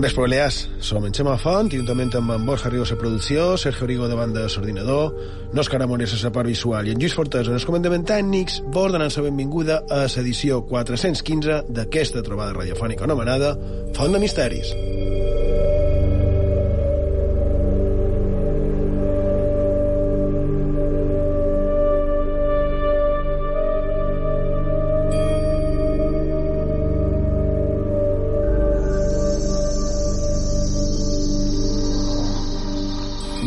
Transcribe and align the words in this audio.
Bon 0.00 0.06
vespre, 0.06 0.22
Balears. 0.22 0.70
Som 0.80 1.04
en 1.04 1.12
Xema 1.12 1.34
Font, 1.36 1.68
juntament 1.68 2.14
amb 2.16 2.32
en 2.32 2.46
Borja 2.48 2.70
Rigo 2.72 2.86
a 2.88 2.96
producció, 2.96 3.58
Sergio 3.60 3.84
Rigo 3.86 4.06
de 4.08 4.16
banda 4.16 4.46
l'ordinador, 4.46 5.12
Òscar 5.52 5.82
Amores 5.84 6.14
a 6.14 6.22
la 6.24 6.30
part 6.32 6.48
visual 6.48 6.88
i 6.88 6.94
en 6.94 7.02
Lluís 7.02 7.12
Fortés 7.12 7.50
en 7.50 7.58
els 7.58 7.66
comandaments 7.68 8.08
tècnics, 8.08 8.62
vos 8.72 8.88
donant 8.94 9.12
la 9.12 9.26
benvinguda 9.26 9.82
a 9.90 10.06
l'edició 10.06 10.62
415 10.64 11.66
d'aquesta 11.68 12.24
trobada 12.24 12.56
radiofònica 12.56 13.04
anomenada 13.04 13.52
Font 13.92 14.16
de 14.16 14.24
Misteris. 14.24 14.72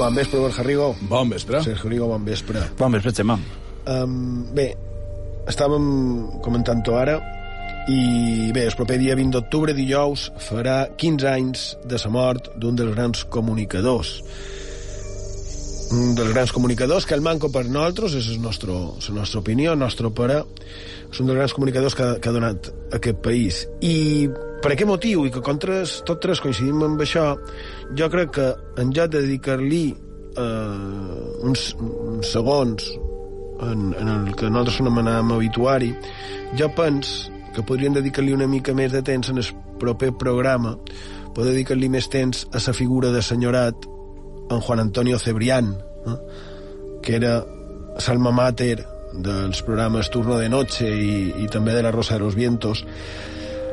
Bon 0.04 0.16
vespre, 0.16 0.38
Borja 0.38 0.64
Rigo. 0.64 0.96
Bon 1.08 1.30
vespre. 1.30 1.62
Sergio 1.64 1.90
Rigo, 1.90 2.08
bon 2.12 2.26
vespre. 2.28 2.60
Bon 2.76 2.92
vespre, 2.92 3.14
Xema. 3.16 3.38
Um, 3.88 4.44
bé, 4.52 4.66
estàvem 5.48 5.86
comentant-ho 6.44 6.98
ara 7.00 7.14
i 7.88 8.52
bé, 8.52 8.66
el 8.68 8.76
proper 8.76 8.98
dia 9.00 9.16
20 9.16 9.32
d'octubre, 9.38 9.72
dijous, 9.78 10.26
farà 10.44 10.90
15 11.00 11.30
anys 11.32 11.64
de 11.88 12.02
la 12.04 12.12
mort 12.12 12.52
d'un 12.60 12.76
dels 12.76 12.92
grans 12.98 13.24
comunicadors. 13.32 14.12
Un 15.96 16.12
dels 16.20 16.36
grans 16.36 16.52
comunicadors 16.52 17.08
que 17.08 17.16
el 17.16 17.24
manco 17.24 17.48
per 17.48 17.64
nosaltres, 17.70 18.20
és 18.20 18.28
la 18.36 18.50
nostra, 18.50 18.76
la 18.76 19.20
nostra 19.22 19.40
opinió, 19.40 19.72
el 19.72 19.80
nostre 19.80 20.12
pare, 20.12 20.42
és 21.08 21.24
un 21.24 21.32
dels 21.32 21.40
grans 21.40 21.56
comunicadors 21.56 21.96
que, 21.96 22.10
que 22.20 22.28
ha 22.28 22.36
donat 22.36 22.74
a 22.92 23.00
aquest 23.00 23.24
país. 23.24 23.64
I 23.80 24.28
per 24.64 24.72
aquest 24.72 24.88
motiu, 24.88 25.26
i 25.28 25.32
que 25.34 25.42
com 25.44 25.60
tres, 25.60 25.98
tot 26.08 26.22
tres 26.24 26.40
coincidim 26.40 26.86
amb 26.86 27.02
això, 27.04 27.34
jo 28.00 28.08
crec 28.14 28.32
que 28.38 28.48
en 28.80 28.94
lloc 28.96 29.12
de 29.12 29.24
dedicar-li 29.26 29.84
eh, 29.92 31.44
uns, 31.44 31.66
uns 31.82 32.32
segons 32.32 32.88
en, 33.68 33.92
en 34.00 34.12
el 34.14 34.32
que 34.40 34.48
nosaltres 34.48 34.80
anomenàvem 34.84 35.34
habituari, 35.36 35.92
jo 36.60 36.70
pens 36.78 37.12
que 37.54 37.66
podrien 37.68 37.94
dedicar-li 38.00 38.34
una 38.34 38.48
mica 38.48 38.74
més 38.74 38.96
de 38.96 39.04
temps 39.06 39.30
en 39.30 39.42
el 39.44 39.52
proper 39.84 40.14
programa, 40.20 40.78
poder 41.36 41.52
dedicar-li 41.52 41.90
més 41.92 42.08
temps 42.14 42.46
a 42.54 42.62
la 42.64 42.78
figura 42.78 43.12
de 43.12 43.22
senyorat 43.22 43.88
en 44.50 44.64
Juan 44.64 44.80
Antonio 44.80 45.20
Cebrián, 45.20 45.74
eh? 46.08 46.18
que 47.04 47.18
era 47.20 47.42
salma 48.00 48.32
mater 48.32 48.78
dels 49.14 49.62
programes 49.62 50.10
Turno 50.10 50.40
de 50.40 50.50
Noche 50.50 50.88
i, 50.90 51.44
i 51.44 51.50
també 51.52 51.76
de 51.76 51.84
La 51.84 51.92
Rosa 51.92 52.16
de 52.16 52.24
los 52.24 52.36
Vientos, 52.36 52.86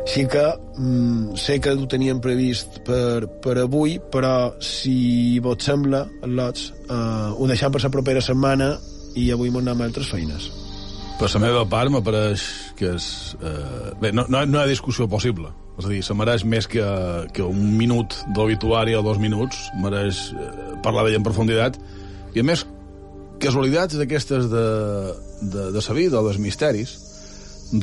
així 0.00 0.24
que 0.30 0.44
mm, 0.78 1.36
sé 1.38 1.58
que 1.62 1.74
ho 1.76 1.86
teníem 1.90 2.20
previst 2.24 2.80
per, 2.86 3.26
per 3.44 3.58
avui, 3.62 3.98
però 4.12 4.54
si 4.64 5.38
vos 5.44 5.60
sembla, 5.64 6.06
Lots, 6.26 6.70
eh, 6.88 7.28
ho 7.36 7.50
deixam 7.50 7.72
per 7.72 7.84
la 7.84 7.92
propera 7.92 8.24
setmana 8.24 8.72
i 9.18 9.30
avui 9.34 9.50
m'ho 9.50 9.62
anem 9.62 9.80
a 9.82 9.88
altres 9.90 10.10
feines. 10.10 10.50
Per 11.20 11.28
la 11.34 11.40
meva 11.42 11.66
part, 11.68 11.92
m'apareix 11.92 12.42
que 12.78 12.94
és... 12.96 13.06
Eh, 13.44 13.90
bé, 14.00 14.12
no, 14.16 14.24
no, 14.32 14.46
no 14.48 14.60
hi 14.60 14.62
ha 14.64 14.70
discussió 14.70 15.04
possible. 15.08 15.52
És 15.76 15.86
a 15.86 15.92
dir, 15.92 16.00
se 16.04 16.16
mereix 16.16 16.46
més 16.48 16.68
que, 16.68 16.84
que 17.36 17.44
un 17.44 17.74
minut 17.76 18.16
d'obituari 18.36 18.96
o 18.96 19.02
dos 19.04 19.20
minuts, 19.20 19.66
mereix 19.80 20.30
eh, 20.32 20.50
parlar 20.84 21.04
d'ella 21.04 21.20
en 21.20 21.26
profunditat, 21.26 21.76
i 22.32 22.40
a 22.40 22.46
més, 22.46 22.64
casualitats 23.40 23.98
d'aquestes 24.00 24.48
de, 24.52 24.64
de, 25.52 25.68
de 25.76 25.84
sa 25.84 25.96
vida 25.96 26.20
o 26.20 26.24
dels 26.26 26.40
misteris, 26.40 26.96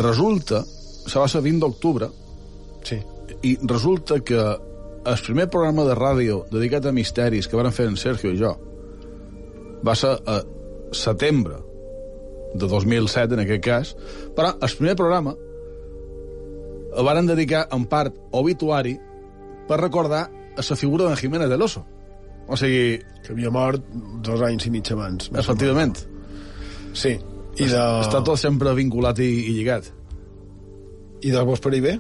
resulta, 0.02 0.64
se 1.08 1.20
va 1.20 1.28
ser 1.28 1.42
20 1.42 1.60
d'octubre, 1.66 2.10
Sí. 2.84 3.00
i 3.44 3.58
resulta 3.68 4.20
que 4.24 4.38
el 4.40 5.18
primer 5.26 5.50
programa 5.50 5.84
de 5.88 5.96
ràdio 5.96 6.46
dedicat 6.52 6.86
a 6.86 6.92
misteris 6.92 7.48
que 7.48 7.58
van 7.58 7.72
fer 7.72 7.88
en 7.88 7.98
Sergio 7.98 8.32
i 8.32 8.38
jo 8.40 8.54
va 9.86 9.96
ser 9.96 10.14
a 10.26 10.42
setembre 10.92 11.58
de 12.56 12.68
2007, 12.68 13.34
en 13.36 13.40
aquest 13.44 13.64
cas, 13.64 13.96
però 14.36 14.54
el 14.62 14.76
primer 14.78 14.96
programa 14.96 15.36
el 16.98 17.06
van 17.06 17.28
dedicar 17.28 17.68
en 17.76 17.86
part 17.86 18.16
obituari 18.32 18.96
per 19.68 19.80
recordar 19.82 20.24
a 20.58 20.64
la 20.70 20.76
figura 20.76 21.10
de 21.10 21.16
Jiménez 21.20 21.50
de 21.50 21.58
l'Oso. 21.58 21.84
O 22.48 22.56
sigui, 22.58 23.00
Que 23.26 23.34
havia 23.34 23.52
mort 23.52 23.84
dos 24.24 24.42
anys 24.42 24.66
i 24.66 24.70
mig 24.72 24.88
abans. 24.92 25.30
efectivament. 25.36 25.98
Sí. 26.94 27.18
I 27.60 27.66
de... 27.68 27.78
està 28.02 28.24
tot 28.24 28.40
sempre 28.40 28.74
vinculat 28.74 29.20
i, 29.20 29.28
i 29.50 29.54
lligat. 29.58 29.92
I 31.22 31.34
de 31.34 31.44
vos 31.48 31.62
per 31.64 31.74
bé? 31.82 31.98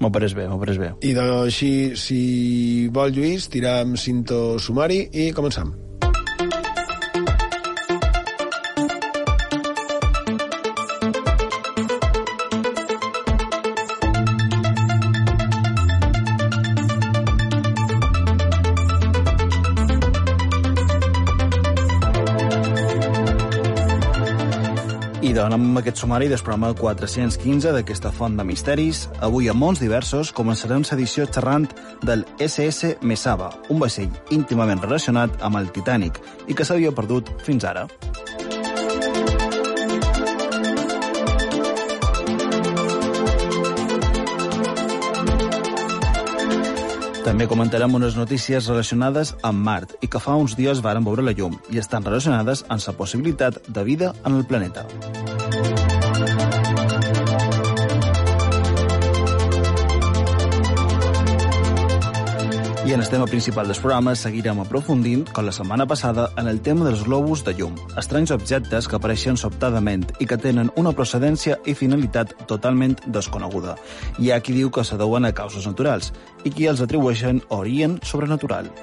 M'ho 0.00 0.08
pareix 0.08 0.32
bé, 0.32 0.46
m'ho 0.48 0.58
pareix 0.60 0.78
bé. 0.80 0.94
I 1.04 1.12
de, 1.12 1.26
així, 1.44 1.92
si 1.98 2.88
vol 2.94 3.12
Lluís, 3.12 3.50
tiram 3.52 3.96
cinto 4.00 4.58
sumari 4.58 5.02
i 5.12 5.30
començam. 5.36 5.74
Aquest 25.80 26.00
sumari 26.00 26.28
del 26.28 26.42
programa 26.44 26.74
415 26.76 27.72
d'aquesta 27.74 28.12
font 28.12 28.36
de 28.38 28.44
misteris. 28.44 29.06
Avui, 29.24 29.48
a 29.48 29.54
mons 29.56 29.80
diversos, 29.82 30.32
començarem 30.36 30.84
l'edició 30.84 31.26
xerrant 31.26 31.68
del 32.06 32.26
SS 32.38 32.96
Mesaba, 33.02 33.50
un 33.68 33.80
vaixell 33.82 34.12
íntimament 34.30 34.82
relacionat 34.84 35.40
amb 35.42 35.60
el 35.60 35.72
Titanic 35.72 36.20
i 36.48 36.54
que 36.54 36.64
s'havia 36.68 36.94
perdut 36.94 37.32
fins 37.46 37.64
ara. 37.64 37.88
També 47.30 47.44
comentarem 47.46 47.92
unes 47.94 48.16
notícies 48.18 48.66
relacionades 48.66 49.34
amb 49.46 49.62
Mart 49.62 49.92
i 50.02 50.08
que 50.10 50.18
fa 50.18 50.34
uns 50.40 50.56
dies 50.58 50.80
varen 50.82 51.04
veure 51.06 51.22
la 51.22 51.36
llum 51.36 51.60
i 51.70 51.78
estan 51.78 52.02
relacionades 52.02 52.64
amb 52.68 52.82
la 52.86 52.96
possibilitat 52.98 53.60
de 53.68 53.84
vida 53.84 54.14
en 54.24 54.40
el 54.40 54.46
planeta. 54.50 54.86
I 62.90 62.92
en 62.92 63.00
el 63.00 63.08
tema 63.08 63.26
principal 63.26 63.68
del 63.68 63.78
programa 63.78 64.16
seguirem 64.18 64.58
aprofundint, 64.58 65.20
com 65.30 65.44
la 65.46 65.52
setmana 65.54 65.84
passada, 65.86 66.24
en 66.40 66.48
el 66.50 66.58
tema 66.58 66.82
dels 66.88 67.04
globus 67.06 67.44
de 67.46 67.52
llum, 67.54 67.76
estranys 68.00 68.32
objectes 68.34 68.88
que 68.90 68.96
apareixen 68.98 69.36
sobtadament 69.38 70.08
i 70.18 70.26
que 70.26 70.38
tenen 70.42 70.72
una 70.74 70.90
procedència 70.90 71.60
i 71.70 71.76
finalitat 71.78 72.34
totalment 72.50 72.96
desconeguda. 73.06 73.76
Hi 74.18 74.32
ha 74.32 74.40
qui 74.42 74.56
diu 74.58 74.72
que 74.74 74.82
se 74.82 74.98
deuen 74.98 75.28
a 75.28 75.30
causes 75.30 75.70
naturals 75.70 76.10
i 76.42 76.50
qui 76.50 76.66
els 76.66 76.82
atribueixen 76.82 77.44
orient 77.60 78.00
sobrenatural. 78.02 78.74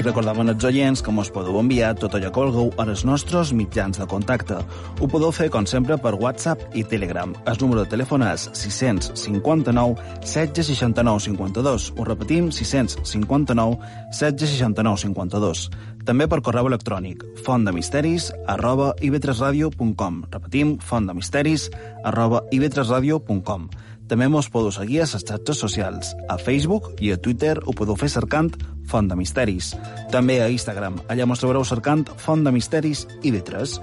I 0.00 0.02
recordàvem 0.02 0.48
als 0.48 0.64
oients 0.64 1.02
que 1.04 1.12
mos 1.12 1.28
podeu 1.28 1.58
enviar 1.60 1.90
tot 2.00 2.14
allò 2.16 2.30
que 2.32 2.40
vulgueu 2.40 2.70
als 2.80 3.02
nostres 3.04 3.50
mitjans 3.52 3.98
de 4.00 4.06
contacte. 4.08 4.56
Ho 4.96 5.08
podeu 5.12 5.28
fer, 5.28 5.50
com 5.52 5.66
sempre, 5.68 5.98
per 6.00 6.14
WhatsApp 6.16 6.72
i 6.72 6.86
Telegram. 6.88 7.34
El 7.44 7.58
número 7.60 7.84
de 7.84 7.90
telèfon 7.92 8.24
és 8.24 8.46
659 8.56 10.00
769 10.24 11.20
52. 11.26 11.90
Ho 11.98 12.08
repetim, 12.08 12.48
659 12.48 13.76
769 14.16 15.04
52. 15.04 15.66
També 16.08 16.30
per 16.32 16.40
correu 16.48 16.72
electrònic, 16.72 17.26
fontdemisteris 17.44 18.32
arroba 18.48 18.94
ivetresradio.com. 19.04 20.22
Repetim, 20.32 20.78
fontdemisteris 20.80 21.68
arroba 22.08 22.46
ivetresradio.com. 22.56 23.68
També 24.10 24.26
mos 24.26 24.48
podeu 24.50 24.72
seguir 24.74 25.04
a 25.04 25.06
les 25.06 25.22
xarxes 25.22 25.60
socials. 25.62 26.16
A 26.26 26.34
Facebook 26.34 26.88
i 26.98 27.12
a 27.14 27.18
Twitter 27.22 27.60
ho 27.62 27.74
podeu 27.78 27.94
fer 27.94 28.08
cercant 28.10 28.48
Font 28.90 29.08
de 29.08 29.16
Misteris. 29.16 29.72
També 30.10 30.40
a 30.42 30.50
Instagram. 30.50 30.98
Allà 31.08 31.26
mos 31.30 31.40
trobareu 31.42 31.64
cercant 31.64 32.04
Font 32.18 32.42
de 32.44 32.52
Misteris 32.54 33.06
i 33.22 33.30
Litres. 33.30 33.78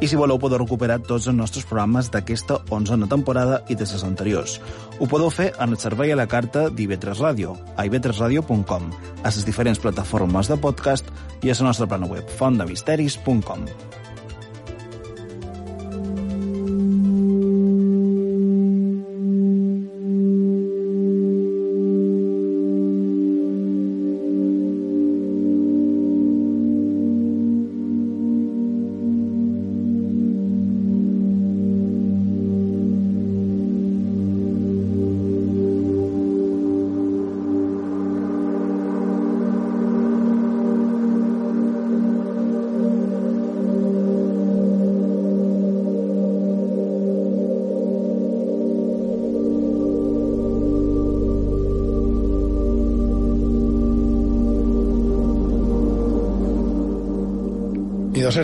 I 0.00 0.08
si 0.08 0.16
voleu 0.16 0.38
podeu 0.40 0.62
recuperar 0.62 1.00
tots 1.04 1.28
els 1.28 1.36
nostres 1.36 1.66
programes 1.68 2.08
d'aquesta 2.12 2.60
onzena 2.72 3.08
temporada 3.08 3.60
i 3.68 3.76
de 3.76 3.84
les 3.84 4.04
anteriors. 4.04 4.56
Ho 4.98 5.08
podeu 5.08 5.28
fer 5.28 5.50
en 5.58 5.76
el 5.76 5.80
servei 5.80 6.12
a 6.12 6.16
la 6.16 6.28
carta 6.28 6.68
d'Ivetres 6.72 7.20
Ràdio, 7.20 7.56
a 7.76 7.84
ivetresradio.com, 7.88 8.90
a 9.22 9.28
les 9.28 9.44
diferents 9.44 9.80
plataformes 9.80 10.48
de 10.48 10.56
podcast 10.56 11.12
i 11.42 11.52
a 11.52 11.56
la 11.60 11.68
nostra 11.68 11.88
plana 11.88 12.08
web, 12.08 12.28
fontdemisteris.com. 12.40 13.68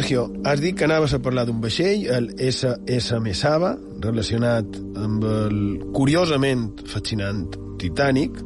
Sergio, 0.07 0.31
has 0.45 0.61
dit 0.61 0.77
que 0.79 0.85
anaves 0.87 1.17
a 1.17 1.19
parlar 1.19 1.43
d'un 1.49 1.57
vaixell, 1.59 2.05
el 2.15 2.29
SS 2.39 3.17
Mesaba, 3.19 3.73
relacionat 4.05 4.77
amb 5.03 5.25
el 5.27 5.57
curiosament 5.97 6.69
fascinant 6.87 7.41
Titanic, 7.83 8.39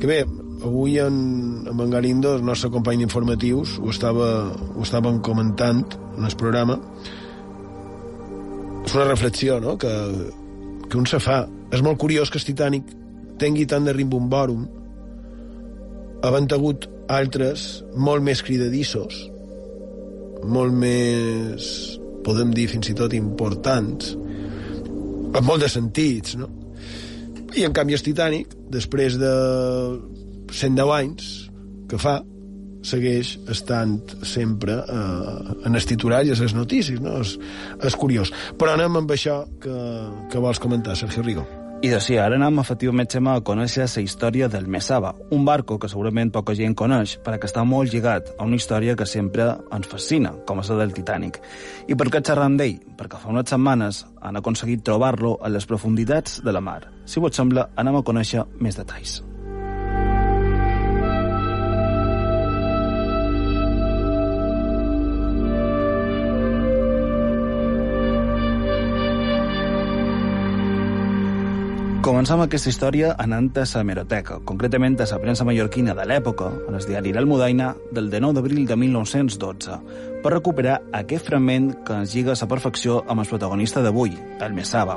que 0.00 0.08
bé, 0.08 0.22
avui 0.64 0.96
en, 1.04 1.18
en 1.68 1.84
en 1.84 1.92
Galindo, 1.92 2.32
el 2.38 2.46
nostre 2.48 2.72
company 2.72 3.04
d'informatius, 3.04 3.76
ho, 3.76 3.92
estava, 3.92 4.30
ho 4.56 4.86
estaven 4.88 5.20
comentant 5.20 5.84
en 6.16 6.30
el 6.30 6.38
programa. 6.40 6.80
És 8.86 8.96
una 8.96 9.10
reflexió, 9.12 9.60
no?, 9.60 9.76
que, 9.76 9.92
que 10.88 10.96
un 10.96 11.04
se 11.04 11.20
fa. 11.20 11.42
És 11.76 11.84
molt 11.84 12.00
curiós 12.00 12.32
que 12.32 12.40
el 12.40 12.48
Titanic 12.54 12.88
tingui 13.36 13.68
tant 13.68 13.84
de 13.84 13.92
rimbomborum 13.92 14.64
havent 16.24 16.52
hagut 16.56 16.88
altres 17.12 17.84
molt 17.92 18.24
més 18.24 18.40
cridadissos 18.40 19.26
molt 20.50 20.74
més 20.76 21.70
podem 22.26 22.52
dir 22.54 22.66
fins 22.70 22.90
i 22.90 22.96
tot 22.98 23.14
importants 23.16 24.14
en 24.16 25.44
molt 25.46 25.62
de 25.62 25.70
sentits 25.70 26.36
no? 26.40 26.48
i 27.56 27.66
en 27.66 27.74
canvi 27.76 27.96
el 27.96 28.04
Titanic 28.04 28.54
després 28.72 29.18
de 29.20 29.34
110 30.52 30.94
anys 30.96 31.28
que 31.90 32.00
fa 32.02 32.18
segueix 32.86 33.32
estant 33.50 33.98
sempre 34.26 34.78
eh, 34.78 35.54
en 35.66 35.74
els 35.74 35.86
titulars 35.90 36.28
i 36.28 36.34
les 36.38 36.54
notícies 36.54 37.02
no? 37.02 37.18
és, 37.22 37.36
és 37.82 37.98
curiós 37.98 38.32
però 38.58 38.74
anem 38.76 39.02
amb 39.02 39.14
això 39.14 39.42
que, 39.62 39.76
que 40.32 40.42
vols 40.42 40.62
comentar 40.62 40.98
Sergio 40.98 41.26
Rigo 41.26 41.46
i 41.82 41.90
doncs 41.92 42.06
sí, 42.08 42.14
ara 42.16 42.38
anem 42.38 42.56
efectivament 42.62 43.28
a 43.28 43.40
conèixer 43.44 43.84
la 43.84 44.02
història 44.02 44.48
del 44.48 44.66
Mesaba, 44.66 45.12
un 45.30 45.44
barco 45.44 45.78
que 45.78 45.90
segurament 45.92 46.32
poca 46.32 46.54
gent 46.56 46.74
coneix, 46.74 47.18
perquè 47.22 47.50
està 47.50 47.64
molt 47.64 47.92
lligat 47.92 48.32
a 48.38 48.44
una 48.44 48.56
història 48.56 48.96
que 48.96 49.06
sempre 49.06 49.50
ens 49.70 49.86
fascina, 49.86 50.32
com 50.46 50.60
és 50.60 50.70
la 50.70 50.80
del 50.80 50.96
Titanic. 50.96 51.38
I 51.86 51.94
per 51.94 52.08
què 52.08 52.24
xerram 52.24 52.56
d'ell? 52.56 52.80
Perquè 52.96 53.20
fa 53.20 53.28
unes 53.28 53.52
setmanes 53.52 54.06
han 54.22 54.40
aconseguit 54.40 54.82
trobar-lo 54.82 55.36
a 55.42 55.52
les 55.52 55.68
profunditats 55.68 56.40
de 56.42 56.52
la 56.52 56.64
mar. 56.64 56.82
Si 57.04 57.20
vos 57.20 57.36
sembla, 57.36 57.68
anem 57.76 58.00
a 58.00 58.06
conèixer 58.08 58.48
més 58.58 58.80
detalls. 58.80 59.20
Començam 72.16 72.40
aquesta 72.40 72.70
història 72.72 73.10
anant 73.20 73.50
a 73.60 73.64
la 73.68 73.80
hemeroteca, 73.82 74.38
concretament 74.48 74.94
a 75.04 75.06
la 75.10 75.18
premsa 75.20 75.44
mallorquina 75.44 75.92
de 75.92 76.06
l'època, 76.08 76.46
en 76.64 76.78
el 76.78 76.86
diari 76.88 77.10
L'Almudaina, 77.12 77.74
del 77.92 78.08
19 78.08 78.32
d'abril 78.38 78.62
de 78.64 78.76
1912, 78.80 79.76
per 80.22 80.32
recuperar 80.32 80.78
aquest 80.96 81.28
fragment 81.28 81.74
que 81.84 81.92
ens 81.92 82.14
lliga 82.16 82.32
a 82.32 82.38
la 82.40 82.48
perfecció 82.48 83.02
amb 83.06 83.20
el 83.20 83.28
protagonista 83.28 83.82
d'avui, 83.84 84.16
el 84.40 84.56
Mesaba. 84.56 84.96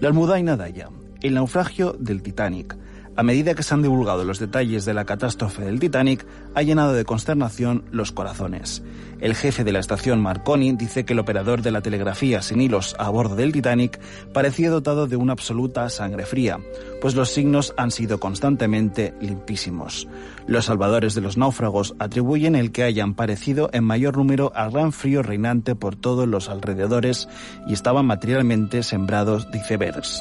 L'Almudaina 0.00 0.56
deia, 0.56 0.88
el 1.20 1.36
naufragio 1.36 1.92
del 2.00 2.22
Titanic, 2.22 2.72
A 3.16 3.22
medida 3.22 3.54
que 3.54 3.62
se 3.62 3.72
han 3.72 3.82
divulgado 3.82 4.24
los 4.24 4.40
detalles 4.40 4.84
de 4.84 4.92
la 4.92 5.04
catástrofe 5.04 5.64
del 5.64 5.78
Titanic, 5.78 6.26
ha 6.54 6.62
llenado 6.62 6.92
de 6.92 7.04
consternación 7.04 7.84
los 7.92 8.10
corazones. 8.10 8.82
El 9.20 9.36
jefe 9.36 9.62
de 9.62 9.70
la 9.70 9.78
estación 9.78 10.20
Marconi 10.20 10.72
dice 10.72 11.04
que 11.04 11.12
el 11.12 11.20
operador 11.20 11.62
de 11.62 11.70
la 11.70 11.80
telegrafía 11.80 12.42
sin 12.42 12.60
hilos 12.60 12.96
a 12.98 13.08
bordo 13.10 13.36
del 13.36 13.52
Titanic 13.52 14.00
parecía 14.32 14.68
dotado 14.68 15.06
de 15.06 15.14
una 15.14 15.32
absoluta 15.32 15.88
sangre 15.90 16.26
fría, 16.26 16.58
pues 17.00 17.14
los 17.14 17.30
signos 17.30 17.72
han 17.76 17.92
sido 17.92 18.18
constantemente 18.18 19.14
limpísimos. 19.20 20.08
Los 20.48 20.64
salvadores 20.64 21.14
de 21.14 21.20
los 21.20 21.38
náufragos 21.38 21.94
atribuyen 22.00 22.56
el 22.56 22.72
que 22.72 22.82
hayan 22.82 23.14
parecido 23.14 23.70
en 23.72 23.84
mayor 23.84 24.16
número 24.16 24.50
al 24.56 24.72
gran 24.72 24.92
frío 24.92 25.22
reinante 25.22 25.76
por 25.76 25.94
todos 25.94 26.26
los 26.26 26.48
alrededores 26.48 27.28
y 27.68 27.74
estaban 27.74 28.06
materialmente 28.06 28.82
sembrados 28.82 29.48
de 29.52 29.58
icebergs. 29.58 30.20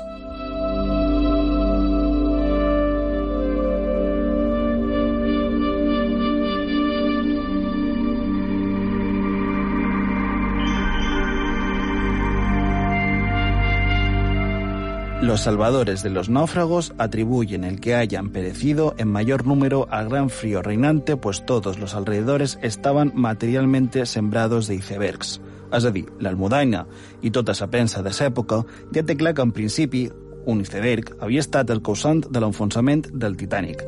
Los 15.24 15.40
salvadores 15.40 16.04
de 16.04 16.10
los 16.10 16.28
náufragos 16.28 16.94
atribuyen 16.98 17.64
el 17.64 17.80
que 17.80 17.96
hayan 17.96 18.32
perecido 18.32 18.94
en 18.98 19.08
mayor 19.08 19.48
número 19.48 19.88
al 19.90 20.10
gran 20.10 20.30
frío 20.30 20.62
reinante, 20.62 21.16
pues 21.16 21.46
todos 21.46 21.80
los 21.80 21.96
alrededores 21.96 22.60
estaban 22.62 23.14
materialmente 23.16 24.06
sembrados 24.06 24.68
de 24.68 24.76
icebergs. 24.76 25.40
És 25.72 25.88
a 25.88 25.94
dir, 25.96 26.10
l'almudaina 26.20 26.84
i 27.24 27.32
tota 27.32 27.56
la 27.56 27.70
premsa 27.72 28.04
de 28.04 28.12
l'època 28.12 28.66
ja 28.92 29.06
té 29.08 29.16
clar 29.16 29.32
que 29.34 29.48
en 29.48 29.56
principi 29.56 30.04
un 30.46 30.60
iceberg 30.60 31.16
havia 31.24 31.40
estat 31.40 31.72
el 31.72 31.80
causant 31.82 32.26
de 32.28 32.44
l'enfonsament 32.44 33.08
del 33.16 33.40
Titanic. 33.40 33.82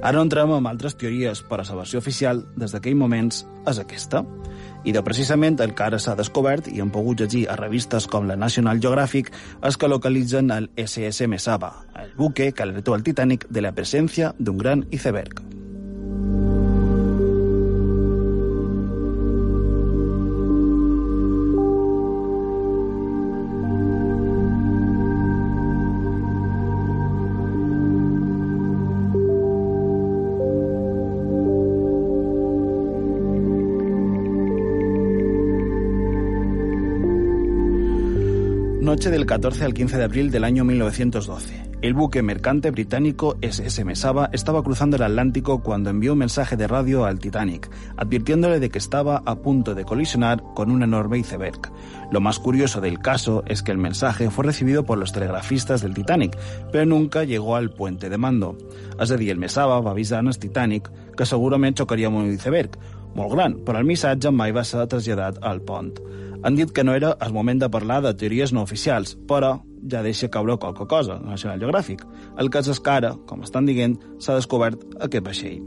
Ara 0.00 0.24
entrem 0.24 0.56
en 0.56 0.66
altres 0.72 0.96
teories, 0.96 1.44
però 1.44 1.68
la 1.68 1.82
versió 1.84 2.00
oficial 2.00 2.46
des 2.56 2.72
d'aquell 2.72 2.96
moments 2.96 3.44
és 3.68 3.78
aquesta 3.78 4.24
i 4.88 4.92
de 4.92 5.02
precisament 5.04 5.58
el 5.60 5.74
que 5.76 5.84
ara 5.84 5.98
s'ha 6.00 6.14
descobert 6.16 6.70
i 6.72 6.80
hem 6.80 6.88
pogut 6.94 7.20
llegir 7.20 7.44
a 7.48 7.58
revistes 7.60 8.06
com 8.08 8.24
la 8.30 8.38
National 8.40 8.80
Geographic 8.80 9.28
és 9.68 9.76
que 9.76 9.90
localitzen 9.92 10.48
el 10.54 10.70
SS 10.80 11.28
Mesaba, 11.28 11.74
el 12.00 12.14
buque 12.16 12.52
que 12.52 12.64
alertó 12.64 12.96
al 12.96 13.04
Titanic 13.04 13.44
de 13.50 13.68
la 13.68 13.74
presència 13.76 14.32
d'un 14.38 14.56
gran 14.56 14.86
iceberg. 14.90 15.44
Noche 38.98 39.10
del 39.10 39.26
14 39.26 39.64
al 39.64 39.74
15 39.74 39.96
de 39.96 40.02
abril 40.02 40.30
del 40.32 40.42
año 40.42 40.64
1912. 40.64 41.70
El 41.82 41.94
buque 41.94 42.20
mercante 42.20 42.72
británico 42.72 43.36
SS 43.40 43.84
Mesaba 43.84 44.28
estaba 44.32 44.60
cruzando 44.64 44.96
el 44.96 45.04
Atlántico 45.04 45.62
cuando 45.62 45.88
envió 45.88 46.14
un 46.14 46.18
mensaje 46.18 46.56
de 46.56 46.66
radio 46.66 47.04
al 47.04 47.20
Titanic, 47.20 47.70
advirtiéndole 47.96 48.58
de 48.58 48.70
que 48.70 48.78
estaba 48.78 49.22
a 49.24 49.36
punto 49.36 49.76
de 49.76 49.84
colisionar 49.84 50.42
con 50.56 50.72
un 50.72 50.82
enorme 50.82 51.18
iceberg. 51.18 51.60
Lo 52.10 52.20
más 52.20 52.40
curioso 52.40 52.80
del 52.80 52.98
caso 52.98 53.44
es 53.46 53.62
que 53.62 53.70
el 53.70 53.78
mensaje 53.78 54.30
fue 54.30 54.46
recibido 54.46 54.84
por 54.84 54.98
los 54.98 55.12
telegrafistas 55.12 55.80
del 55.80 55.94
Titanic, 55.94 56.36
pero 56.72 56.84
nunca 56.84 57.22
llegó 57.22 57.54
al 57.54 57.70
puente 57.70 58.10
de 58.10 58.18
mando. 58.18 58.58
És 58.98 59.12
a 59.12 59.14
el 59.14 59.38
Mesaba 59.38 59.78
va 59.80 59.92
avisar 59.92 60.26
al 60.26 60.38
Titanic 60.38 60.90
que 61.16 61.24
segurament 61.24 61.78
xocaria 61.78 62.08
amb 62.08 62.18
un 62.18 62.32
iceberg, 62.32 62.74
molt 63.14 63.30
gran, 63.32 63.60
però 63.64 63.78
el 63.78 63.86
missatge 63.86 64.30
mai 64.34 64.50
va 64.50 64.64
ser 64.64 64.88
traslladat 64.90 65.38
al 65.42 65.62
pont. 65.62 65.96
Han 66.44 66.54
dit 66.54 66.70
que 66.70 66.84
no 66.84 66.94
era 66.94 67.16
el 67.20 67.32
moment 67.32 67.58
de 67.58 67.68
parlar 67.70 68.02
de 68.02 68.14
teories 68.14 68.52
no 68.54 68.62
oficials, 68.62 69.16
però 69.26 69.56
ja 69.90 70.02
deixa 70.02 70.30
caure 70.30 70.58
qualque 70.58 70.86
cosa, 70.86 71.18
National 71.18 71.58
Geographic. 71.58 72.04
El 72.38 72.50
cas 72.50 72.68
és 72.70 72.78
que 72.78 72.92
ara, 72.94 73.14
com 73.26 73.42
estan 73.42 73.66
dient, 73.66 73.96
s'ha 74.22 74.36
descobert 74.38 74.84
aquest 75.02 75.24
vaixell. 75.26 75.58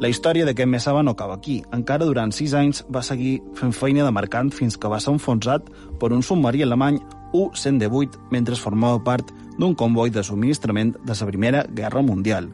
La 0.00 0.08
història 0.12 0.44
d'aquest 0.44 0.68
Mesaba 0.68 1.02
no 1.02 1.14
acaba 1.16 1.36
aquí. 1.36 1.62
Encara 1.72 2.04
durant 2.04 2.32
sis 2.32 2.52
anys 2.56 2.82
va 2.92 3.04
seguir 3.04 3.38
fent 3.56 3.72
feina 3.72 4.04
de 4.04 4.12
mercant 4.12 4.50
fins 4.52 4.76
que 4.76 4.88
va 4.92 5.00
ser 5.00 5.14
enfonsat 5.14 5.70
per 6.00 6.12
un 6.12 6.24
submarí 6.24 6.60
alemany 6.64 6.98
U-118 7.32 8.28
mentre 8.32 8.56
formava 8.60 9.00
part 9.04 9.32
d'un 9.58 9.74
comboi 9.74 10.12
de 10.12 10.24
subministrament 10.24 10.94
de 11.04 11.16
la 11.20 11.28
Primera 11.28 11.64
Guerra 11.68 12.02
Mundial. 12.02 12.50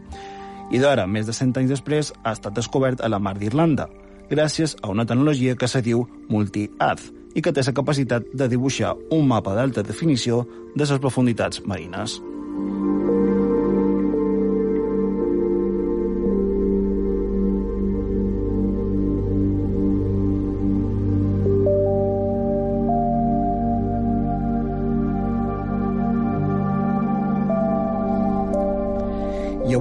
I 0.71 0.79
d'ara, 0.79 1.07
més 1.07 1.27
de 1.27 1.35
100 1.35 1.59
anys 1.59 1.75
després, 1.75 2.13
ha 2.23 2.33
estat 2.33 2.55
descobert 2.55 3.03
a 3.03 3.11
la 3.11 3.19
mar 3.19 3.35
d'Irlanda, 3.39 3.89
gràcies 4.31 4.77
a 4.81 4.89
una 4.89 5.05
tecnologia 5.05 5.57
que 5.59 5.69
se 5.69 5.83
diu 5.83 6.07
Multi-Ath, 6.31 7.22
i 7.35 7.43
que 7.43 7.53
té 7.53 7.65
la 7.67 7.77
capacitat 7.77 8.29
de 8.33 8.49
dibuixar 8.49 8.95
un 9.11 9.27
mapa 9.29 9.55
d'alta 9.57 9.83
definició 9.83 10.45
de 10.75 10.85
les 10.85 11.01
profunditats 11.01 11.63
marines. 11.67 12.21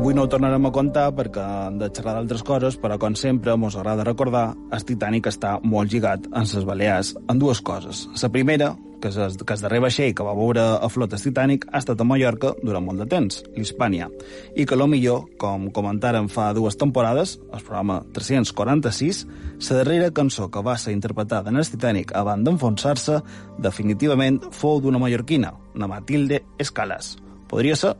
Avui 0.02 0.16
no 0.18 0.24
ho 0.26 0.30
tornarem 0.34 0.64
a 0.66 0.72
contar 0.74 1.12
perquè 1.14 1.42
hem 1.68 1.76
de 1.78 1.88
xerrar 1.94 2.16
d'altres 2.16 2.42
coses, 2.42 2.78
però 2.82 2.96
com 2.98 3.14
sempre 3.14 3.54
mos 3.54 3.76
agrada 3.78 4.02
recordar 4.08 4.56
el 4.74 4.82
Titanic 4.82 5.28
està 5.30 5.60
molt 5.62 5.94
lligat 5.94 6.26
en 6.26 6.48
les 6.50 6.66
Balears 6.66 7.12
en 7.30 7.38
dues 7.38 7.62
coses. 7.62 8.08
La 8.18 8.32
primera, 8.34 8.72
que 9.00 9.12
es, 9.14 9.38
que 9.38 9.54
el 9.54 9.62
darrer 9.62 9.84
vaixell 9.86 10.16
que 10.18 10.26
va 10.26 10.34
veure 10.34 10.66
a 10.82 10.90
flotes 10.90 11.22
Titanic 11.22 11.70
ha 11.70 11.84
estat 11.84 12.02
a 12.02 12.10
Mallorca 12.10 12.56
durant 12.64 12.82
molt 12.82 12.98
de 12.98 13.10
temps, 13.14 13.44
l'Hispània, 13.54 14.10
i 14.58 14.66
que 14.66 14.76
lo 14.76 14.90
millor, 14.90 15.28
com 15.38 15.70
comentaren 15.70 16.34
fa 16.34 16.50
dues 16.58 16.82
temporades, 16.82 17.38
el 17.54 17.62
programa 17.62 18.02
346, 18.18 19.26
la 19.70 19.82
darrera 19.84 20.10
cançó 20.10 20.50
que 20.50 20.66
va 20.66 20.80
ser 20.82 20.98
interpretada 20.98 21.54
en 21.54 21.62
el 21.62 21.76
Titanic 21.78 22.18
abans 22.18 22.42
d'enfonsar-se 22.42 23.22
definitivament 23.62 24.42
fou 24.50 24.82
d'una 24.82 24.98
mallorquina, 24.98 25.60
una 25.76 25.94
Matilde 25.94 26.42
Escalas. 26.58 27.20
Podria 27.52 27.78
ser? 27.78 28.00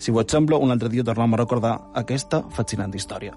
Si 0.00 0.10
vos 0.10 0.24
sembla, 0.32 0.56
un 0.56 0.72
altre 0.72 0.88
dia 0.88 1.04
tornem 1.04 1.36
a 1.36 1.42
recordar 1.42 1.74
aquesta 2.00 2.40
fascinant 2.56 2.94
història. 2.96 3.36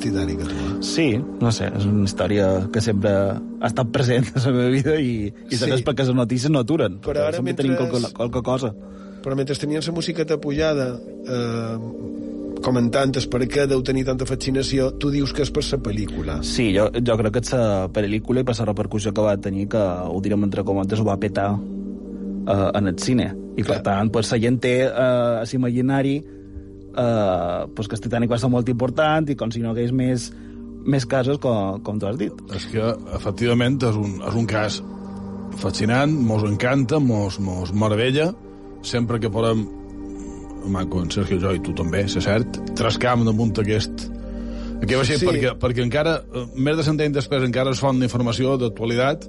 Que 0.00 0.10
t'agrada 0.10 0.32
el 0.32 0.36
Titanic, 0.36 0.40
a 0.40 0.48
tu? 0.48 0.54
eh? 0.54 0.82
Sí, 0.82 1.06
no 1.40 1.52
sé, 1.52 1.70
és 1.76 1.84
una 1.86 2.04
història 2.04 2.68
que 2.72 2.80
sempre 2.80 3.10
ha 3.10 3.66
estat 3.66 3.90
present 3.94 4.26
a 4.34 4.42
la 4.46 4.52
meva 4.52 4.70
vida 4.70 4.96
i, 5.00 5.32
i 5.50 5.56
Sí. 5.56 5.70
perquè 5.84 6.04
les 6.06 6.14
notícies 6.14 6.50
no 6.50 6.60
aturen. 6.60 7.00
Però 7.00 7.26
ara 7.28 7.40
mentre- 7.42 7.64
tenim 7.64 7.76
qualque, 7.76 8.12
qualque 8.12 8.42
cosa. 8.42 8.74
Però 9.24 9.34
mentre 9.36 9.54
tenien 9.56 9.80
la 9.86 9.92
musiqueta 9.92 10.36
pujada, 10.38 10.98
eh, 11.26 11.78
comentant 12.64 13.12
per 13.30 13.40
què 13.48 13.66
deu 13.68 13.82
tenir 13.84 14.04
tanta 14.04 14.24
fascinació, 14.28 14.92
tu 15.00 15.10
dius 15.10 15.32
que 15.32 15.42
és 15.42 15.50
per 15.50 15.62
la 15.70 15.78
pel·lícula. 15.78 16.38
Sí, 16.42 16.70
jo, 16.76 16.88
jo 16.92 17.16
crec 17.20 17.32
que 17.32 17.40
és 17.40 17.52
la 17.52 17.88
pel·lícula 17.92 18.40
i 18.40 18.44
per 18.44 18.54
la 18.58 18.64
repercussió 18.70 19.12
que 19.12 19.20
va 19.24 19.36
tenir, 19.36 19.68
que 19.68 19.78
ho 19.78 20.20
direm 20.24 20.44
entre 20.44 20.64
cometes, 20.64 21.00
ho 21.00 21.04
va 21.04 21.16
petar 21.20 21.50
uh, 21.54 22.70
en 22.74 22.88
el 22.88 22.98
cine. 22.98 23.34
I 23.56 23.62
per 23.62 23.80
Clar. 23.80 23.82
tant, 23.82 24.10
pues, 24.12 24.30
la 24.32 24.38
gent 24.38 24.58
té 24.60 24.74
a 24.88 25.42
l'imaginari 25.50 26.18
uh, 26.96 27.66
pues, 27.74 27.88
que 27.88 27.96
el 27.98 28.02
Titanic 28.06 28.30
va 28.32 28.38
ser 28.38 28.50
molt 28.52 28.68
important 28.72 29.28
i 29.30 29.36
com 29.36 29.52
si 29.52 29.62
no 29.62 29.74
hagués 29.74 29.92
més, 29.92 30.30
més 30.84 31.06
casos, 31.06 31.38
com, 31.42 31.80
com 31.84 31.98
tu 32.00 32.08
has 32.08 32.18
dit. 32.20 32.42
És 32.54 32.66
que, 32.72 32.90
efectivament, 33.16 33.78
és 33.82 33.98
un, 34.00 34.18
és 34.24 34.34
un 34.40 34.46
cas 34.50 34.80
fascinant, 35.60 36.12
mos 36.26 36.44
encanta, 36.48 36.98
mos, 37.00 37.38
mos 37.40 37.72
meravella, 37.74 38.32
sempre 38.82 39.20
que 39.20 39.30
podem, 39.30 39.64
Manco, 40.64 41.02
en 41.04 41.10
Sergio 41.12 41.36
i 41.36 41.42
jo, 41.42 41.52
i 41.52 41.60
tu 41.60 41.74
també, 41.76 42.06
és 42.08 42.16
cert, 42.24 42.56
trascam 42.78 43.24
damunt 43.26 43.52
aquest, 43.60 44.06
aquest 44.80 44.96
vaixell, 44.96 45.18
Sí. 45.20 45.26
perquè, 45.28 45.54
perquè 45.60 45.84
encara, 45.84 46.22
eh, 46.24 46.46
més 46.56 46.76
de 46.76 46.82
cent 46.86 47.00
anys 47.00 47.18
després, 47.20 47.44
encara 47.44 47.70
es 47.70 47.80
font 47.80 48.00
d'informació 48.00 48.56
d'actualitat, 48.60 49.28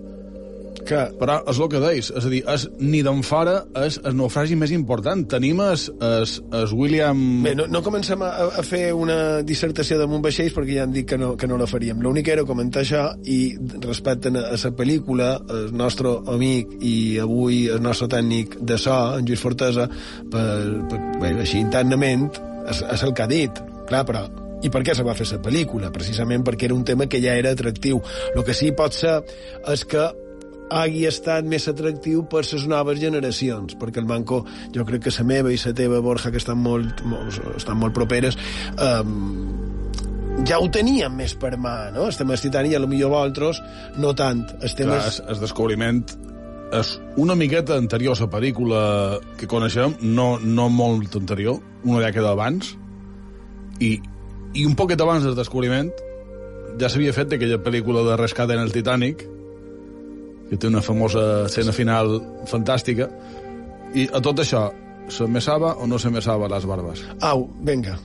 Que, 0.86 1.00
però 1.18 1.39
és 1.50 1.58
el 1.58 1.70
que 1.72 1.80
deis, 1.82 2.12
és 2.13 2.25
a 2.27 2.30
dir, 2.30 2.42
és, 2.51 2.68
ni 2.77 3.01
d'en 3.06 3.24
fora 3.25 3.56
és 3.82 3.98
el 4.06 4.13
naufragi 4.20 4.58
més 4.60 4.70
important. 4.75 5.24
Tenim 5.32 5.62
es, 5.65 5.88
es, 5.89 6.36
es 6.60 6.75
William... 6.77 7.22
bé, 7.46 7.56
no, 7.58 7.65
no 7.72 7.82
comencem 7.86 8.22
a, 8.22 8.30
a 8.62 8.65
fer 8.65 8.84
una 8.94 9.42
dissertació 9.48 9.98
damunt 10.01 10.22
vaixells 10.25 10.54
perquè 10.54 10.77
ja 10.77 10.86
han 10.86 10.94
dit 10.94 11.08
que 11.10 11.18
no, 11.18 11.34
que 11.39 11.50
no 11.50 11.58
la 11.58 11.70
faríem. 11.70 12.04
L'únic 12.06 12.30
era 12.36 12.46
comentar 12.46 12.86
això 12.86 13.08
i 13.25 13.39
respecte 13.82 14.30
a 14.30 14.54
la 14.54 14.74
pel·lícula, 14.77 15.32
el 15.58 15.74
nostre 15.74 16.13
amic 16.32 16.77
i 16.86 16.96
avui 17.24 17.65
el 17.74 17.82
nostre 17.82 18.12
tècnic 18.13 18.60
de 18.62 18.77
so, 18.82 18.96
en 19.18 19.25
Lluís 19.25 19.42
Fortesa, 19.42 19.89
per, 20.32 20.48
per, 20.92 21.04
bé, 21.22 21.36
així 21.42 21.62
internament, 21.63 22.30
és, 22.70 22.86
és 22.94 23.06
el 23.06 23.15
que 23.18 23.25
ha 23.25 23.32
dit. 23.32 23.63
Clar, 23.89 24.06
però 24.06 24.25
i 24.65 24.72
per 24.74 24.82
què 24.86 24.96
se 24.98 25.04
va 25.06 25.13
fer 25.18 25.27
la 25.30 25.42
pel·lícula? 25.46 25.92
Precisament 25.94 26.46
perquè 26.46 26.70
era 26.70 26.77
un 26.77 26.86
tema 26.88 27.10
que 27.12 27.22
ja 27.22 27.36
era 27.38 27.51
atractiu. 27.54 28.00
El 28.34 28.46
que 28.46 28.56
sí 28.58 28.72
pot 28.77 28.96
ser 28.98 29.20
és 29.72 29.84
que 29.86 30.06
hagi 30.74 31.05
estat 31.10 31.45
més 31.45 31.67
atractiu 31.69 32.25
per 32.29 32.43
les 32.45 32.65
noves 32.69 33.00
generacions, 33.00 33.75
perquè 33.79 34.01
el 34.01 34.10
Manco, 34.10 34.43
jo 34.74 34.86
crec 34.86 35.05
que 35.05 35.13
la 35.17 35.25
meva 35.27 35.53
i 35.53 35.60
la 35.62 35.74
teva, 35.74 36.01
Borja, 36.01 36.31
que 36.31 36.41
estan 36.41 36.57
molt, 36.57 37.03
molt, 37.05 37.39
estan 37.55 37.77
molt 37.77 37.93
properes, 37.93 38.38
um, 38.81 39.51
ja 40.45 40.60
ho 40.60 40.69
teníem 40.69 41.13
més 41.15 41.36
per 41.39 41.55
mà, 41.57 41.91
no? 41.95 42.07
El 42.10 42.17
tema 42.17 42.36
del 42.36 42.43
Titanic, 42.48 42.74
i 42.74 42.75
a 42.75 42.84
lo 42.84 42.89
millor 42.91 43.13
vosaltres, 43.13 43.62
no 43.98 44.13
tant. 44.15 44.45
El 44.62 44.74
tema 44.75 44.98
Clar, 45.00 45.29
el 45.31 45.43
descobriment 45.43 46.01
és 46.75 46.95
una 47.22 47.36
miqueta 47.38 47.77
anterior 47.77 48.17
a 48.17 48.25
la 48.25 48.31
pel·lícula 48.31 48.81
que 49.39 49.48
coneixem, 49.48 49.95
no, 50.01 50.36
no 50.41 50.67
molt 50.69 51.15
anterior, 51.15 51.62
una 51.86 52.01
dècada 52.03 52.34
abans, 52.34 52.74
i, 53.79 53.95
i 54.55 54.65
un 54.65 54.75
poquet 54.75 55.01
abans 55.01 55.24
del 55.24 55.38
descobriment 55.38 55.91
ja 56.79 56.89
s'havia 56.91 57.13
fet 57.15 57.36
aquella 57.36 57.62
pel·lícula 57.63 58.03
de 58.07 58.17
rescat 58.19 58.51
en 58.51 58.60
el 58.60 58.74
Titanic, 58.75 59.24
que 60.50 60.58
té 60.58 60.70
una 60.70 60.82
famosa 60.86 61.46
escena 61.46 61.74
final 61.75 62.18
fantàstica, 62.50 63.10
i 63.96 64.10
a 64.12 64.22
tot 64.22 64.42
això, 64.44 64.68
se 65.10 65.28
mesava 65.30 65.75
o 65.80 65.88
no 65.88 66.00
se 66.02 66.12
mesava 66.12 66.50
les 66.52 66.66
barbes? 66.68 67.06
Au, 67.22 67.48
vinga. 67.64 67.98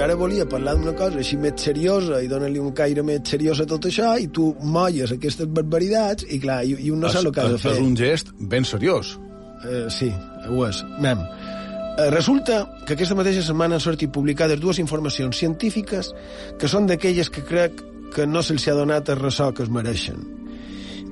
Ara 0.00 0.14
volia 0.16 0.46
parlar 0.48 0.78
d'una 0.78 0.94
cosa 0.96 1.18
així 1.20 1.36
més 1.36 1.60
seriosa 1.60 2.22
i 2.24 2.28
donar-li 2.28 2.60
un 2.62 2.72
caire 2.76 3.02
més 3.04 3.20
seriós 3.28 3.58
a 3.60 3.66
tot 3.68 3.84
això 3.90 4.14
i 4.16 4.30
tu 4.32 4.46
molles 4.64 5.10
aquestes 5.12 5.48
barbaritats 5.52 6.24
i 6.24 6.38
clar, 6.40 6.62
i, 6.64 6.72
i 6.86 6.92
un 6.92 7.02
no 7.04 7.10
sap 7.12 7.26
el 7.28 7.34
que 7.36 7.42
ha 7.42 7.50
de 7.52 7.58
fer. 7.60 7.74
és 7.76 7.82
un 7.84 7.96
gest 7.98 8.30
ben 8.40 8.64
seriós. 8.64 9.18
Eh, 9.68 9.84
sí, 9.92 10.08
ho 10.48 10.62
és. 10.64 10.80
Mem. 11.04 11.20
Eh, 11.20 12.06
resulta 12.14 12.62
que 12.86 12.96
aquesta 12.96 13.16
mateixa 13.18 13.42
setmana 13.44 13.76
han 13.76 13.84
sortit 13.84 14.12
publicades 14.14 14.60
dues 14.62 14.80
informacions 14.80 15.36
científiques 15.36 16.14
que 16.58 16.70
són 16.72 16.88
d'aquelles 16.88 17.28
que 17.28 17.44
crec 17.44 17.82
que 18.14 18.24
no 18.26 18.40
se'ls 18.42 18.68
ha 18.70 18.76
donat 18.78 19.10
el 19.12 19.20
ressò 19.20 19.50
que 19.52 19.66
es 19.66 19.72
mereixen. 19.72 20.22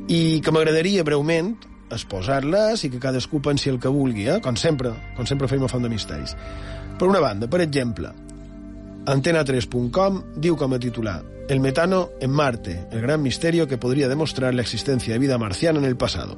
I 0.08 0.40
que 0.40 0.54
m'agradaria 0.54 1.04
breument 1.04 1.52
exposar-les 1.92 2.86
i 2.88 2.90
que 2.94 3.02
cadascú 3.02 3.42
pensi 3.44 3.68
el 3.68 3.76
que 3.82 3.92
vulgui, 3.92 4.30
eh? 4.32 4.40
com 4.40 4.56
sempre, 4.56 4.94
com 5.16 5.28
sempre 5.28 5.48
fem 5.52 5.60
a 5.64 5.68
Font 5.68 5.84
de 5.84 5.92
Misteris. 5.92 6.32
Per 6.98 7.08
una 7.08 7.20
banda, 7.20 7.46
per 7.52 7.60
exemple, 7.60 8.14
Antena3.com 9.08 10.18
diu 10.36 10.52
com 10.60 10.74
a 10.76 10.78
titular 10.78 11.22
El 11.48 11.60
metano 11.64 12.10
en 12.20 12.28
Marte, 12.30 12.88
el 12.92 13.00
gran 13.00 13.22
misterio 13.22 13.66
que 13.66 13.78
podría 13.78 14.06
demostrar 14.06 14.52
la 14.52 14.60
existencia 14.60 15.14
de 15.14 15.18
vida 15.18 15.38
marciana 15.38 15.78
en 15.78 15.86
el 15.86 15.96
pasado. 15.96 16.36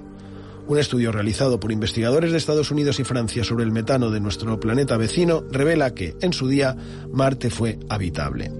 Un 0.68 0.78
estudio 0.78 1.10
realizado 1.10 1.58
por 1.58 1.72
investigadores 1.72 2.30
de 2.30 2.38
Estados 2.38 2.70
Unidos 2.70 3.00
y 3.00 3.04
Francia 3.04 3.42
sobre 3.42 3.64
el 3.64 3.72
metano 3.72 4.10
de 4.10 4.20
nuestro 4.20 4.60
planeta 4.60 4.96
vecino 4.96 5.42
revela 5.50 5.94
que, 5.94 6.14
en 6.20 6.32
su 6.32 6.46
día, 6.46 6.76
Marte 7.12 7.50
fue 7.50 7.80
habitable. 7.88 8.52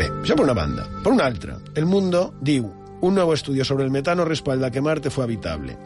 Bé, 0.00 0.08
això 0.22 0.32
per 0.32 0.46
una 0.46 0.56
banda. 0.56 0.88
Per 1.04 1.12
una 1.12 1.26
altra, 1.28 1.58
El 1.76 1.84
Mundo 1.84 2.32
diu 2.40 2.79
un 3.00 3.14
nuevo 3.14 3.34
estudio 3.34 3.64
sobre 3.64 3.84
el 3.84 3.90
metano 3.90 4.24
respalda 4.24 4.70
que 4.70 4.80
Marte 4.80 5.10
fue 5.10 5.24
habitable. 5.24 5.76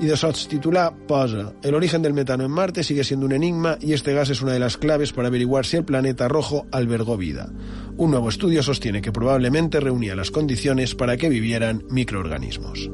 Y 0.00 0.06
de 0.06 0.16
sots 0.16 0.46
titular 0.48 0.94
posa 1.06 1.52
El 1.62 1.74
origen 1.74 2.02
del 2.02 2.14
metano 2.14 2.44
en 2.44 2.50
Marte 2.50 2.84
sigue 2.84 3.04
siendo 3.04 3.26
un 3.26 3.32
enigma 3.32 3.78
y 3.80 3.92
este 3.92 4.12
gas 4.12 4.30
es 4.30 4.42
una 4.42 4.52
de 4.52 4.60
las 4.60 4.76
claves 4.76 5.12
para 5.12 5.28
averiguar 5.28 5.66
si 5.66 5.76
el 5.76 5.84
planeta 5.84 6.28
rojo 6.28 6.66
albergó 6.70 7.16
vida. 7.16 7.50
Un 7.96 8.12
nuevo 8.12 8.28
estudio 8.28 8.62
sostiene 8.62 9.02
que 9.02 9.12
probablemente 9.12 9.80
reunía 9.80 10.14
las 10.14 10.30
condiciones 10.30 10.94
para 10.94 11.16
que 11.16 11.28
vivieran 11.28 11.84
microorganismos. 11.90 12.90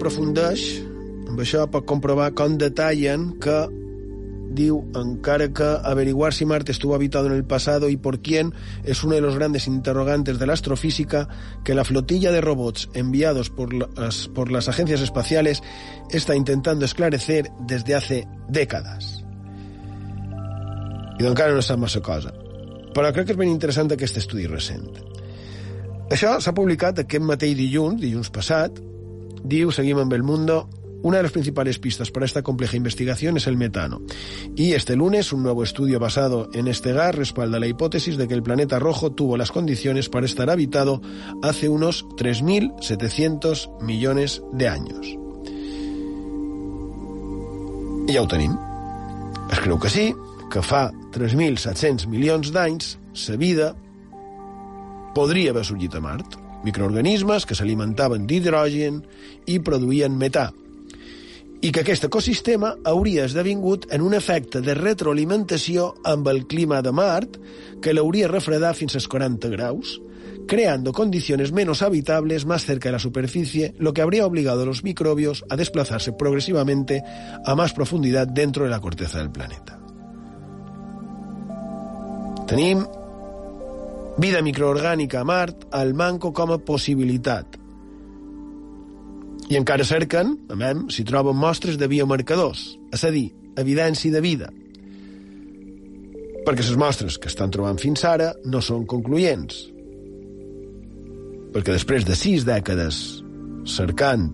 Aprofundeix, 0.00 0.80
amb 1.28 1.42
això 1.44 1.66
pot 1.68 1.84
comprovar 1.84 2.30
com 2.32 2.56
detallen 2.56 3.34
que 3.42 3.58
diu, 4.56 4.80
encara 4.96 5.50
que 5.54 5.68
averiguar 5.84 6.32
si 6.34 6.46
Marte 6.48 6.72
estuvo 6.72 6.94
habitado 6.94 7.26
en 7.26 7.34
el 7.34 7.44
pasado 7.44 7.88
y 7.88 7.96
por 7.96 8.20
quién 8.20 8.54
es 8.82 9.04
uno 9.04 9.14
de 9.14 9.20
los 9.20 9.36
grandes 9.36 9.66
interrogantes 9.68 10.38
de 10.38 10.46
la 10.46 10.54
astrofísica 10.54 11.28
que 11.64 11.74
la 11.74 11.84
flotilla 11.84 12.32
de 12.32 12.40
robots 12.40 12.88
enviados 12.94 13.50
por 13.50 13.74
las, 13.74 14.28
por 14.28 14.50
las 14.50 14.68
agencias 14.68 15.02
espaciales 15.02 15.62
está 16.10 16.34
intentando 16.34 16.84
esclarecer 16.84 17.50
desde 17.60 17.94
hace 17.94 18.26
décadas. 18.48 19.24
I 21.20 21.26
encara 21.28 21.52
no 21.52 21.60
sap 21.60 21.76
massa 21.76 22.00
cosa. 22.00 22.30
Però 22.96 23.10
crec 23.12 23.26
que 23.28 23.34
és 23.34 23.38
ben 23.38 23.50
interessant 23.52 23.92
aquest 23.92 24.16
estudi 24.16 24.46
recent. 24.48 24.88
Això 26.08 26.38
s'ha 26.40 26.54
publicat 26.56 27.02
aquest 27.02 27.22
mateix 27.22 27.52
dilluns, 27.58 28.00
dilluns 28.00 28.32
passat. 28.32 28.80
Diu, 29.44 29.70
seguim 29.72 29.98
amb 29.98 30.12
el 30.12 30.22
Mundo, 30.22 30.68
Una 31.02 31.16
de 31.16 31.22
las 31.22 31.32
principales 31.32 31.78
pistas 31.78 32.10
para 32.10 32.26
esta 32.26 32.42
compleja 32.42 32.76
investigación 32.76 33.38
es 33.38 33.46
el 33.46 33.56
metano. 33.56 34.02
Y 34.54 34.72
este 34.72 34.96
lunes, 34.96 35.32
un 35.32 35.42
nuevo 35.42 35.64
estudio 35.64 35.98
basado 35.98 36.50
en 36.52 36.68
este 36.68 36.92
gas 36.92 37.14
respalda 37.14 37.58
la 37.58 37.66
hipótesis 37.66 38.18
de 38.18 38.28
que 38.28 38.34
el 38.34 38.42
planeta 38.42 38.78
rojo 38.78 39.12
tuvo 39.12 39.38
las 39.38 39.50
condiciones 39.50 40.10
para 40.10 40.26
estar 40.26 40.50
habitado 40.50 41.00
hace 41.42 41.70
unos 41.70 42.04
3.700 42.16 43.80
millones 43.82 44.42
de 44.52 44.68
años. 44.68 45.06
I 48.06 48.14
ja. 48.14 48.26
Es 49.52 49.60
que 49.60 49.88
sí, 49.88 50.14
que 50.50 50.62
fa 50.62 50.90
3.700 51.12 52.06
milions 52.08 52.52
d'anys 52.52 52.98
la 53.28 53.36
vida 53.36 53.76
podria 55.14 55.50
haver 55.50 55.64
a 55.64 56.00
Mart. 56.00 56.49
Microorganismes 56.64 57.46
que 57.48 57.56
s'alimentaven 57.56 58.26
d'hidrogen 58.28 59.00
i 59.48 59.60
produïen 59.64 60.18
metà, 60.20 60.50
i 61.60 61.70
que 61.72 61.82
aquest 61.82 62.06
ecosistema 62.08 62.72
hauria 62.88 63.26
esdevingut 63.28 63.86
en 63.92 64.00
un 64.04 64.14
efecte 64.16 64.62
de 64.64 64.74
retroalimentació 64.76 65.90
amb 66.08 66.28
el 66.32 66.46
clima 66.48 66.80
de 66.80 66.92
Mart 66.92 67.36
que 67.84 67.92
l'hauria 67.92 68.30
refredar 68.32 68.72
fins 68.76 68.96
als 68.96 69.08
40 69.12 69.50
graus, 69.52 69.98
creando 70.48 70.92
condiciones 70.92 71.52
menos 71.52 71.82
habitables 71.82 72.46
más 72.46 72.64
cerca 72.64 72.88
de 72.88 72.94
la 72.94 72.98
superficie, 72.98 73.74
lo 73.78 73.92
que 73.92 74.02
habría 74.02 74.26
obligado 74.26 74.62
a 74.62 74.66
los 74.66 74.82
microbios 74.84 75.44
a 75.50 75.56
desplazarse 75.56 76.12
progresivamente 76.12 77.02
a 77.44 77.54
más 77.54 77.72
profundidad 77.72 78.26
dentro 78.26 78.64
de 78.64 78.70
la 78.70 78.80
corteza 78.80 79.18
del 79.18 79.30
planeta. 79.30 79.78
Tenim 82.48 82.84
vida 84.20 84.42
microorgànica 84.44 85.20
a 85.20 85.24
Mart 85.24 85.66
al 85.72 85.94
manco 85.94 86.32
com 86.36 86.52
a 86.52 86.58
possibilitat. 86.58 87.56
I 89.50 89.56
encara 89.58 89.86
cerquen, 89.86 90.36
a 90.52 90.56
mem, 90.58 90.86
si 90.94 91.02
troben 91.08 91.38
mostres 91.40 91.78
de 91.80 91.88
biomarcadors, 91.90 92.76
és 92.94 93.04
a 93.04 93.10
dir, 93.10 93.30
evidència 93.58 94.12
de 94.14 94.22
vida. 94.22 94.50
Perquè 96.46 96.62
les 96.62 96.78
mostres 96.78 97.18
que 97.18 97.30
estan 97.32 97.50
trobant 97.50 97.80
fins 97.80 98.04
ara 98.06 98.30
no 98.44 98.62
són 98.62 98.86
concloents. 98.86 99.64
Perquè 101.50 101.74
després 101.74 102.06
de 102.06 102.14
sis 102.14 102.46
dècades 102.46 103.00
cercant 103.66 104.30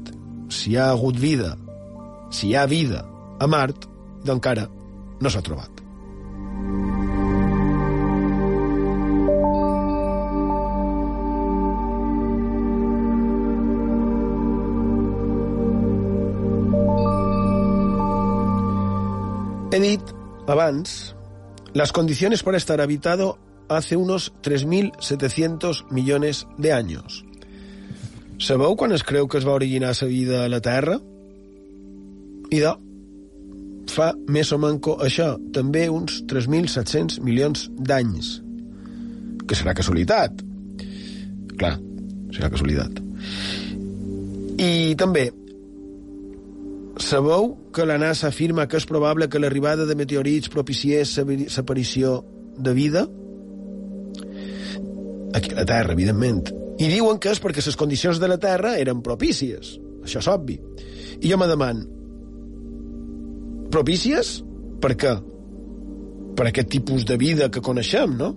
si 0.53 0.75
hi 0.75 0.77
ha 0.77 0.91
hagut 0.93 1.17
vida, 1.19 1.55
si 2.31 2.51
hi 2.51 2.55
ha 2.57 2.67
vida 2.71 3.07
a 3.41 3.49
Mart, 3.49 3.89
d'encara 4.27 4.69
no 5.21 5.33
s'ha 5.33 5.45
trobat. 5.45 5.77
He 19.77 19.81
dit 19.81 20.01
abans, 20.47 21.15
las 21.75 21.93
condiciones 21.93 22.43
para 22.43 22.57
estar 22.57 22.81
habitado 22.81 23.39
hace 23.69 23.95
unos 23.95 24.33
3.700 24.43 25.91
millones 25.91 26.47
de 26.57 26.73
años. 26.73 27.27
Sabeu 28.39 28.73
quan 28.75 28.93
es 28.97 29.05
creu 29.05 29.29
que 29.29 29.37
es 29.37 29.45
va 29.45 29.53
originar 29.53 29.93
la 30.01 30.09
vida 30.09 30.45
a 30.47 30.49
la 30.49 30.63
Terra? 30.65 30.97
Idò, 32.49 32.73
fa 33.93 34.15
més 34.33 34.55
o 34.57 34.57
manco 34.57 34.97
això, 34.97 35.35
també 35.53 35.91
uns 35.93 36.23
3.700 36.25 37.21
milions 37.21 37.69
d'anys. 37.77 38.41
Que 39.45 39.61
serà 39.61 39.77
casualitat. 39.77 40.41
Clar, 41.61 41.77
serà 42.33 42.49
casualitat. 42.49 42.97
I 44.57 44.97
també, 44.97 45.29
sabeu 46.99 47.71
que 47.73 47.85
la 47.87 47.99
NASA 47.99 48.29
afirma 48.29 48.67
que 48.69 48.79
és 48.81 48.87
probable 48.89 49.29
que 49.29 49.41
l'arribada 49.41 49.87
de 49.87 49.97
meteorits 49.99 50.51
propiciés 50.53 51.17
l'aparició 51.19 52.23
de 52.57 52.73
vida? 52.75 53.05
Aquí 55.37 55.53
a 55.53 55.61
la 55.61 55.67
Terra, 55.69 55.93
evidentment. 55.93 56.47
I 56.81 56.89
diuen 56.93 57.19
que 57.21 57.33
és 57.33 57.41
perquè 57.41 57.65
les 57.65 57.77
condicions 57.77 58.21
de 58.21 58.29
la 58.29 58.39
Terra 58.41 58.77
eren 58.81 59.03
propícies. 59.05 59.77
Això 60.05 60.21
és 60.23 60.29
obvi. 60.33 60.57
I 61.21 61.31
jo 61.31 61.39
me 61.41 61.49
deman, 61.49 61.83
propícies? 63.73 64.39
Per 64.81 64.93
què? 64.97 65.15
Per 66.37 66.47
aquest 66.49 66.71
tipus 66.73 67.05
de 67.09 67.17
vida 67.21 67.51
que 67.53 67.65
coneixem, 67.65 68.17
no? 68.17 68.33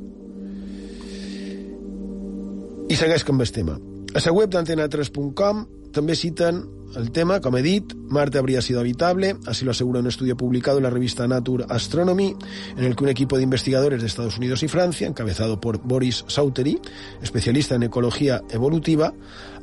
I 2.89 2.97
segueix 2.97 3.27
amb 3.27 3.43
el 3.43 3.51
tema. 3.53 3.75
A 4.15 4.21
la 4.23 4.33
web 4.33 4.49
d'antena3.com 4.55 5.65
també 5.93 6.15
citen 6.17 6.63
el 6.95 7.11
tema, 7.11 7.39
como 7.39 7.57
he 7.57 7.61
dit, 7.61 7.93
Marte 7.95 8.37
habría 8.37 8.61
sido 8.61 8.79
habitable, 8.79 9.35
así 9.45 9.63
lo 9.63 9.71
asegura 9.71 9.99
un 9.99 10.07
estudio 10.07 10.35
publicado 10.35 10.77
en 10.77 10.83
la 10.83 10.89
revista 10.89 11.27
Nature 11.27 11.65
Astronomy, 11.69 12.35
en 12.77 12.83
el 12.83 12.95
que 12.95 13.03
un 13.03 13.09
equipo 13.09 13.37
de 13.37 13.43
investigadores 13.43 14.01
de 14.01 14.07
Estados 14.07 14.37
Unidos 14.37 14.63
y 14.63 14.67
Francia, 14.67 15.07
encabezado 15.07 15.61
por 15.61 15.79
Boris 15.79 16.25
Sautery, 16.27 16.79
especialista 17.21 17.75
en 17.75 17.83
ecología 17.83 18.41
evolutiva, 18.49 19.13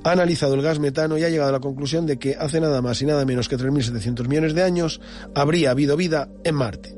ha 0.04 0.12
analizado 0.12 0.54
el 0.54 0.62
gas 0.62 0.78
metano 0.78 1.18
y 1.18 1.24
ha 1.24 1.28
llegado 1.28 1.48
a 1.48 1.52
la 1.52 1.60
conclusión 1.60 2.06
de 2.06 2.18
que 2.18 2.36
hace 2.36 2.60
nada 2.60 2.80
más 2.80 3.02
y 3.02 3.06
nada 3.06 3.24
menos 3.24 3.48
que 3.48 3.56
3.700 3.56 4.28
millones 4.28 4.54
de 4.54 4.62
años 4.62 5.00
habría 5.34 5.72
habido 5.72 5.96
vida 5.96 6.28
en 6.44 6.54
Marte. 6.54 6.96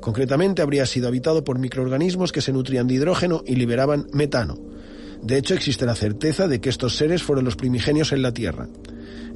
Concretamente, 0.00 0.62
habría 0.62 0.86
sido 0.86 1.08
habitado 1.08 1.42
por 1.42 1.58
microorganismos 1.58 2.32
que 2.32 2.42
se 2.42 2.52
nutrían 2.52 2.86
de 2.86 2.94
hidrógeno 2.94 3.42
y 3.46 3.56
liberaban 3.56 4.06
metano. 4.12 4.58
De 5.22 5.36
hecho, 5.36 5.54
existe 5.54 5.86
la 5.86 5.94
certeza 5.94 6.48
de 6.48 6.60
que 6.60 6.70
estos 6.70 6.96
seres 6.96 7.22
fueron 7.22 7.44
los 7.44 7.56
primigenios 7.56 8.12
en 8.12 8.22
la 8.22 8.32
Tierra. 8.32 8.68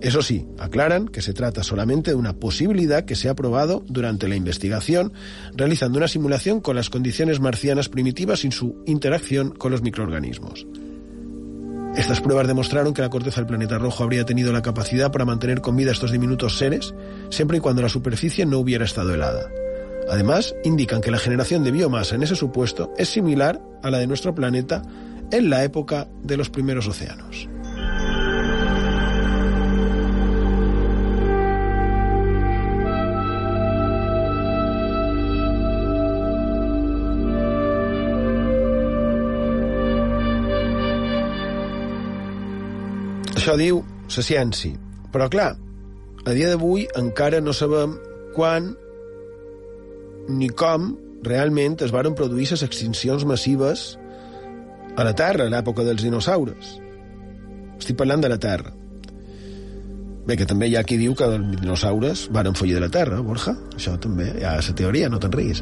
Eso 0.04 0.20
sí, 0.20 0.46
aclaran 0.58 1.08
que 1.08 1.22
se 1.22 1.32
trata 1.32 1.62
solamente 1.62 2.10
de 2.10 2.16
una 2.16 2.34
posibilidad 2.34 3.06
que 3.06 3.16
se 3.16 3.30
ha 3.30 3.34
probado 3.34 3.82
durante 3.88 4.28
la 4.28 4.36
investigación, 4.36 5.14
realizando 5.54 5.96
una 5.96 6.08
simulación 6.08 6.60
con 6.60 6.76
las 6.76 6.90
condiciones 6.90 7.40
marcianas 7.40 7.88
primitivas 7.88 8.40
sin 8.40 8.52
su 8.52 8.82
interacción 8.84 9.52
con 9.52 9.72
los 9.72 9.80
microorganismos. 9.80 10.66
Estas 11.96 12.20
pruebas 12.20 12.46
demostraron 12.46 12.92
que 12.92 13.00
la 13.00 13.08
corteza 13.08 13.40
del 13.40 13.46
planeta 13.46 13.78
rojo 13.78 14.04
habría 14.04 14.26
tenido 14.26 14.52
la 14.52 14.60
capacidad 14.60 15.10
para 15.10 15.24
mantener 15.24 15.62
con 15.62 15.74
vida 15.74 15.88
a 15.88 15.94
estos 15.94 16.12
diminutos 16.12 16.58
seres, 16.58 16.94
siempre 17.30 17.56
y 17.56 17.60
cuando 17.60 17.80
la 17.80 17.88
superficie 17.88 18.44
no 18.44 18.58
hubiera 18.58 18.84
estado 18.84 19.14
helada. 19.14 19.48
Además, 20.10 20.54
indican 20.64 21.00
que 21.00 21.12
la 21.12 21.18
generación 21.18 21.64
de 21.64 21.70
biomasa 21.70 22.14
en 22.14 22.24
ese 22.24 22.36
supuesto 22.36 22.92
es 22.98 23.08
similar 23.08 23.58
a 23.82 23.90
la 23.90 24.00
de 24.00 24.06
nuestro 24.06 24.34
planeta 24.34 24.82
en 25.30 25.48
la 25.48 25.64
época 25.64 26.08
de 26.22 26.36
los 26.36 26.50
primeros 26.50 26.86
océanos. 26.88 27.48
Això 43.34 43.56
diu 43.58 43.82
la 44.08 44.24
ciència. 44.24 44.78
Però, 45.14 45.28
clar, 45.30 45.54
a 46.24 46.32
dia 46.34 46.50
d'avui 46.52 46.86
encara 46.98 47.40
no 47.42 47.52
sabem 47.52 47.96
quan 48.34 48.72
ni 50.28 50.48
com 50.48 50.94
realment 51.24 51.76
es 51.84 51.92
varen 51.92 52.16
produir 52.16 52.48
les 52.50 52.62
extincions 52.64 53.24
massives 53.28 53.84
a 54.96 55.04
la 55.04 55.12
Terra, 55.16 55.46
a 55.46 55.52
l'època 55.52 55.84
dels 55.86 56.04
dinosaures. 56.04 56.78
Estic 57.78 57.98
parlant 57.98 58.22
de 58.22 58.30
la 58.30 58.38
Terra. 58.40 58.72
Bé, 60.24 60.38
que 60.40 60.46
també 60.48 60.70
hi 60.70 60.76
ha 60.78 60.84
qui 60.88 60.96
diu 60.96 61.12
que 61.18 61.26
els 61.28 61.58
dinosaures 61.60 62.28
van 62.32 62.54
follir 62.56 62.78
de 62.78 62.86
la 62.86 62.92
Terra, 62.92 63.20
Borja. 63.20 63.52
Això 63.76 63.98
també, 64.00 64.30
hi 64.38 64.46
ha 64.48 64.56
la 64.56 64.76
teoria, 64.78 65.10
no 65.12 65.20
te'n 65.20 65.34
riguis. 65.34 65.60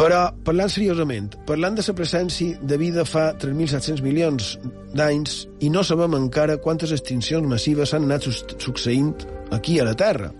Però, 0.00 0.30
parlant 0.46 0.70
seriosament, 0.72 1.26
parlant 1.44 1.74
de 1.76 1.82
la 1.84 1.92
presència 1.92 2.56
de 2.64 2.76
vida 2.80 3.02
fa 3.04 3.34
3.700 3.36 4.00
milions 4.00 4.54
d'anys 4.96 5.34
i 5.60 5.68
no 5.68 5.82
sabem 5.84 6.16
encara 6.16 6.56
quantes 6.64 6.94
extincions 6.96 7.44
massives 7.44 7.92
han 7.92 8.06
anat 8.08 8.24
succeint 8.24 9.12
aquí 9.52 9.76
a 9.76 9.84
la 9.84 9.92
Terra. 9.92 10.30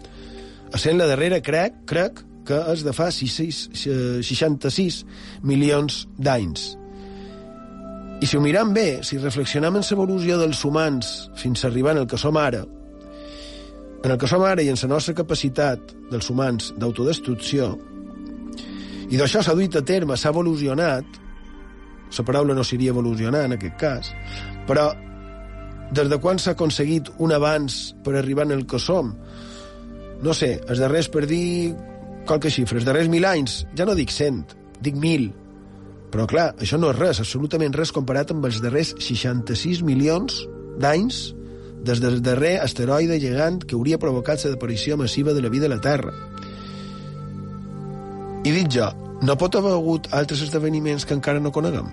Essent 0.73 0.97
la 0.97 1.11
darrera, 1.11 1.43
crec, 1.45 1.77
crec 1.85 2.23
que 2.49 2.57
és 2.73 2.81
de 2.87 2.95
fa 2.97 3.11
66 3.13 5.05
milions 5.45 6.09
d'anys. 6.17 6.65
I 8.25 8.25
si 8.25 8.37
ho 8.37 8.41
miram 8.41 8.73
bé, 8.73 9.05
si 9.05 9.21
reflexionem 9.21 9.77
en 9.77 9.85
l'evolució 9.85 10.41
dels 10.41 10.65
humans 10.65 11.29
fins 11.37 11.61
a 11.61 11.69
arribar 11.69 11.93
en 11.99 12.07
el 12.07 12.09
que 12.09 12.17
som 12.17 12.41
ara, 12.41 12.65
en 14.01 14.09
el 14.09 14.17
que 14.17 14.25
som 14.25 14.41
ara 14.41 14.65
i 14.65 14.73
en 14.73 14.81
la 14.81 14.95
nostra 14.97 15.13
capacitat 15.21 15.93
dels 16.09 16.33
humans 16.33 16.73
d'autodestrucció, 16.81 17.75
i 19.11 19.19
d'això 19.19 19.43
s'ha 19.43 19.57
duit 19.59 19.75
a 19.77 19.83
terme, 19.87 20.17
s'ha 20.17 20.31
evolucionat, 20.31 21.21
la 22.11 22.25
paraula 22.27 22.55
no 22.55 22.65
seria 22.67 22.95
evolucionar 22.95 23.45
en 23.47 23.57
aquest 23.57 23.77
cas, 23.79 24.11
però 24.67 24.91
des 25.91 26.11
de 26.11 26.19
quan 26.23 26.39
s'ha 26.39 26.55
aconseguit 26.55 27.11
un 27.19 27.35
avanç 27.35 27.81
per 28.05 28.17
arribar 28.17 28.47
en 28.47 28.55
el 28.59 28.67
que 28.71 28.79
som? 28.79 29.13
No 30.23 30.35
sé, 30.37 30.61
els 30.69 30.79
darrers, 30.79 31.09
per 31.11 31.25
dir 31.27 31.75
qualque 32.29 32.51
xifra, 32.53 32.79
els 32.79 32.87
darrers 32.87 33.11
mil 33.11 33.27
anys, 33.27 33.65
ja 33.75 33.87
no 33.89 33.97
dic 33.99 34.13
cent, 34.15 34.45
dic 34.81 34.95
1.000. 34.95 35.31
Però, 36.11 36.27
clar, 36.31 36.51
això 36.59 36.79
no 36.79 36.91
és 36.91 36.99
res, 36.99 37.21
absolutament 37.23 37.75
res 37.75 37.95
comparat 37.95 38.31
amb 38.35 38.47
els 38.47 38.61
darrers 38.63 38.95
66 38.99 39.83
milions 39.87 40.43
d'anys 40.83 41.21
des 41.87 42.03
del 42.03 42.21
darrer 42.23 42.59
asteroide 42.61 43.19
gegant 43.23 43.63
que 43.65 43.79
hauria 43.79 43.99
provocat 43.99 44.43
la 44.45 44.51
desaparició 44.51 44.99
massiva 45.01 45.33
de 45.35 45.43
la 45.43 45.49
vida 45.49 45.67
a 45.67 45.75
la 45.75 45.81
Terra. 45.81 46.13
I 48.41 48.53
dic 48.55 48.71
jo, 48.73 48.87
no 49.21 49.35
pot 49.37 49.57
haver 49.59 49.75
hagut 49.77 50.07
altres 50.17 50.41
esdeveniments 50.47 51.05
que 51.05 51.13
encara 51.13 51.43
no 51.45 51.53
coneguem? 51.53 51.91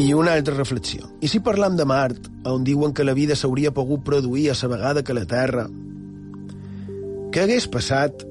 I 0.00 0.14
una 0.16 0.32
altra 0.32 0.56
reflexió. 0.56 1.10
I 1.20 1.28
si 1.28 1.42
parlam 1.44 1.76
de 1.76 1.84
Mart, 1.84 2.32
on 2.48 2.64
diuen 2.64 2.96
que 2.96 3.04
la 3.04 3.12
vida 3.12 3.36
s'hauria 3.36 3.76
pogut 3.76 4.00
produir 4.08 4.48
a 4.48 4.56
la 4.62 4.72
vegada 4.72 5.04
que 5.04 5.12
la 5.12 5.28
Terra, 5.28 5.68
què 7.30 7.44
hagués 7.44 7.68
passat 7.68 8.24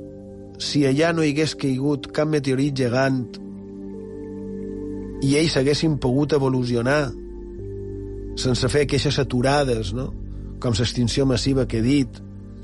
si 0.60 0.84
allà 0.88 1.13
no 1.15 1.24
hi 1.24 1.32
hagués 1.34 1.56
caigut 1.60 2.10
cap 2.15 2.28
meteorit 2.28 2.76
gegant 2.76 3.24
i 5.24 5.36
ells 5.39 5.56
haguessin 5.60 5.98
pogut 6.04 6.36
evolucionar 6.36 7.10
sense 8.39 8.67
fer 8.72 8.86
queixes 8.88 9.19
aturades, 9.19 9.93
no? 9.95 10.10
com 10.60 10.76
l'extinció 10.76 11.26
massiva 11.28 11.65
que 11.67 11.80
he 11.80 11.84
dit, 11.84 12.19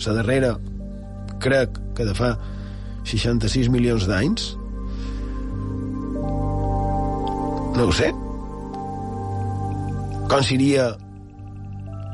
la 0.06 0.14
darrera, 0.18 0.52
crec 1.44 1.80
que 1.96 2.08
de 2.08 2.16
fa 2.16 2.36
66 3.08 3.70
milions 3.72 4.08
d'anys? 4.10 4.54
No 7.76 7.88
ho 7.88 7.96
sé. 7.96 8.12
Com 10.32 10.44
seria 10.44 10.90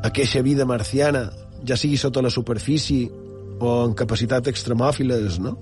aquesta 0.05 0.41
vida 0.45 0.65
marciana, 0.69 1.27
ja 1.65 1.77
sigui 1.77 1.97
sota 2.01 2.23
la 2.25 2.33
superfície 2.33 3.09
o 3.61 3.75
en 3.85 3.93
capacitat 3.97 4.49
extremòfiles, 4.49 5.37
no? 5.41 5.55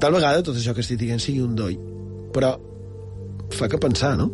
Tal 0.00 0.12
vegada 0.12 0.42
tot 0.44 0.58
això 0.58 0.74
que 0.76 0.82
estic 0.84 0.98
dient 1.00 1.22
sigui 1.22 1.40
un 1.40 1.54
doi, 1.56 1.78
però 2.34 2.52
fa 3.56 3.68
que 3.72 3.80
pensar, 3.80 4.16
no? 4.20 4.28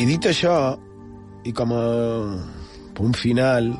I 0.00 0.04
dit 0.08 0.28
això, 0.28 0.54
i 1.44 1.52
com 1.56 1.72
a 1.76 1.84
punt 2.96 3.16
final, 3.16 3.72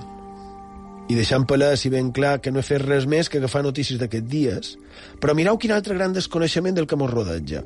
i 1.11 1.17
deixant 1.19 1.43
palès 1.51 1.83
i 1.87 1.91
ben 1.91 2.13
clar 2.15 2.39
que 2.39 2.53
no 2.55 2.61
he 2.61 2.67
fet 2.67 2.85
res 2.85 3.07
més 3.11 3.29
que 3.29 3.41
agafar 3.41 3.65
notícies 3.67 3.99
d'aquests 3.99 4.31
dies, 4.31 4.73
però 5.19 5.35
mireu 5.35 5.59
quin 5.59 5.75
altre 5.75 5.97
gran 5.99 6.15
desconeixement 6.15 6.77
del 6.77 6.87
que 6.87 6.99
mos 6.99 7.11
rodeja. 7.11 7.65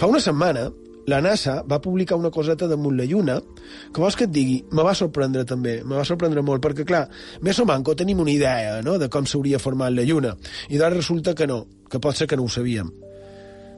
Fa 0.00 0.08
una 0.08 0.22
setmana, 0.22 0.70
la 1.06 1.20
NASA 1.22 1.60
va 1.68 1.78
publicar 1.82 2.16
una 2.18 2.32
coseta 2.34 2.66
damunt 2.66 2.96
la 2.98 3.04
Lluna 3.06 3.36
que 3.92 4.00
vols 4.00 4.16
que 4.18 4.26
et 4.26 4.32
digui, 4.32 4.56
me 4.72 4.82
va 4.82 4.94
sorprendre 4.96 5.44
també, 5.46 5.76
me 5.84 5.94
va 5.98 6.06
sorprendre 6.08 6.42
molt, 6.42 6.64
perquè 6.64 6.86
clar, 6.88 7.04
més 7.44 7.60
o 7.60 7.66
manco 7.68 7.94
tenim 7.94 8.24
una 8.24 8.32
idea 8.32 8.80
no?, 8.82 8.96
de 8.98 9.10
com 9.12 9.28
s'hauria 9.28 9.60
format 9.62 9.92
la 9.94 10.06
Lluna, 10.08 10.32
i 10.72 10.80
d'ara 10.80 10.96
resulta 10.96 11.36
que 11.36 11.46
no, 11.46 11.66
que 11.90 12.00
pot 12.00 12.16
ser 12.16 12.26
que 12.26 12.40
no 12.40 12.48
ho 12.48 12.50
sabíem. 12.50 12.88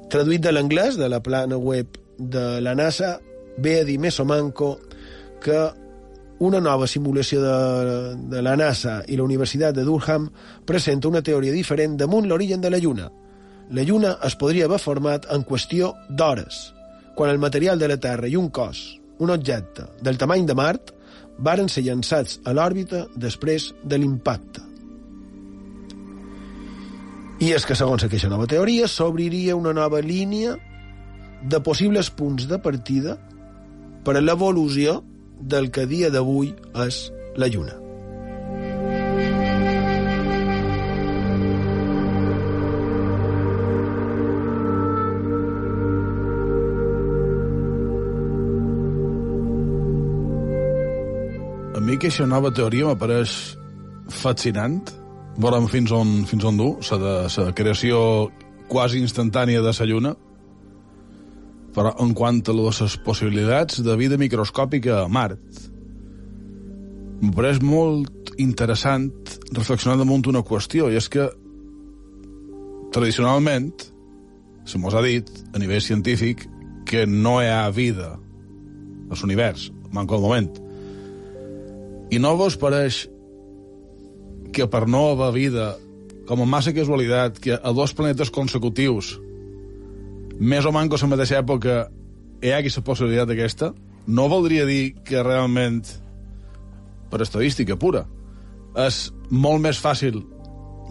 Traduït 0.09 0.47
de 0.47 0.55
l'anglès, 0.55 0.97
de 0.97 1.11
la 1.11 1.21
plana 1.21 1.59
web 1.59 1.99
de 2.17 2.47
la 2.65 2.79
NASA, 2.79 3.19
ve 3.59 3.81
a 3.83 3.85
dir 3.85 3.99
més 4.01 4.17
o 4.23 4.25
manco 4.25 4.79
que 5.43 5.59
una 6.39 6.61
nova 6.61 6.87
simulació 6.87 7.41
de, 7.43 7.55
de 8.31 8.43
la 8.43 8.55
NASA 8.57 9.01
i 9.11 9.17
la 9.19 9.25
Universitat 9.25 9.75
de 9.75 9.85
Durham 9.87 10.29
presenta 10.67 11.09
una 11.09 11.23
teoria 11.23 11.55
diferent 11.55 11.97
damunt 11.99 12.29
l'origen 12.29 12.61
de 12.63 12.71
la 12.71 12.79
Lluna. 12.79 13.09
La 13.75 13.83
Lluna 13.83 14.17
es 14.25 14.37
podria 14.39 14.69
haver 14.69 14.79
format 14.81 15.27
en 15.35 15.43
qüestió 15.45 15.93
d'hores, 16.09 16.61
quan 17.15 17.31
el 17.31 17.43
material 17.43 17.79
de 17.79 17.89
la 17.91 17.99
Terra 17.99 18.31
i 18.31 18.37
un 18.39 18.49
cos, 18.55 19.01
un 19.19 19.35
objecte 19.35 19.89
del 20.01 20.19
tamany 20.19 20.47
de 20.47 20.55
Mart, 20.55 20.95
varen 21.39 21.69
ser 21.69 21.85
llançats 21.87 22.39
a 22.45 22.55
l'òrbita 22.55 23.07
després 23.17 23.73
de 23.85 23.99
l'impacte. 23.99 24.63
I 27.39 27.53
és 27.55 27.67
que, 27.67 27.77
segons 27.79 28.03
aquesta 28.03 28.31
nova 28.31 28.49
teoria, 28.51 28.89
s'obriria 28.91 29.55
una 29.55 29.75
nova 29.75 30.01
línia 30.03 30.57
de 31.43 31.61
possibles 31.63 32.11
punts 32.11 32.49
de 32.51 32.59
partida 32.59 33.15
per 34.03 34.17
a 34.19 34.23
l'evolució 34.23 35.03
del 35.41 35.71
que 35.71 35.87
dia 35.87 36.11
d'avui 36.11 36.53
és 36.87 37.09
la 37.39 37.49
Lluna. 37.49 37.77
A 51.75 51.81
mi 51.81 51.95
aquesta 51.95 52.27
nova 52.27 52.51
teoria 52.51 52.89
m'apareix 52.91 53.35
fascinant. 54.11 54.81
Veurem 55.39 55.69
fins 55.71 55.93
on, 55.95 56.25
fins 56.27 56.45
on 56.45 56.57
du, 56.59 56.73
la 56.91 56.99
de 56.99 57.45
la 57.45 57.53
creació 57.55 58.01
quasi 58.69 58.99
instantània 58.99 59.63
de 59.63 59.71
la 59.71 59.87
Lluna, 59.87 60.17
però 61.79 61.93
en 62.03 62.11
quant 62.11 62.41
a 62.43 62.55
les 62.57 62.97
possibilitats 63.07 63.79
de 63.87 63.95
vida 64.01 64.17
microscòpica 64.19 65.05
a 65.05 65.11
Mart, 65.15 65.39
em 67.23 67.31
pareix 67.35 67.61
molt 67.63 68.33
interessant 68.43 69.13
reflexionar 69.55 70.01
damunt 70.01 70.27
una 70.27 70.43
qüestió, 70.47 70.89
i 70.91 70.99
és 70.99 71.07
que 71.13 71.29
tradicionalment 72.95 73.71
se 74.67 74.81
mos 74.83 74.97
ha 74.99 75.05
dit 75.07 75.31
a 75.55 75.63
nivell 75.63 75.85
científic 75.85 76.49
que 76.89 77.05
no 77.07 77.37
hi 77.39 77.47
ha 77.53 77.71
vida 77.71 78.17
a 78.17 79.21
l'univers, 79.21 79.69
manco 79.95 80.19
el 80.19 80.27
moment. 80.27 80.51
I 82.11 82.19
no 82.19 82.35
vos 82.41 82.59
pareix 82.59 83.05
que 84.51 84.67
per 84.67 84.89
no 84.91 85.13
haver 85.13 85.31
vida, 85.37 85.71
com 86.27 86.43
a 86.43 86.51
massa 86.51 86.75
casualitat, 86.75 87.39
que 87.39 87.55
a 87.55 87.73
dos 87.77 87.95
planetes 87.95 88.35
consecutius 88.35 89.15
més 90.39 90.67
o 90.67 90.73
manco 90.73 90.97
a 90.97 91.03
la 91.03 91.11
mateixa 91.15 91.41
època 91.43 91.89
hi 92.43 92.53
hagi 92.55 92.71
la 92.75 92.85
possibilitat 92.87 93.31
aquesta, 93.35 93.73
no 94.07 94.29
voldria 94.31 94.65
dir 94.67 94.95
que 95.05 95.23
realment, 95.23 95.83
per 97.11 97.23
estadística 97.25 97.77
pura, 97.77 98.05
és 98.79 99.09
molt 99.31 99.61
més 99.65 99.81
fàcil 99.83 100.23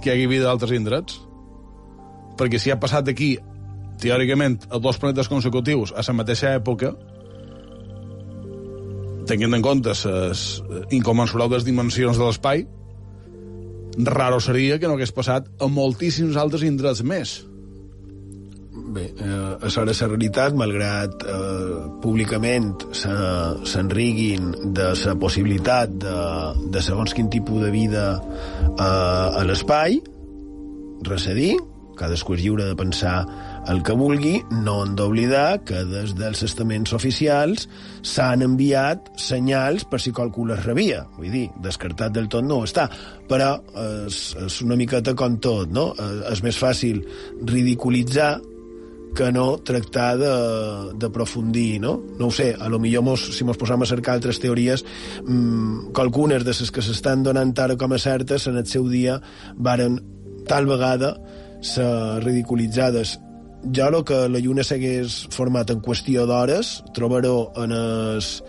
que 0.01 0.11
hi 0.11 0.13
hagi 0.13 0.27
vida 0.27 0.49
d'altres 0.49 0.75
indrets? 0.75 1.19
Perquè 2.37 2.59
si 2.59 2.71
ha 2.71 2.79
passat 2.79 3.07
aquí, 3.09 3.37
teòricament, 4.01 4.59
a 4.69 4.77
dos 4.79 4.99
planetes 5.01 5.29
consecutius 5.31 5.93
a 5.95 6.03
la 6.05 6.17
mateixa 6.19 6.53
època, 6.59 6.93
tenint 9.27 9.55
en 9.57 9.63
compte 9.63 9.91
les 9.91 10.43
incomensurables 10.95 11.65
dimensions 11.65 12.19
de 12.19 12.27
l'espai, 12.27 12.65
raro 14.05 14.39
seria 14.39 14.77
que 14.77 14.87
no 14.87 14.93
hagués 14.93 15.11
passat 15.11 15.47
a 15.59 15.67
moltíssims 15.67 16.37
altres 16.37 16.63
indrets 16.67 17.01
més. 17.03 17.39
Bé, 18.87 19.13
eh, 19.19 19.67
era 19.67 19.83
la 19.83 20.07
realitat, 20.07 20.53
malgrat 20.55 21.23
eh, 21.27 21.79
públicament 21.99 22.69
s'enriguin 22.95 24.53
de 24.77 24.93
la 24.95 25.15
possibilitat 25.19 25.97
de, 25.99 26.13
de 26.71 26.83
segons 26.85 27.11
quin 27.13 27.27
tipus 27.29 27.65
de 27.65 27.71
vida 27.73 28.05
eh, 28.15 29.39
a 29.41 29.43
l'espai, 29.43 29.99
res 31.03 31.27
a 31.27 31.35
dir, 31.35 31.57
cadascú 31.97 32.37
és 32.37 32.45
lliure 32.45 32.69
de 32.69 32.79
pensar 32.79 33.17
el 33.67 33.81
que 33.83 33.95
vulgui, 33.97 34.37
no 34.63 34.79
hem 34.85 34.95
d'oblidar 34.95 35.59
que 35.67 35.83
des 35.89 36.13
dels 36.15 36.45
estaments 36.47 36.93
oficials 36.95 37.67
s'han 38.07 38.45
enviat 38.45 39.11
senyals 39.19 39.83
per 39.89 39.99
si 39.99 40.13
qualcú 40.15 40.45
les 40.47 40.63
rebia. 40.63 41.03
Vull 41.17 41.33
dir, 41.33 41.47
descartat 41.63 42.15
del 42.15 42.29
tot 42.31 42.45
no 42.47 42.61
està, 42.63 42.87
però 43.27 43.57
és, 44.05 44.21
és 44.47 44.61
una 44.63 44.79
miqueta 44.79 45.17
com 45.17 45.41
tot, 45.43 45.73
no? 45.75 45.89
Eh, 45.97 46.13
És 46.31 46.43
més 46.45 46.55
fàcil 46.61 47.01
ridiculitzar 47.43 48.37
que 49.15 49.31
no 49.31 49.57
tractar 49.65 50.17
d'aprofundir, 50.17 51.79
no? 51.81 51.95
No 52.19 52.27
ho 52.27 52.31
sé, 52.31 52.51
a 52.59 52.69
lo 52.69 52.79
millor 52.79 53.03
mos, 53.03 53.23
si 53.37 53.45
mos 53.47 53.57
posam 53.57 53.81
a 53.81 53.89
cercar 53.89 54.17
altres 54.17 54.39
teories, 54.43 54.85
mmm, 55.23 55.91
qualcunes 55.93 56.45
de 56.45 56.53
les 56.53 56.71
que 56.71 56.83
s'estan 56.85 57.23
donant 57.23 57.53
ara 57.57 57.77
com 57.77 57.93
a 57.93 57.99
certes 57.99 58.47
en 58.47 58.57
el 58.57 58.67
seu 58.67 58.87
dia 58.89 59.19
varen 59.55 59.99
tal 60.47 60.65
vegada 60.65 61.15
ser 61.61 62.23
ridiculitzades. 62.23 63.17
Jo 63.73 63.87
el 63.89 64.03
que 64.05 64.27
la 64.29 64.39
Lluna 64.39 64.63
s'hagués 64.63 65.27
format 65.33 65.71
en 65.73 65.81
qüestió 65.81 66.27
d'hores, 66.29 66.83
trobaró 66.93 67.51
en 67.57 67.73
es 67.73 68.43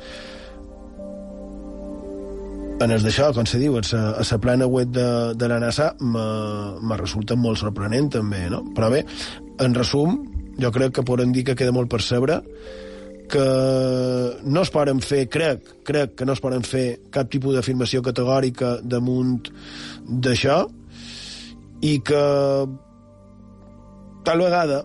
en 2.79 2.93
el 2.95 3.03
d'això, 3.03 3.33
com 3.35 3.47
se 3.49 3.59
diu, 3.59 3.75
a 3.75 4.23
la 4.23 4.39
plana 4.39 4.67
web 4.71 4.93
de, 4.95 5.07
de 5.35 5.49
la 5.51 5.59
NASA 5.59 5.91
me, 5.99 6.27
me 6.79 6.99
resulta 7.01 7.35
molt 7.35 7.59
sorprenent 7.59 8.13
també, 8.15 8.45
no? 8.53 8.63
Però 8.77 8.91
bé, 8.93 9.03
en 9.65 9.75
resum, 9.75 10.21
jo 10.59 10.73
crec 10.75 10.99
que 10.99 11.07
podem 11.07 11.33
dir 11.33 11.45
que 11.47 11.57
queda 11.59 11.75
molt 11.75 11.91
per 11.91 12.03
saber 12.03 12.41
que 13.29 13.45
no 14.43 14.63
es 14.65 14.71
poden 14.73 15.01
fer, 15.05 15.27
crec, 15.29 15.67
crec 15.85 16.15
que 16.17 16.27
no 16.27 16.33
es 16.33 16.41
poden 16.41 16.65
fer 16.65 16.87
cap 17.13 17.29
tipus 17.31 17.55
d'afirmació 17.55 18.01
categòrica 18.03 18.79
damunt 18.83 19.51
d'això 20.09 20.63
i 21.85 21.99
que 22.01 22.23
tal 24.25 24.41
vegada 24.43 24.81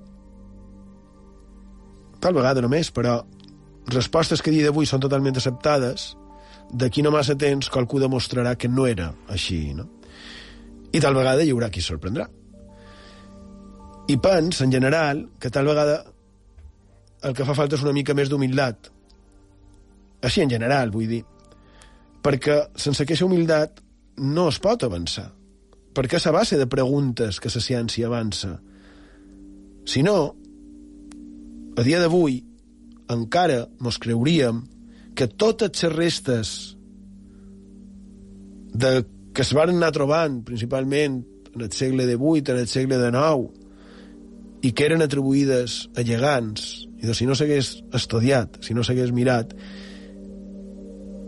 tal 2.24 2.36
vegada 2.36 2.62
només, 2.64 2.92
però 2.96 3.18
respostes 3.92 4.44
que 4.44 4.52
dia 4.54 4.70
d'avui 4.70 4.88
són 4.88 5.02
totalment 5.04 5.36
acceptades, 5.36 6.14
d'aquí 6.72 7.04
no 7.04 7.12
massa 7.12 7.36
temps 7.36 7.68
qualcú 7.72 8.00
demostrarà 8.00 8.56
que 8.56 8.70
no 8.72 8.88
era 8.88 9.10
així, 9.28 9.74
no? 9.76 9.90
I 10.94 11.02
tal 11.04 11.18
vegada 11.18 11.44
hi 11.44 11.52
haurà 11.52 11.68
qui 11.74 11.84
sorprendrà. 11.84 12.30
I 14.08 14.18
pens, 14.20 14.60
en 14.62 14.72
general, 14.72 15.30
que 15.40 15.50
tal 15.50 15.70
vegada 15.70 16.04
el 17.24 17.36
que 17.36 17.46
fa 17.48 17.56
falta 17.56 17.78
és 17.78 17.86
una 17.86 17.96
mica 17.96 18.16
més 18.18 18.30
d'humilitat. 18.32 18.90
Així 20.28 20.44
en 20.44 20.52
general, 20.52 20.92
vull 20.92 21.08
dir. 21.08 21.22
Perquè 22.24 22.60
sense 22.80 23.04
aquesta 23.04 23.28
humilitat 23.28 23.80
no 24.20 24.50
es 24.52 24.60
pot 24.64 24.84
avançar. 24.84 25.30
Perquè 25.96 26.20
és 26.20 26.28
a 26.28 26.34
base 26.36 26.60
de 26.60 26.68
preguntes 26.68 27.40
que 27.40 27.52
la 27.54 27.64
ciència 27.64 28.08
avança. 28.10 28.58
Si 29.88 30.04
no, 30.04 30.18
a 31.78 31.84
dia 31.84 32.00
d'avui, 32.04 32.42
encara 33.14 33.66
mos 33.84 34.00
creuríem 34.00 34.64
que 35.16 35.28
totes 35.28 35.84
les 35.84 35.94
restes 35.94 36.54
de, 38.74 39.04
que 39.34 39.44
es 39.44 39.52
van 39.54 39.76
anar 39.76 39.92
trobant, 39.96 40.42
principalment 40.44 41.22
en 41.54 41.62
el 41.62 41.72
segle 41.72 42.08
XVIII, 42.10 42.48
en 42.52 42.64
el 42.64 42.68
segle 42.72 43.00
XIX, 43.00 43.63
i 44.64 44.72
que 44.72 44.88
eren 44.88 45.04
atribuïdes 45.04 45.78
a 46.00 46.06
gegants, 46.08 46.88
i 47.04 47.08
de 47.08 47.16
si 47.18 47.28
no 47.28 47.36
s'hagués 47.36 47.76
estudiat, 47.94 48.62
si 48.64 48.76
no 48.76 48.84
s'hagués 48.84 49.12
mirat, 49.12 49.52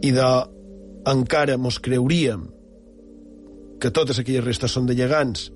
i 0.05 0.11
de 0.15 0.29
encara 1.11 1.57
mos 1.59 1.81
creuríem 1.83 2.47
que 3.81 3.91
totes 3.91 4.21
aquelles 4.21 4.45
restes 4.45 4.71
són 4.71 4.87
de 4.87 4.95
gegants, 4.97 5.49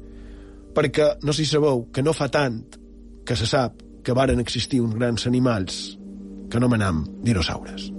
perquè 0.75 1.13
no 1.23 1.33
si 1.33 1.47
sabeu 1.47 1.87
que 1.93 2.03
no 2.03 2.13
fa 2.13 2.27
tant 2.33 2.61
que 3.25 3.37
se 3.39 3.47
sap 3.47 3.79
que 4.03 4.15
varen 4.15 4.43
existir 4.43 4.83
uns 4.83 4.95
grans 4.99 5.25
animals 5.29 5.81
que 6.49 6.59
anomenam 6.59 7.05
dinosaures. 7.23 7.89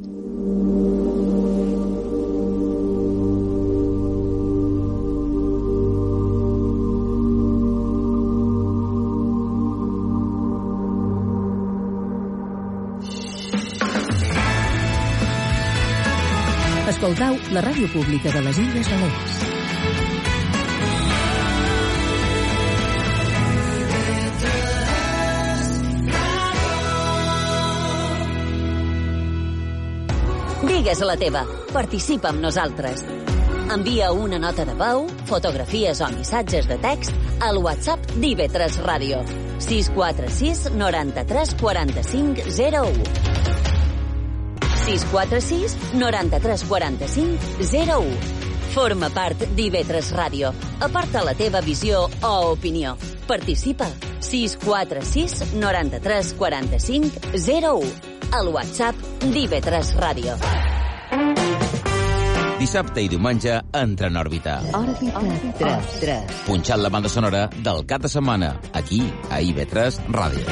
Escoltau 17.10 17.34
la 17.50 17.60
ràdio 17.64 17.88
pública 17.90 18.30
de 18.30 18.40
les 18.44 18.58
Illes 18.62 18.86
Balears. 18.86 19.38
Digues 30.68 31.02
la 31.02 31.16
teva. 31.18 31.42
Participa 31.72 32.30
amb 32.30 32.44
nosaltres. 32.46 33.02
Envia 33.74 34.12
una 34.14 34.38
nota 34.38 34.62
de 34.68 34.78
veu, 34.78 35.08
fotografies 35.26 35.98
o 36.06 36.12
missatges 36.14 36.70
de 36.70 36.78
text 36.78 37.42
al 37.42 37.58
WhatsApp 37.58 38.06
d'IV3 38.22 38.78
Ràdio. 38.86 39.24
646 39.58 40.70
93 40.78 41.58
45 41.58 42.54
01. 42.54 43.29
646 44.98 45.76
93 45.94 46.64
45 46.68 47.38
01. 47.60 48.16
Forma 48.74 49.10
part 49.10 49.44
d'IV3 49.54 50.12
Ràdio. 50.14 50.52
Aporta 50.82 51.22
la 51.24 51.34
teva 51.34 51.60
visió 51.62 52.08
o 52.22 52.32
opinió. 52.52 52.96
Participa. 53.26 53.86
646 54.20 55.54
93 55.54 56.34
45 56.38 57.20
01. 57.38 57.92
Al 58.32 58.48
WhatsApp 58.48 58.96
d'IV3 59.22 59.94
Ràdio. 59.98 60.36
Dissabte 62.60 63.00
i 63.00 63.08
diumenge 63.08 63.54
entra 63.72 64.10
en 64.10 64.18
òrbita. 64.20 64.58
Òrbita 64.76 65.22
3, 65.58 65.94
3. 66.02 66.42
Punxant 66.44 66.82
la 66.82 66.90
banda 66.92 67.08
sonora 67.08 67.46
del 67.56 67.86
cap 67.88 68.02
de 68.04 68.10
setmana, 68.12 68.52
aquí, 68.76 69.00
a 69.30 69.40
IB3 69.40 69.96
Ràdio. 70.12 70.44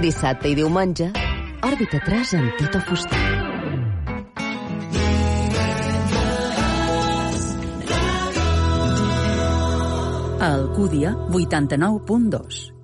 Dissabte 0.00 0.48
i 0.48 0.56
diumenge, 0.56 1.10
Òrbita 1.58 1.98
3 1.98 2.34
amb 2.38 2.54
Tito 2.54 2.78
Fuster. 2.86 3.18
Alcúdia, 10.38 11.16
89.2. 11.34 12.77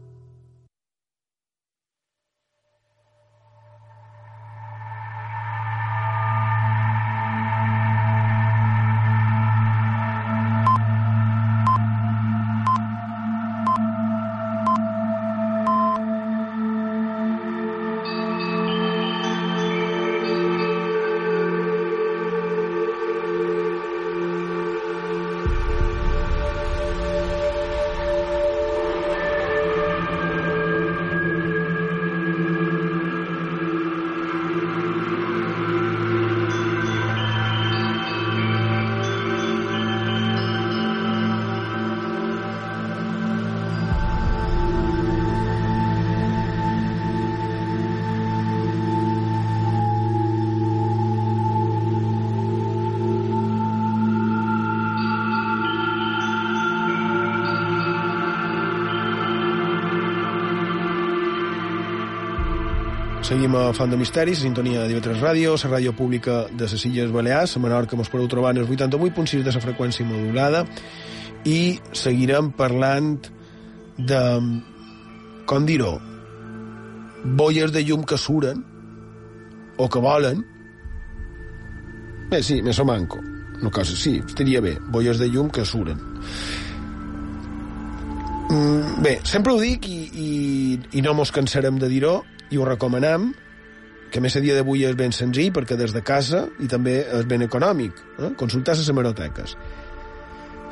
Seguim 63.34 63.56
a 63.58 63.72
Font 63.74 63.90
de 63.90 63.96
Misteris, 63.98 64.44
sintonia 64.44 64.84
de 64.84 64.94
TV3 64.94 65.18
Ràdio, 65.18 65.56
la 65.58 65.68
ràdio 65.72 65.92
pública 65.98 66.44
de 66.54 66.68
les 66.70 66.84
Illes 66.86 67.10
Balears, 67.10 67.56
a 67.56 67.58
Menorca 67.58 67.96
mos 67.98 68.06
podeu 68.06 68.28
trobar 68.30 68.52
en 68.54 68.60
el 68.62 68.68
88.6 68.68 69.42
de 69.42 69.50
la 69.50 69.62
freqüència 69.64 70.06
modulada 70.06 70.60
i 71.42 71.74
seguirem 71.90 72.52
parlant 72.54 73.16
de, 73.98 74.20
com 75.50 75.66
dir-ho, 75.66 75.96
bolles 77.40 77.74
de 77.74 77.82
llum 77.82 78.04
que 78.06 78.14
suren 78.22 78.60
o 79.82 79.88
que 79.90 80.02
volen. 80.04 80.44
Bé, 82.30 82.38
sí, 82.38 82.60
més 82.62 82.78
o 82.78 82.86
manco. 82.86 83.18
No 83.64 83.72
cosa, 83.74 83.96
sí, 83.98 84.20
estaria 84.22 84.60
bé, 84.62 84.76
bolles 84.94 85.18
de 85.18 85.26
llum 85.26 85.50
que 85.50 85.66
suren. 85.66 85.98
Mm, 88.54 89.02
bé, 89.02 89.16
sempre 89.26 89.56
ho 89.56 89.58
dic 89.58 89.90
i, 89.90 89.98
i, 90.14 90.30
i 91.00 91.02
no 91.02 91.16
mos 91.18 91.34
cansarem 91.34 91.82
de 91.82 91.90
dir-ho, 91.90 92.14
i 92.54 92.60
ho 92.60 92.66
recomanem, 92.68 93.32
que 94.14 94.22
més 94.22 94.36
a 94.38 94.42
dia 94.42 94.54
d'avui 94.54 94.84
és 94.86 94.94
ben 94.94 95.12
senzill 95.12 95.50
perquè 95.54 95.74
des 95.78 95.92
de 95.94 96.02
casa 96.06 96.44
i 96.62 96.68
també 96.70 97.00
és 97.02 97.26
ben 97.26 97.42
econòmic, 97.42 97.98
eh? 98.20 98.30
consultar 98.38 98.76
les 98.78 98.90
hemeroteques. 98.90 99.56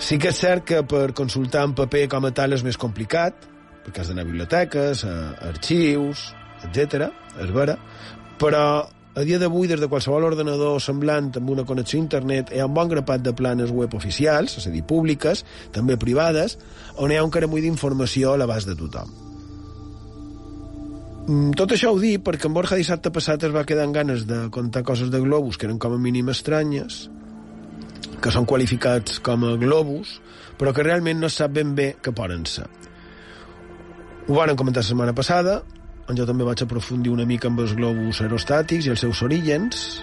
Sí 0.03 0.19
que 0.23 0.31
és 0.31 0.39
cert 0.39 0.65
que 0.67 0.83
per 0.87 1.09
consultar 1.19 1.65
en 1.67 1.75
paper 1.79 2.07
com 2.11 2.29
a 2.29 2.33
tal 2.35 2.55
és 2.55 2.63
més 2.63 2.79
complicat, 2.79 3.49
perquè 3.83 4.03
has 4.03 4.13
d'anar 4.13 4.23
a 4.23 4.31
biblioteques, 4.31 5.05
a 5.05 5.15
arxius, 5.51 6.29
etc. 6.63 7.11
és 7.43 7.51
vera, 7.55 7.77
però 8.39 8.65
a 9.15 9.27
dia 9.27 9.41
d'avui, 9.43 9.67
des 9.69 9.81
de 9.83 9.91
qualsevol 9.91 10.25
ordenador 10.31 10.79
semblant 10.81 11.33
amb 11.37 11.51
una 11.53 11.67
connexió 11.69 11.99
a 11.99 12.05
internet, 12.05 12.55
hi 12.55 12.63
ha 12.63 12.71
un 12.71 12.79
bon 12.79 12.89
grapat 12.95 13.27
de 13.27 13.35
planes 13.37 13.75
web 13.75 13.99
oficials, 13.99 14.57
és 14.63 14.71
a 14.71 14.73
dir, 14.73 14.87
públiques, 14.87 15.45
també 15.75 15.99
privades, 16.01 16.57
on 16.97 17.13
hi 17.13 17.19
ha 17.19 17.27
un 17.27 17.35
caramull 17.35 17.67
d'informació 17.67 18.33
a 18.33 18.41
l'abast 18.41 18.71
de 18.71 18.79
tothom. 18.79 19.32
Mm, 21.23 21.53
Tot 21.55 21.71
això 21.75 21.93
ho 21.95 21.99
dic 22.03 22.25
perquè 22.27 22.49
en 22.49 22.55
Borja 22.57 22.79
dissabte 22.79 23.13
passat 23.15 23.45
es 23.47 23.53
va 23.55 23.67
quedar 23.69 23.85
amb 23.87 23.95
ganes 23.95 24.25
de 24.27 24.49
contar 24.55 24.83
coses 24.83 25.11
de 25.13 25.21
globus 25.23 25.59
que 25.59 25.69
eren 25.69 25.79
com 25.79 25.95
a 25.95 26.01
mínim 26.03 26.33
estranyes, 26.33 27.05
que 28.23 28.33
són 28.35 28.47
qualificats 28.47 29.21
com 29.23 29.45
a 29.47 29.53
globus, 29.61 30.17
però 30.59 30.73
que 30.75 30.83
realment 30.83 31.21
no 31.23 31.31
sap 31.31 31.55
ben 31.55 31.77
bé 31.79 31.93
què 32.03 32.15
poden 32.15 32.43
ser. 32.47 32.67
Ho 34.27 34.35
van 34.35 34.57
comentar 34.59 34.83
la 34.83 34.89
setmana 34.89 35.15
passada, 35.15 35.61
on 36.11 36.19
jo 36.19 36.27
també 36.27 36.47
vaig 36.47 36.65
aprofundir 36.65 37.13
una 37.15 37.27
mica 37.27 37.49
amb 37.51 37.63
els 37.63 37.77
globus 37.79 38.21
aerostàtics 38.23 38.87
i 38.87 38.93
els 38.95 39.03
seus 39.07 39.23
orígens. 39.23 40.03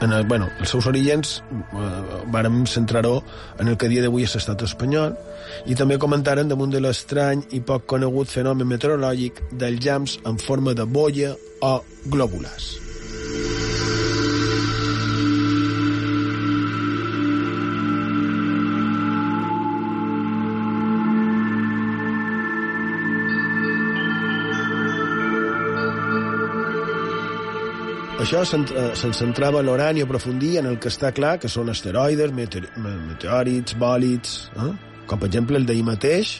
En 0.00 0.12
el, 0.16 0.24
bueno, 0.24 0.48
els 0.58 0.70
seus 0.72 0.86
orígens 0.88 1.42
eh, 1.52 1.88
vàrem 2.32 2.62
centrar-ho 2.66 3.18
en 3.60 3.68
el 3.68 3.76
que 3.76 3.90
dia 3.92 4.00
d'avui 4.04 4.24
és 4.24 4.34
l'estat 4.36 4.64
espanyol 4.64 5.16
i 5.68 5.76
també 5.76 6.00
comentaren 6.00 6.48
damunt 6.48 6.72
de 6.72 6.80
l'estrany 6.80 7.44
i 7.52 7.60
poc 7.60 7.84
conegut 7.94 8.32
fenomen 8.32 8.68
meteorològic 8.70 9.44
dels 9.52 9.84
llams 9.84 10.20
en 10.24 10.40
forma 10.40 10.72
de 10.72 10.88
boia 10.88 11.34
o 11.60 11.74
glòbules. 12.08 12.89
Això 28.30 28.44
se'n 28.46 28.62
se 28.94 29.08
centrava 29.18 29.58
l'Orani 29.58 30.04
a 30.04 30.06
aprofundir 30.06 30.60
en 30.60 30.68
el 30.70 30.76
que 30.78 30.86
està 30.86 31.08
clar 31.10 31.32
que 31.42 31.48
són 31.50 31.66
asteroides, 31.72 32.30
meteor, 32.30 32.68
meteòrits, 32.78 33.74
bòlids, 33.74 34.34
eh? 34.54 34.68
com 35.10 35.18
per 35.18 35.26
exemple 35.26 35.58
el 35.58 35.66
d'ahir 35.66 35.82
mateix, 35.82 36.36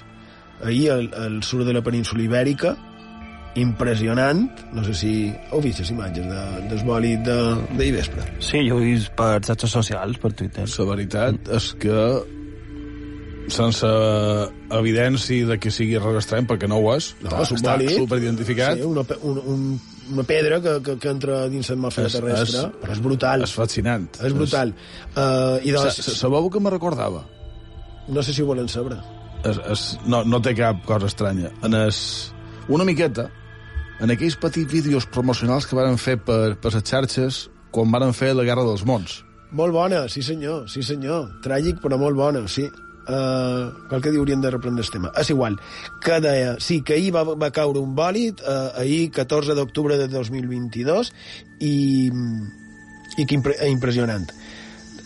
ahir 0.63 0.85
al, 0.95 1.09
al 1.19 1.41
sud 1.43 1.65
de 1.67 1.75
la 1.75 1.83
península 1.83 2.23
Ibèrica, 2.23 2.77
impressionant, 3.59 4.45
no 4.71 4.85
sé 4.87 4.95
si 4.95 5.13
heu 5.51 5.59
vist 5.67 5.83
les 5.83 5.91
imatges 5.91 6.31
de, 6.31 6.47
del 6.71 6.85
bòlid 6.87 7.27
d'ahir 7.27 7.75
de, 7.75 7.91
vespre. 7.99 8.29
Sí, 8.39 8.63
jo 8.71 8.79
ho 8.79 8.85
he 8.87 8.93
vist 8.93 9.11
per 9.19 9.41
xarxes 9.43 9.75
socials, 9.75 10.23
per 10.23 10.31
Twitter. 10.39 10.71
La 10.71 10.87
veritat 10.95 11.51
és 11.59 11.73
que 11.83 11.99
sense 13.51 13.91
evidència 14.79 15.43
de 15.51 15.59
que 15.59 15.75
sigui 15.75 15.99
res 15.99 16.23
estrany, 16.23 16.47
perquè 16.47 16.71
no 16.71 16.79
ho 16.79 16.95
és, 16.95 17.17
No, 17.25 17.33
està, 17.35 17.43
és 17.43 17.51
un 17.51 17.59
està 17.65 17.79
superidentificat, 17.99 18.79
Sí, 18.79 18.87
una, 18.87 19.03
pe- 19.03 19.19
un, 19.27 19.43
un, 19.43 19.65
una 20.13 20.23
pedra 20.25 20.61
que, 20.61 20.77
que, 20.83 20.97
que 20.99 21.09
entra 21.09 21.49
dins 21.49 21.69
l'atmosfera 21.71 22.07
És- 22.11 22.15
terrestre, 22.19 22.61
és- 22.67 22.81
però 22.83 22.93
és 22.93 23.01
brutal. 23.03 23.43
és 23.47 23.53
fascinant. 23.55 24.09
És 24.25 24.33
brutal. 24.35 24.75
Uh, 25.15 25.59
I 25.63 25.71
doncs, 25.73 25.97
Sa- 26.01 26.03
sa- 26.11 26.17
Sabeu 26.27 26.51
que 26.51 26.61
me 26.61 26.71
recordava? 26.71 27.25
no 28.09 28.23
sé 28.23 28.33
si 28.35 28.43
ho 28.43 28.47
volen 28.47 28.69
saber. 28.69 28.97
És, 29.45 29.57
és, 29.71 29.83
no, 30.07 30.25
no 30.25 30.41
té 30.43 30.55
cap 30.55 30.83
cosa 30.85 31.07
estranya. 31.07 31.51
En 31.63 31.75
es, 31.75 32.33
una 32.69 32.85
miqueta, 32.85 33.29
en 34.01 34.11
aquells 34.11 34.35
petits 34.37 34.71
vídeos 34.73 35.07
promocionals 35.07 35.67
que 35.67 35.77
varen 35.77 35.97
fer 35.99 36.17
per, 36.19 36.57
per 36.61 36.73
les 36.75 36.83
xarxes 36.83 37.49
quan 37.71 37.91
varen 37.93 38.13
fer 38.17 38.33
la 38.35 38.43
Guerra 38.45 38.65
dels 38.67 38.83
Mons. 38.85 39.21
Molt 39.53 39.73
bona, 39.73 40.09
sí 40.09 40.23
senyor, 40.23 40.69
sí 40.69 40.83
senyor. 40.83 41.29
Tràgic, 41.45 41.81
però 41.83 41.97
molt 41.99 42.17
bona, 42.19 42.45
sí. 42.49 42.67
Uh, 43.11 43.89
qualque 43.91 44.13
dia 44.13 44.21
hauríem 44.23 44.43
de 44.45 44.53
reprendre 44.55 44.85
el 44.85 44.91
tema. 44.93 45.11
És 45.19 45.33
igual. 45.33 45.57
Que 46.05 46.21
deia, 46.23 46.55
sí, 46.63 46.81
que 46.87 46.95
ahir 46.95 47.11
va, 47.17 47.25
va 47.27 47.51
caure 47.51 47.83
un 47.83 47.97
bòlid, 47.99 48.45
uh, 48.45 48.71
ahir 48.79 49.11
14 49.17 49.57
d'octubre 49.59 49.99
de 49.99 50.07
2022, 50.13 51.11
i, 51.67 51.75
i 53.19 53.27
que 53.27 53.35
impre, 53.35 53.57
impressionant. 53.67 54.29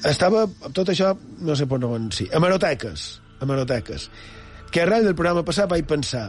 Estava, 0.05 0.45
tot 0.77 0.93
això, 0.93 1.15
no 1.41 1.57
sé 1.57 1.65
per 1.71 1.81
on, 1.89 2.11
sí, 2.13 2.29
hemeroteques, 2.29 3.07
hemeroteques, 3.41 4.11
que 4.71 4.83
arrel 4.85 5.09
del 5.09 5.17
programa 5.17 5.47
passat 5.47 5.71
vaig 5.71 5.89
pensar, 5.89 6.27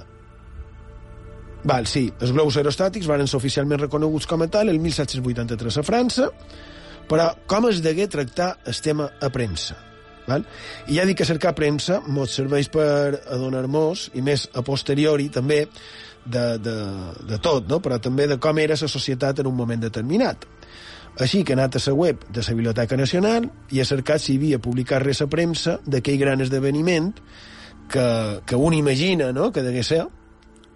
Val, 1.65 1.87
sí, 1.89 2.03
els 2.21 2.29
globus 2.29 2.59
aerostàtics 2.61 3.07
van 3.09 3.25
ser 3.25 3.39
oficialment 3.39 3.81
reconeguts 3.81 4.27
com 4.29 4.43
a 4.45 4.47
tal 4.53 4.69
el 4.69 4.77
1783 4.83 5.79
a 5.81 5.83
França, 5.87 6.29
però 7.09 7.31
com 7.49 7.65
es 7.71 7.81
degué 7.81 8.05
tractar 8.05 8.51
el 8.69 8.81
tema 8.85 9.09
a 9.17 9.31
premsa? 9.33 9.94
Val? 10.25 10.45
I 10.89 10.97
ja 10.99 11.05
dic 11.05 11.19
que 11.21 11.27
cercar 11.27 11.53
premsa 11.57 12.01
mos 12.07 12.33
serveix 12.33 12.69
per 12.73 13.21
adonar-nos, 13.35 14.09
i 14.17 14.23
més 14.25 14.47
a 14.53 14.63
posteriori 14.65 15.29
també, 15.33 15.65
de, 16.25 16.57
de, 16.57 16.75
de 17.29 17.37
tot, 17.39 17.67
no? 17.69 17.79
però 17.81 17.99
també 18.01 18.27
de 18.27 18.39
com 18.41 18.57
era 18.59 18.77
la 18.79 18.89
societat 18.89 19.39
en 19.39 19.49
un 19.51 19.55
moment 19.55 19.81
determinat. 19.81 20.45
Així 21.21 21.45
que 21.45 21.53
he 21.53 21.55
anat 21.55 21.77
a 21.77 21.83
la 21.85 21.93
web 21.93 22.25
de 22.27 22.41
la 22.41 22.55
Biblioteca 22.57 22.97
Nacional 22.97 23.45
i 23.71 23.79
he 23.79 23.85
cercat 23.85 24.19
si 24.19 24.33
hi 24.33 24.39
havia 24.41 24.59
publicat 24.59 25.03
res 25.03 25.21
a 25.23 25.29
premsa 25.31 25.77
d'aquell 25.85 26.19
gran 26.19 26.41
esdeveniment 26.43 27.13
que, 27.87 28.07
que 28.45 28.55
un 28.55 28.73
imagina 28.73 29.31
no? 29.31 29.51
que 29.51 29.63
degué 29.63 29.83
ser 29.83 30.03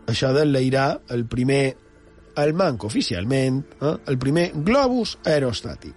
això 0.08 0.32
d'enlairar 0.34 1.02
el 1.10 1.26
primer 1.28 1.76
el 2.40 2.54
manco 2.54 2.88
oficialment, 2.88 3.60
eh? 3.82 3.96
el 4.08 4.18
primer 4.18 4.52
globus 4.64 5.18
aerostàtic. 5.28 5.92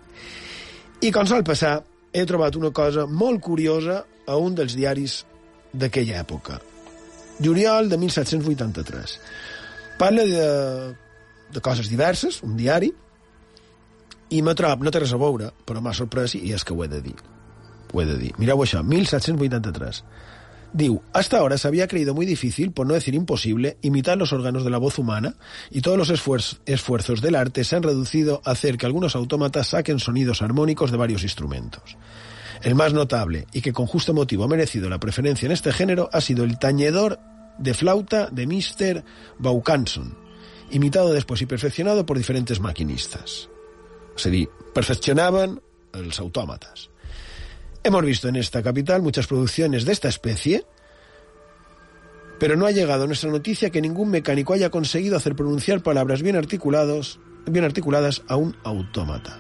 I 1.07 1.11
com 1.15 1.27
sol 1.29 1.45
passar, 1.47 1.77
he 2.13 2.25
trobat 2.29 2.57
una 2.59 2.71
cosa 2.75 3.07
molt 3.07 3.41
curiosa 3.43 4.03
a 4.29 4.37
un 4.37 4.55
dels 4.55 4.77
diaris 4.77 5.23
d'aquella 5.73 6.21
època. 6.21 6.59
Juliol 7.43 7.89
de 7.89 7.99
1783. 7.99 9.17
Parla 9.99 10.27
de, 10.29 10.47
de 11.53 11.63
coses 11.65 11.89
diverses, 11.91 12.43
un 12.45 12.57
diari, 12.57 12.93
i 14.33 14.41
me 14.45 14.55
trob, 14.57 14.85
no 14.85 14.93
té 14.93 15.03
res 15.03 15.13
a 15.13 15.21
veure, 15.21 15.51
però 15.69 15.83
m'ha 15.85 15.95
sorprès 15.97 16.37
i 16.39 16.53
és 16.57 16.65
que 16.65 16.75
ho 16.77 16.85
he 16.85 16.89
de 16.89 17.03
dir. 17.05 17.17
Ho 17.93 18.01
he 18.01 18.07
de 18.09 18.17
dir. 18.21 18.33
Mireu 18.41 18.63
això, 18.65 18.81
1783. 18.85 20.03
Diu, 20.75 21.03
hasta 21.13 21.37
ahora 21.39 21.59
se 21.59 21.69
había 21.69 21.87
creído 21.87 22.15
muy 22.15 22.25
difícil, 22.25 22.73
por 22.73 22.87
no 22.87 22.95
decir 22.95 23.15
imposible, 23.15 23.77
imitar 23.83 24.17
los 24.17 24.33
órganos 24.33 24.65
de 24.65 24.71
la 24.71 24.79
voz 24.79 24.99
humana 24.99 25.35
y 25.71 25.83
todos 25.83 25.99
los 25.99 26.11
esfuer- 26.11 26.59
esfuerzos 26.65 27.21
del 27.21 27.35
arte 27.35 27.63
se 27.65 27.77
han 27.77 27.83
reducido 27.83 28.41
a 28.45 28.53
hacer 28.53 28.79
que 28.79 28.87
algunos 28.87 29.15
autómatas 29.15 29.69
saquen 29.69 29.99
sonidos 29.99 30.41
armónicos 30.41 30.91
de 30.91 30.97
varios 30.97 31.25
instrumentos. 31.25 31.99
El 32.63 32.75
más 32.75 32.95
notable, 32.95 33.47
y 33.53 33.61
que 33.61 33.73
con 33.73 33.87
justo 33.87 34.15
motivo 34.15 34.45
ha 34.45 34.49
merecido 34.49 34.89
la 34.89 35.01
preferencia 35.01 35.45
en 35.47 35.53
este 35.53 35.73
género, 35.73 36.09
ha 36.13 36.21
sido 36.23 36.45
el 36.45 36.59
tañedor 36.59 37.19
de 37.59 37.75
flauta 37.75 38.29
de 38.31 38.47
Mr. 38.47 39.05
Vaucanson, 39.39 40.17
imitado 40.71 41.13
después 41.13 41.43
y 41.43 41.47
perfeccionado 41.47 42.07
por 42.07 42.17
diferentes 42.17 42.61
maquinistas. 42.61 43.51
Es 44.17 44.25
decir, 44.25 44.49
perfeccionaban 44.73 45.61
los 45.93 46.19
autómatas. 46.19 46.89
Hemos 47.85 48.05
visto 48.05 48.29
en 48.29 48.37
esta 48.37 48.63
capital 48.63 49.03
muchas 49.03 49.27
producciones 49.27 49.85
de 49.85 49.93
esta 49.93 50.09
especie, 50.09 50.65
pero 52.39 52.57
no 52.57 52.67
ha 52.67 52.71
llegado 52.71 53.05
a 53.05 53.07
nuestra 53.07 53.31
noticia 53.31 53.71
que 53.71 53.81
ningún 53.81 54.11
mecánico 54.11 54.53
haya 54.53 54.71
conseguido 54.71 55.17
hacer 55.17 55.35
pronunciar 55.35 55.83
palabras 55.83 56.23
bien, 56.23 56.37
articulados, 56.37 57.19
bien 57.47 57.65
articuladas 57.65 58.23
a 58.29 58.37
un 58.37 58.57
autómata. 58.63 59.37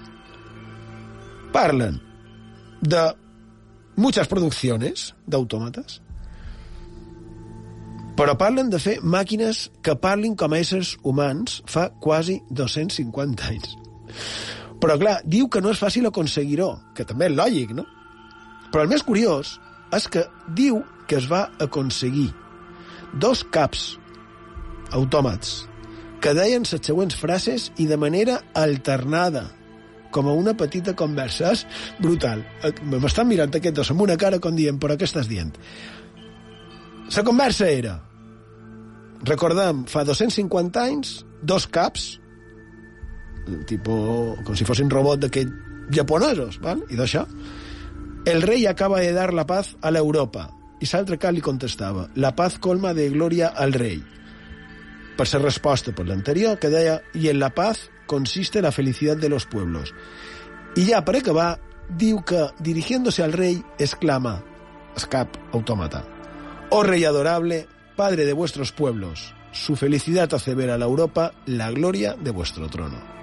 Parlen 1.52 2.00
de 2.80 3.14
muchas 3.94 4.26
producciones 4.26 5.14
d'autòmates, 5.26 6.00
però 8.18 8.34
parlen 8.36 8.68
de 8.72 8.78
fer 8.82 8.98
màquines 9.02 9.68
que 9.84 9.94
parlin 9.96 10.34
com 10.36 10.52
a 10.52 10.58
éssers 10.60 10.96
humans 11.02 11.60
fa 11.70 11.88
quasi 12.02 12.40
250 12.50 13.48
anys. 13.48 13.76
Però, 14.82 14.98
clar, 14.98 15.20
diu 15.24 15.48
que 15.48 15.62
no 15.62 15.70
és 15.70 15.80
fàcil 15.80 16.08
aconseguir-ho, 16.10 16.74
que 16.96 17.06
també 17.06 17.30
és 17.30 17.36
lògic, 17.38 17.76
no? 17.78 17.86
Però 18.72 18.84
el 18.84 18.92
més 18.92 19.04
curiós 19.04 19.58
és 19.92 20.08
que 20.08 20.24
diu 20.56 20.80
que 21.08 21.18
es 21.20 21.28
va 21.28 21.44
aconseguir 21.60 22.30
dos 23.20 23.44
caps 23.52 23.92
autòmats 24.96 25.66
que 26.22 26.32
deien 26.38 26.64
les 26.64 26.86
següents 26.86 27.16
frases 27.18 27.66
i 27.82 27.88
de 27.90 27.98
manera 27.98 28.38
alternada, 28.54 29.48
com 30.14 30.28
a 30.28 30.36
una 30.38 30.54
petita 30.54 30.94
conversa. 30.94 31.50
És 31.50 31.64
brutal. 31.98 32.44
M'estan 32.86 33.26
mirant 33.28 33.50
aquests 33.58 33.80
dos 33.80 33.90
amb 33.90 34.04
una 34.06 34.16
cara 34.20 34.38
com 34.40 34.54
dient, 34.56 34.78
però 34.78 34.94
què 34.96 35.08
estàs 35.08 35.28
dient? 35.28 35.50
La 37.12 37.24
conversa 37.26 37.66
era, 37.68 37.96
recordem, 39.28 39.82
fa 39.90 40.04
250 40.08 40.84
anys, 40.84 41.16
dos 41.42 41.66
caps, 41.66 42.06
tipo, 43.68 43.98
com 44.46 44.56
si 44.56 44.64
fossin 44.68 44.92
robot 44.92 45.26
d'aquells 45.26 45.90
japonesos, 45.92 46.60
¿vale? 46.62 46.86
i 46.94 46.96
d'això, 46.96 47.26
el 48.24 48.42
rey 48.42 48.66
acaba 48.66 49.00
de 49.00 49.12
dar 49.12 49.34
la 49.34 49.46
paz 49.46 49.76
a 49.80 49.90
la 49.90 49.98
Europa. 49.98 50.50
I 50.82 50.86
l'altre 50.90 51.30
li 51.32 51.40
contestava, 51.40 52.08
la 52.14 52.34
paz 52.34 52.58
colma 52.58 52.92
de 52.94 53.08
gloria 53.10 53.48
al 53.54 53.72
rey. 53.72 54.02
Per 55.16 55.26
ser 55.26 55.42
resposta 55.42 55.92
per 55.92 56.06
l'anterior, 56.06 56.58
que 56.58 56.70
deia, 56.70 57.02
y 57.14 57.28
en 57.28 57.38
la 57.38 57.50
paz 57.50 57.90
consiste 58.06 58.62
la 58.62 58.72
felicidad 58.72 59.16
de 59.16 59.28
los 59.28 59.46
pueblos. 59.46 59.94
I 60.76 60.86
ja, 60.90 61.04
per 61.04 61.16
acabar, 61.16 61.60
diu 61.88 62.24
que, 62.24 62.48
dirigiéndose 62.58 63.22
al 63.22 63.32
rei, 63.32 63.62
exclama, 63.78 64.42
escap, 64.96 65.36
autómata, 65.52 66.04
Oh 66.74 66.82
rey 66.82 67.04
adorable, 67.04 67.66
padre 67.96 68.24
de 68.24 68.32
vuestros 68.32 68.72
pueblos, 68.72 69.34
su 69.52 69.76
felicidad 69.76 70.32
hace 70.32 70.54
ver 70.54 70.70
a 70.70 70.78
la 70.78 70.86
Europa 70.86 71.34
la 71.44 71.70
gloria 71.70 72.14
de 72.14 72.30
vuestro 72.30 72.68
trono. 72.68 73.21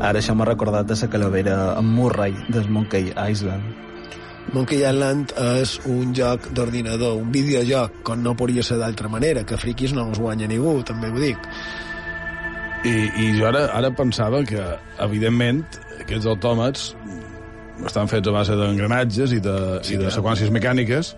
Ara 0.00 0.20
això 0.22 0.32
m'ha 0.32 0.46
recordat 0.48 0.88
de 0.88 0.96
la 0.96 1.08
calavera 1.12 1.54
en 1.78 1.84
Murray 1.84 2.32
del 2.48 2.68
Monkey 2.72 3.12
Island. 3.12 3.88
Monkey 4.54 4.80
Island 4.80 5.34
és 5.60 5.74
un 5.86 6.14
joc 6.16 6.48
d'ordinador, 6.56 7.18
un 7.20 7.28
videojoc, 7.30 8.00
com 8.02 8.22
no 8.24 8.32
podria 8.34 8.64
ser 8.64 8.78
d'altra 8.80 9.10
manera, 9.12 9.44
que 9.44 9.58
friquis 9.60 9.92
no 9.92 10.08
els 10.08 10.18
guanya 10.18 10.48
ningú, 10.48 10.80
també 10.88 11.10
ho 11.10 11.20
dic. 11.20 11.50
I, 12.88 12.94
i 13.20 13.26
jo 13.36 13.44
ara, 13.50 13.66
ara 13.76 13.90
pensava 13.92 14.40
que, 14.48 14.64
evidentment, 15.04 15.60
aquests 16.00 16.30
autòmats 16.32 16.94
estan 17.84 18.08
fets 18.08 18.28
a 18.28 18.34
base 18.34 18.56
d'engranatges 18.56 19.36
i 19.36 19.42
de, 19.44 19.58
sí, 19.84 19.94
i 19.94 20.00
de 20.00 20.08
seqüències 20.16 20.48
mecàniques. 20.54 21.12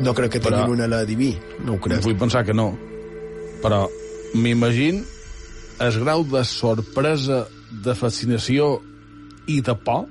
No 0.00 0.16
crec 0.16 0.38
que 0.38 0.42
tinguin 0.42 0.78
un 0.78 0.82
alè 0.88 1.04
diví, 1.04 1.34
no 1.60 1.76
ho 1.76 1.84
crec. 1.84 2.00
Vull 2.08 2.16
pensar 2.16 2.46
que 2.48 2.56
no. 2.56 2.70
Però 3.60 3.84
m'imagino 4.38 5.04
el 5.80 5.98
grau 6.02 6.24
de 6.26 6.44
sorpresa, 6.44 7.44
de 7.84 7.94
fascinació 7.94 8.78
i 9.48 9.60
de 9.64 9.74
por 9.84 10.06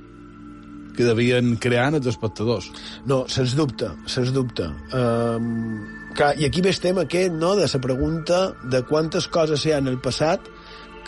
que 0.97 1.05
devien 1.05 1.55
crear 1.61 1.91
els 1.93 2.07
espectadors. 2.09 2.71
No, 3.05 3.25
sens 3.29 3.53
dubte, 3.57 3.91
sens 4.09 4.31
dubte. 4.33 4.65
Um, 4.97 5.85
clar, 6.17 6.33
I 6.39 6.47
aquí 6.47 6.63
ve 6.65 6.73
el 6.73 6.81
tema 6.81 7.05
aquest, 7.05 7.35
no?, 7.37 7.53
de 7.55 7.67
la 7.69 7.81
pregunta 7.83 8.39
de 8.63 8.81
quantes 8.89 9.27
coses 9.27 9.65
hi 9.65 9.75
ha 9.75 9.81
en 9.83 9.91
el 9.93 9.99
passat 10.01 10.49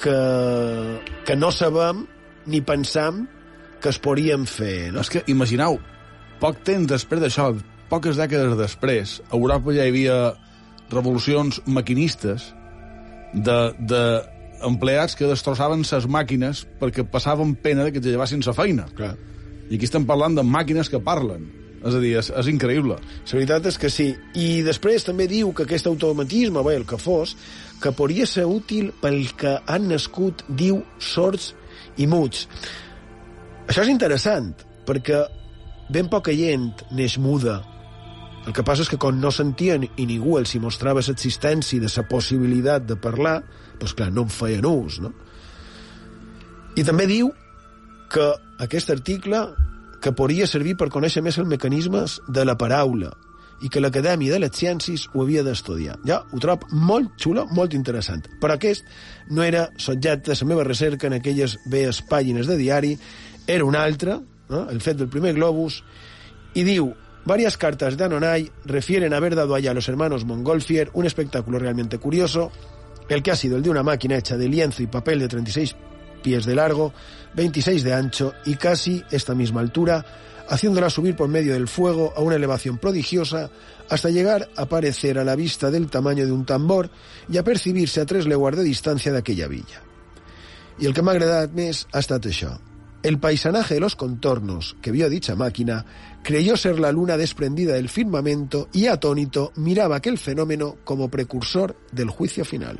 que, 0.04 0.20
que 1.26 1.36
no 1.36 1.50
sabem 1.52 2.06
ni 2.46 2.62
pensam 2.62 3.26
que 3.82 3.90
es 3.90 4.00
podrien 4.00 4.46
fer, 4.46 4.92
no? 4.94 5.02
És 5.02 5.10
que, 5.10 5.24
imagineu, 5.32 5.80
poc 6.40 6.62
temps 6.68 6.86
després 6.90 7.24
d'això, 7.24 7.50
poques 7.90 8.20
dècades 8.20 8.58
després, 8.60 9.20
a 9.32 9.36
Europa 9.40 9.74
ja 9.74 9.88
hi 9.88 9.94
havia 9.94 10.20
revolucions 10.94 11.62
maquinistes 11.66 12.52
de, 13.34 13.60
de 13.80 14.04
empleats 14.66 15.16
que 15.16 15.30
destrossaven 15.30 15.86
ses 15.88 16.08
màquines 16.10 16.66
perquè 16.80 17.06
passaven 17.08 17.56
pena 17.64 17.86
de 17.86 17.94
que 17.96 18.02
te 18.02 18.12
llevassin 18.12 18.44
sa 18.46 18.56
feina. 18.58 18.88
Clar. 18.98 19.16
I 19.70 19.78
aquí 19.78 19.86
estem 19.86 20.06
parlant 20.10 20.36
de 20.38 20.46
màquines 20.46 20.90
que 20.90 21.02
parlen. 21.04 21.48
És 21.80 21.96
a 21.96 22.00
dir, 22.04 22.12
és, 22.20 22.28
és 22.36 22.50
increïble. 22.52 22.98
La 23.00 23.38
veritat 23.38 23.70
és 23.70 23.78
que 23.80 23.92
sí. 23.94 24.10
I 24.36 24.62
després 24.66 25.06
també 25.08 25.30
diu 25.32 25.54
que 25.56 25.64
aquest 25.64 25.88
automatisme, 25.88 26.64
bé, 26.66 26.76
el 26.76 26.86
que 26.90 27.00
fos, 27.00 27.38
que 27.80 27.94
podria 27.96 28.28
ser 28.28 28.46
útil 28.50 28.92
pel 29.00 29.22
que 29.40 29.56
han 29.66 29.88
nascut, 29.88 30.44
diu, 30.50 30.82
sords 31.00 31.54
i 31.98 32.08
muts. 32.10 32.48
Això 33.70 33.86
és 33.86 33.92
interessant, 33.94 34.52
perquè 34.88 35.24
ben 35.94 36.10
poca 36.12 36.36
gent 36.36 36.84
neix 36.92 37.18
muda. 37.22 37.62
El 38.48 38.56
que 38.56 38.64
passa 38.66 38.84
és 38.84 38.90
que 38.92 39.00
quan 39.00 39.20
no 39.22 39.32
sentien 39.32 39.86
i 39.86 40.06
ningú 40.10 40.38
els 40.40 40.56
hi 40.56 40.62
mostrava 40.64 41.04
l'existència 41.06 41.80
de 41.84 41.92
la 41.92 42.06
possibilitat 42.10 42.88
de 42.90 42.98
parlar, 43.00 43.40
doncs 43.80 43.96
clar, 43.96 44.12
no 44.14 44.28
en 44.28 44.34
feien 44.34 44.66
ús, 44.68 45.00
no? 45.04 45.14
I 46.78 46.86
també 46.88 47.08
diu 47.10 47.32
que 48.14 48.28
aquest 48.64 48.92
article 48.94 49.42
que 50.04 50.14
podria 50.16 50.48
servir 50.48 50.76
per 50.80 50.90
conèixer 50.94 51.24
més 51.24 51.38
els 51.40 51.50
mecanismes 51.50 52.20
de 52.28 52.46
la 52.48 52.56
paraula 52.60 53.12
i 53.60 53.68
que 53.68 53.82
l'Acadèmia 53.84 54.32
de 54.32 54.40
les 54.40 54.56
Ciències 54.56 55.08
ho 55.14 55.24
havia 55.24 55.44
d'estudiar. 55.44 55.98
Ja 56.08 56.22
ho 56.24 56.40
trob 56.40 56.64
molt 56.72 57.18
xulo, 57.20 57.46
molt 57.56 57.76
interessant. 57.76 58.24
Però 58.40 58.56
aquest 58.56 58.88
no 59.30 59.44
era 59.44 59.68
subjecte 59.78 60.32
a 60.32 60.38
la 60.40 60.48
meva 60.48 60.64
recerca 60.64 61.08
en 61.08 61.18
aquelles 61.18 61.58
vees 61.68 62.00
pàgines 62.08 62.48
de 62.48 62.56
diari, 62.56 62.96
era 63.48 63.66
un 63.66 63.76
altre, 63.76 64.20
¿no? 64.50 64.70
el 64.70 64.80
fet 64.82 64.98
del 64.98 65.10
primer 65.10 65.34
globus, 65.34 65.84
y 66.54 66.64
diu, 66.64 66.94
varias 67.26 67.58
cartas 67.58 67.98
de 67.98 68.06
Anonay 68.06 68.50
refieren 68.66 69.14
haber 69.14 69.36
dado 69.36 69.56
allá 69.56 69.72
a 69.72 69.74
los 69.74 69.90
hermanos 69.90 70.26
Montgolfier 70.26 70.90
un 70.94 71.06
espectáculo 71.06 71.60
realmente 71.60 71.98
curioso, 72.00 72.52
el 73.10 73.24
que 73.24 73.32
ha 73.32 73.36
sido 73.36 73.58
el 73.58 73.64
de 73.64 73.70
una 73.70 73.84
máquina 73.84 74.18
hecha 74.18 74.38
de 74.38 74.48
lienzo 74.48 74.84
y 74.84 74.88
papel 74.88 75.20
de 75.20 75.28
36 75.28 75.76
pies 76.22 76.46
de 76.46 76.56
largo, 76.56 76.94
26 77.36 77.84
de 77.84 77.94
ancho 77.94 78.34
y 78.46 78.56
casi 78.56 79.04
esta 79.12 79.36
misma 79.36 79.62
altura, 79.62 80.06
haciéndola 80.48 80.90
subir 80.90 81.16
por 81.16 81.28
medio 81.28 81.54
del 81.54 81.68
fuego 81.68 82.14
a 82.16 82.22
una 82.22 82.36
elevación 82.36 82.78
prodigiosa 82.78 83.50
hasta 83.90 84.10
llegar 84.10 84.50
a 84.56 84.66
parecer 84.68 85.18
a 85.18 85.24
la 85.24 85.36
vista 85.36 85.72
del 85.72 85.90
tamaño 85.90 86.26
de 86.26 86.32
un 86.32 86.46
tambor 86.46 86.90
y 87.30 87.38
a 87.38 87.44
percibirse 87.44 88.02
a 88.02 88.06
tres 88.06 88.26
leguas 88.26 88.56
de 88.56 88.64
distancia 88.64 89.12
de 89.12 89.20
aquella 89.20 89.48
villa. 89.48 89.82
Y 90.80 90.86
el 90.86 90.94
que 90.96 91.04
m'ha 91.04 91.12
agradat 91.12 91.52
més 91.52 91.84
ha 91.92 92.00
estat 92.00 92.24
això. 92.30 92.54
El 93.04 93.20
paisanaje 93.20 93.76
de 93.76 93.82
los 93.84 93.98
contornos 94.00 94.78
que 94.82 94.92
vio 94.92 95.10
dicha 95.10 95.36
máquina 95.36 95.86
creyó 96.24 96.56
ser 96.56 96.80
la 96.80 96.92
luna 96.92 97.18
desprendida 97.18 97.74
del 97.74 97.90
firmamento 97.90 98.70
y 98.72 98.88
atónito 98.88 99.52
miraba 99.56 99.98
aquel 99.98 100.18
fenómeno 100.18 100.78
como 100.86 101.10
precursor 101.10 101.76
del 101.92 102.10
juicio 102.10 102.46
final. 102.46 102.80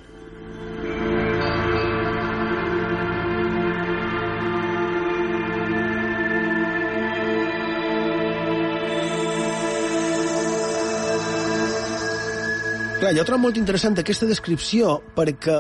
Clar, 13.00 13.14
jo 13.16 13.24
trobo 13.24 13.46
molt 13.46 13.56
interessant 13.56 13.94
aquesta 13.96 14.28
descripció 14.28 14.98
perquè 15.16 15.54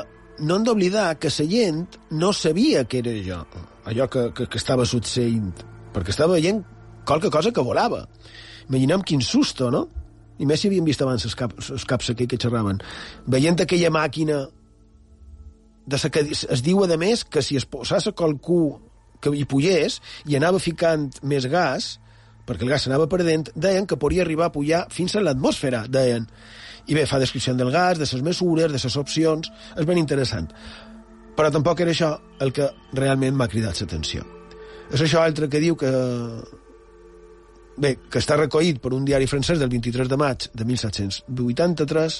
no 0.43 0.57
hem 0.57 0.65
d'oblidar 0.67 1.13
que 1.23 1.29
la 1.31 1.45
gent 1.47 1.95
no 2.11 2.33
sabia 2.35 2.81
que 2.83 2.99
era 2.99 3.13
jo, 3.23 3.37
allò 3.87 4.07
que, 4.11 4.25
que, 4.35 4.47
que 4.51 4.59
estava 4.59 4.83
succeint, 4.83 5.61
perquè 5.95 6.11
estava 6.11 6.35
veient 6.35 6.59
qualque 7.07 7.31
cosa 7.31 7.53
que 7.55 7.63
volava. 7.63 8.01
Imaginem 8.67 9.07
quin 9.07 9.23
susto, 9.23 9.71
no? 9.71 9.85
I 10.35 10.49
més 10.51 10.59
si 10.59 10.67
havien 10.67 10.83
vist 10.83 10.99
abans 10.99 11.23
els, 11.23 11.39
cap, 11.39 11.55
els 11.55 11.87
caps 11.87 12.11
aquells 12.11 12.33
que 12.33 12.43
xerraven. 12.43 12.83
Veient 13.31 13.63
aquella 13.63 13.95
màquina 13.95 14.43
de 15.87 15.97
sa 15.97 16.11
que 16.11 16.27
es 16.27 16.63
diu, 16.67 16.83
a 16.83 16.99
més, 16.99 17.23
que 17.23 17.39
si 17.39 17.55
es 17.55 17.63
posàs 17.63 18.11
a 18.11 18.17
qualcú 18.19 18.61
que 19.23 19.31
hi 19.31 19.47
pugés 19.47 20.01
i 20.27 20.35
anava 20.35 20.59
ficant 20.59 21.07
més 21.23 21.47
gas, 21.47 21.93
perquè 22.43 22.67
el 22.67 22.75
gas 22.75 22.83
s'anava 22.83 23.07
perdent, 23.07 23.47
deien 23.55 23.87
que 23.87 23.95
podria 23.95 24.27
arribar 24.27 24.51
a 24.51 24.57
pujar 24.59 24.89
fins 24.91 25.15
a 25.15 25.23
l'atmosfera, 25.23 25.87
deien. 25.87 26.27
I 26.89 26.97
bé, 26.97 27.05
fa 27.05 27.19
descripció 27.21 27.53
del 27.53 27.71
gas, 27.71 27.99
de 27.99 28.07
les 28.07 28.23
mesures, 28.25 28.71
de 28.71 28.79
les 28.81 28.97
opcions... 28.97 29.51
És 29.77 29.85
ben 29.85 29.99
interessant. 30.01 30.49
Però 31.37 31.51
tampoc 31.53 31.83
era 31.83 31.93
això 31.93 32.15
el 32.41 32.51
que 32.55 32.65
realment 32.97 33.37
m'ha 33.37 33.47
cridat 33.51 33.79
l'atenció. 33.81 34.25
És 34.89 35.03
això 35.05 35.21
altre 35.21 35.49
que 35.49 35.61
diu 35.61 35.77
que... 35.77 35.91
Bé, 37.79 37.93
que 38.11 38.19
està 38.19 38.35
recollit 38.35 38.81
per 38.83 38.91
un 38.91 39.05
diari 39.07 39.29
francès 39.29 39.61
del 39.61 39.69
23 39.71 40.09
de 40.11 40.17
maig 40.19 40.49
de 40.51 40.65
1783, 40.67 42.17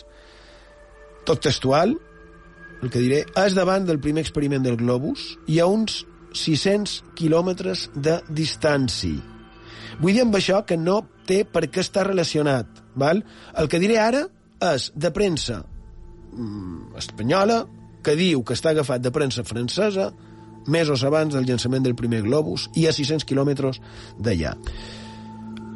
tot 1.28 1.42
textual, 1.44 1.98
el 2.80 2.94
que 2.94 3.02
diré, 3.04 3.26
és 3.42 3.58
davant 3.58 3.84
del 3.90 4.00
primer 4.00 4.24
experiment 4.24 4.64
del 4.64 4.78
globus 4.80 5.34
i 5.52 5.60
a 5.60 5.68
uns 5.68 6.06
600 6.32 6.94
quilòmetres 7.20 7.90
de 7.98 8.22
distància. 8.30 9.20
Vull 10.00 10.16
dir 10.16 10.24
amb 10.24 10.38
això 10.40 10.62
que 10.64 10.78
no 10.80 11.02
té 11.28 11.42
per 11.44 11.66
què 11.68 11.84
estar 11.84 12.06
relacionat. 12.08 12.70
Val? 12.96 13.26
El 13.60 13.68
que 13.68 13.82
diré 13.84 13.98
ara 14.00 14.30
és 14.60 14.90
de 14.96 15.12
premsa 15.16 15.62
mm, 15.64 16.96
espanyola 17.00 17.64
que 18.04 18.16
diu 18.20 18.44
que 18.44 18.56
està 18.56 18.74
agafat 18.74 19.04
de 19.04 19.12
premsa 19.12 19.44
francesa 19.48 20.10
mesos 20.70 21.04
abans 21.04 21.34
del 21.34 21.48
llançament 21.48 21.86
del 21.86 21.96
primer 21.96 22.22
globus 22.26 22.70
i 22.76 22.86
a 22.88 22.94
600 22.94 23.26
quilòmetres 23.26 23.80
d'allà. 24.20 24.54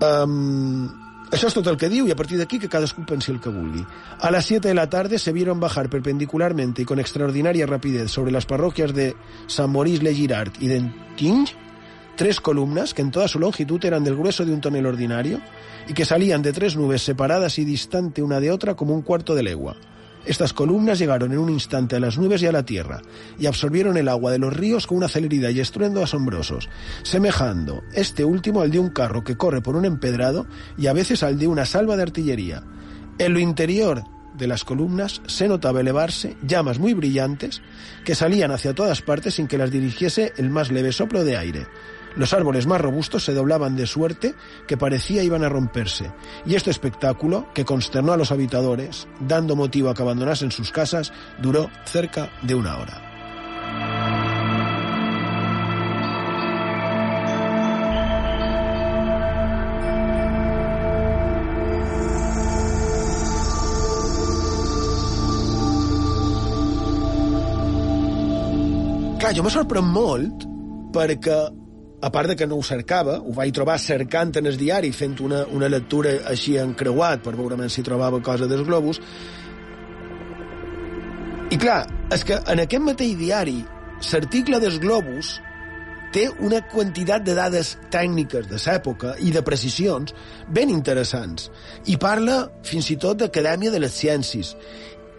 Um, 0.03 0.91
això 1.31 1.47
es 1.47 1.55
tot 1.55 1.67
el 1.71 1.79
que 1.79 1.89
diu 1.89 2.07
y 2.07 2.11
a 2.11 2.15
partir 2.15 2.37
de 2.37 2.43
aquí 2.43 2.59
que 2.59 2.69
cadascú 2.69 3.05
pensi 3.07 3.31
el 3.31 3.39
que 3.41 3.49
vulgui. 3.49 3.85
A 4.19 4.29
las 4.31 4.45
7 4.45 4.67
de 4.67 4.73
la 4.73 4.89
tarde 4.89 5.17
se 5.17 5.31
vieron 5.31 5.59
bajar 5.59 5.89
perpendicularmente 5.89 6.83
y 6.83 6.85
con 6.85 6.99
extraordinaria 6.99 7.65
rapidez 7.65 8.11
sobre 8.11 8.31
las 8.31 8.45
parroquias 8.45 8.93
de 8.93 9.15
San 9.47 9.71
Maurice 9.71 10.03
le 10.03 10.13
Girard 10.13 10.51
y 10.59 10.67
de 10.67 10.91
Tinge 11.15 11.55
tres 12.15 12.39
columnas 12.39 12.93
que 12.93 13.01
en 13.01 13.11
toda 13.11 13.27
su 13.27 13.39
longitud 13.39 13.83
eran 13.85 14.03
del 14.03 14.15
grueso 14.15 14.45
de 14.45 14.53
un 14.53 14.61
tonel 14.61 14.85
ordinario 14.85 15.41
y 15.87 15.93
que 15.93 16.05
salían 16.05 16.41
de 16.41 16.53
tres 16.53 16.75
nubes 16.75 17.01
separadas 17.01 17.59
y 17.59 17.65
distante 17.65 18.21
una 18.21 18.39
de 18.39 18.51
otra 18.51 18.75
como 18.75 18.93
un 18.93 19.01
cuarto 19.01 19.35
de 19.35 19.43
legua. 19.43 19.75
Estas 20.25 20.53
columnas 20.53 20.99
llegaron 20.99 21.33
en 21.33 21.37
un 21.37 21.49
instante 21.49 21.97
a 21.97 21.99
las 21.99 22.17
nubes 22.17 22.41
y 22.41 22.47
a 22.47 22.53
la 22.53 22.63
tierra 22.63 23.01
y 23.37 23.45
absorbieron 23.45 23.97
el 23.97 24.07
agua 24.07 24.31
de 24.31 24.39
los 24.39 24.55
ríos 24.55 24.87
con 24.87 24.97
una 24.97 25.09
celeridad 25.09 25.49
y 25.49 25.59
estruendo 25.59 26.01
asombrosos, 26.01 26.69
semejando 27.03 27.83
este 27.93 28.23
último 28.23 28.61
al 28.61 28.71
de 28.71 28.79
un 28.79 28.89
carro 28.89 29.25
que 29.25 29.35
corre 29.35 29.61
por 29.61 29.75
un 29.75 29.83
empedrado 29.83 30.47
y 30.77 30.87
a 30.87 30.93
veces 30.93 31.23
al 31.23 31.37
de 31.37 31.47
una 31.47 31.65
salva 31.65 31.97
de 31.97 32.03
artillería. 32.03 32.63
En 33.17 33.33
lo 33.33 33.39
interior 33.39 34.03
de 34.37 34.47
las 34.47 34.63
columnas 34.63 35.21
se 35.27 35.47
notaba 35.47 35.81
elevarse 35.81 36.37
llamas 36.41 36.79
muy 36.79 36.93
brillantes 36.93 37.61
que 38.05 38.15
salían 38.15 38.51
hacia 38.51 38.73
todas 38.73 39.01
partes 39.01 39.35
sin 39.35 39.47
que 39.47 39.57
las 39.57 39.71
dirigiese 39.71 40.33
el 40.37 40.49
más 40.49 40.71
leve 40.71 40.93
soplo 40.93 41.25
de 41.25 41.37
aire. 41.37 41.67
Los 42.15 42.33
árboles 42.33 42.67
más 42.67 42.79
robustos 42.79 43.23
se 43.25 43.33
doblaban 43.33 43.75
de 43.75 43.87
suerte 43.87 44.35
que 44.67 44.77
parecía 44.77 45.23
iban 45.23 45.43
a 45.43 45.49
romperse, 45.49 46.11
y 46.45 46.55
este 46.55 46.69
espectáculo, 46.69 47.47
que 47.53 47.65
consternó 47.65 48.13
a 48.13 48.17
los 48.17 48.31
habitadores, 48.31 49.07
dando 49.19 49.55
motivo 49.55 49.89
a 49.89 49.95
que 49.95 50.03
abandonasen 50.03 50.51
sus 50.51 50.71
casas, 50.71 51.11
duró 51.41 51.69
cerca 51.85 52.29
de 52.43 52.55
una 52.55 52.77
hora. 52.77 53.09
Clar, 69.23 69.31
jo 69.31 69.43
me 69.45 69.51
sorprèn 69.53 69.85
molt 69.87 70.41
perquè 70.91 71.62
a 72.03 72.11
part 72.11 72.27
de 72.27 72.35
que 72.35 72.45
no 72.47 72.57
ho 72.59 72.63
cercava, 72.67 73.15
ho 73.23 73.31
vaig 73.31 73.53
trobar 73.55 73.77
cercant 73.79 74.33
en 74.35 74.49
el 74.49 74.57
diari, 74.59 74.91
fent 74.91 75.15
una, 75.23 75.45
una 75.55 75.69
lectura 75.71 76.17
així 76.27 76.57
encreuat 76.59 77.21
per 77.23 77.31
veure 77.39 77.69
si 77.71 77.83
trobava 77.87 78.19
cosa 78.19 78.49
dels 78.51 78.65
globus. 78.67 78.99
I 81.53 81.59
clar, 81.61 81.85
és 82.11 82.25
que 82.27 82.41
en 82.51 82.59
aquest 82.59 82.83
mateix 82.83 83.13
diari, 83.15 83.61
l'article 84.11 84.59
dels 84.59 84.81
globus 84.83 85.37
té 86.13 86.25
una 86.43 86.59
quantitat 86.73 87.23
de 87.23 87.37
dades 87.37 87.71
tècniques 87.93 88.49
de 88.49 88.59
l'època 88.59 89.13
i 89.23 89.31
de 89.31 89.43
precisions 89.47 90.11
ben 90.51 90.73
interessants. 90.73 91.47
I 91.87 91.95
parla 92.01 92.49
fins 92.67 92.89
i 92.91 92.97
tot 92.99 93.21
d'Acadèmia 93.21 93.71
de 93.71 93.79
les 93.79 93.95
Ciències. 93.95 94.51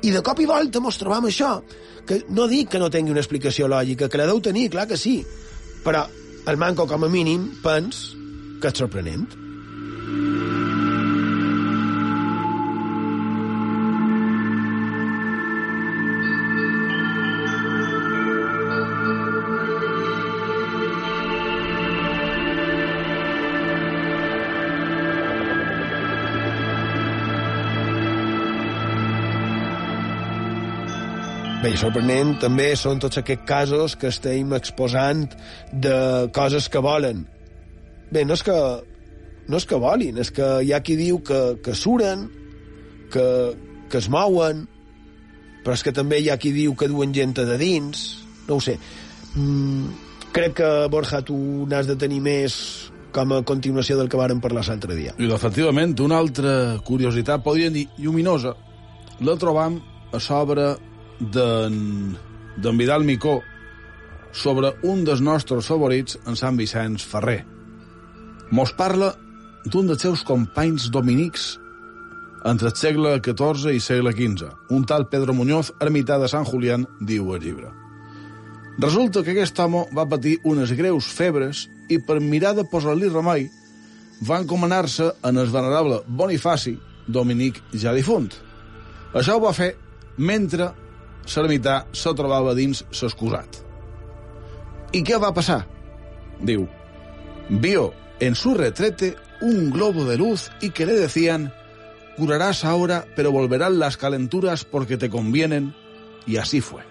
I 0.04 0.12
de 0.12 0.20
cop 0.20 0.42
i 0.44 0.50
volta 0.50 0.84
mos 0.84 1.00
trobam 1.00 1.30
això, 1.30 1.54
que 2.04 2.20
no 2.28 2.44
dic 2.46 2.74
que 2.74 2.82
no 2.82 2.92
tingui 2.92 3.16
una 3.16 3.24
explicació 3.24 3.72
lògica, 3.72 4.10
que 4.12 4.20
la 4.20 4.28
deu 4.28 4.44
tenir, 4.44 4.68
clar 4.76 4.84
que 4.90 5.00
sí, 5.00 5.16
però 5.80 6.04
el 6.46 6.60
manco 6.60 6.86
com 6.90 7.06
a 7.06 7.08
mínim 7.08 7.48
pens 7.64 8.10
que 8.60 8.72
és 8.72 8.84
sorprenent. 8.84 9.24
Bé, 31.74 31.80
sorprenent 31.80 32.36
també 32.38 32.68
són 32.78 33.00
tots 33.02 33.18
aquests 33.18 33.42
casos 33.48 33.94
que 33.98 34.06
estem 34.12 34.52
exposant 34.54 35.24
de 35.82 35.96
coses 36.30 36.68
que 36.70 36.78
volen. 36.78 37.24
Bé, 38.14 38.22
no 38.22 38.36
és 38.38 38.44
que, 38.46 38.54
no 39.50 39.58
és 39.58 39.66
que 39.66 39.80
volin, 39.82 40.20
és 40.22 40.30
que 40.36 40.52
hi 40.62 40.70
ha 40.70 40.78
qui 40.86 40.94
diu 40.94 41.18
que, 41.26 41.40
que 41.66 41.74
suren, 41.74 42.28
que, 43.10 43.26
que 43.90 43.98
es 43.98 44.06
mouen, 44.06 44.62
però 45.66 45.74
és 45.74 45.82
que 45.82 45.96
també 45.98 46.22
hi 46.22 46.30
ha 46.30 46.38
qui 46.38 46.54
diu 46.54 46.78
que 46.78 46.92
duen 46.94 47.10
gent 47.10 47.34
de 47.40 47.58
dins, 47.58 48.06
no 48.46 48.60
ho 48.60 48.62
sé. 48.62 48.78
Mm, 49.34 49.90
crec 50.30 50.56
que, 50.62 50.72
Borja, 50.94 51.24
tu 51.26 51.42
n'has 51.66 51.90
de 51.90 51.98
tenir 51.98 52.22
més 52.22 52.62
com 53.10 53.34
a 53.34 53.42
continuació 53.42 53.98
del 53.98 54.06
que 54.06 54.22
vàrem 54.22 54.38
parlar 54.38 54.62
l'altre 54.70 54.94
dia. 54.94 55.18
I, 55.18 55.26
efectivament, 55.26 55.98
una 56.06 56.22
altra 56.22 56.56
curiositat, 56.86 57.42
podríem 57.42 57.74
dir, 57.82 57.88
lluminosa, 57.98 58.54
la 59.26 59.40
trobam 59.42 59.82
a 60.14 60.22
sobre 60.22 60.76
d'en 61.20 62.78
Vidal 62.78 63.04
Micó 63.04 63.40
sobre 64.34 64.72
un 64.82 65.04
dels 65.06 65.22
nostres 65.22 65.66
favorits, 65.70 66.18
en 66.26 66.36
Sant 66.36 66.58
Vicenç 66.58 67.04
Ferrer. 67.06 67.44
Mos 68.50 68.74
parla 68.76 69.12
d'un 69.64 69.86
dels 69.88 70.02
seus 70.02 70.24
companys 70.26 70.90
dominics 70.92 71.54
entre 72.44 72.68
el 72.68 72.76
segle 72.76 73.14
XIV 73.24 73.72
i 73.72 73.80
segle 73.80 74.12
XV, 74.12 74.50
un 74.76 74.84
tal 74.84 75.08
Pedro 75.08 75.32
Muñoz, 75.32 75.72
ermità 75.80 76.18
de 76.20 76.28
Sant 76.28 76.44
Julián, 76.44 76.84
diu 77.00 77.32
el 77.34 77.40
llibre. 77.40 77.70
Resulta 78.82 79.22
que 79.22 79.32
aquest 79.32 79.58
home 79.62 79.86
va 79.94 80.08
patir 80.10 80.40
unes 80.44 80.74
greus 80.76 81.06
febres 81.06 81.68
i 81.88 82.00
per 82.02 82.18
mirar 82.20 82.52
de 82.58 82.66
posar-li 82.68 83.08
remei 83.08 83.46
va 84.28 84.40
encomanar-se 84.42 85.12
en 85.22 85.38
el 85.38 85.50
venerable 85.52 86.02
Bonifaci, 86.06 86.74
dominic 87.06 87.60
ja 87.72 87.94
difunt. 87.94 88.32
Això 89.14 89.38
ho 89.38 89.44
va 89.44 89.54
fer 89.54 89.74
mentre 90.18 90.72
l'ermità 91.26 91.84
se 91.92 92.12
trobava 92.16 92.54
dins 92.54 92.84
s'excusat. 92.90 93.60
I 94.94 95.02
què 95.02 95.18
va 95.18 95.32
passar? 95.34 95.64
Diu, 96.40 96.68
vio 97.48 97.92
en 98.20 98.34
su 98.34 98.54
retrete 98.54 99.14
un 99.40 99.70
globo 99.70 100.04
de 100.04 100.16
luz 100.16 100.50
y 100.60 100.70
que 100.70 100.86
le 100.86 100.94
decían, 100.94 101.52
curarás 102.16 102.64
ahora, 102.64 103.06
pero 103.16 103.32
volverán 103.32 103.78
las 103.78 103.96
calenturas 103.96 104.64
porque 104.64 104.96
te 104.96 105.10
convienen, 105.10 105.74
y 106.26 106.36
así 106.36 106.60
fue. 106.60 106.82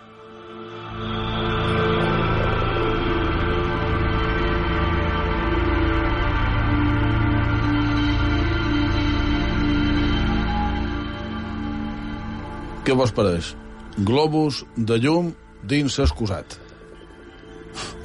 Què 12.84 12.92
vos 12.92 13.14
pareix? 13.16 13.54
Globus 13.98 14.64
de 14.76 14.98
llum 15.02 15.34
dins 15.64 16.00
excusat. 16.00 16.58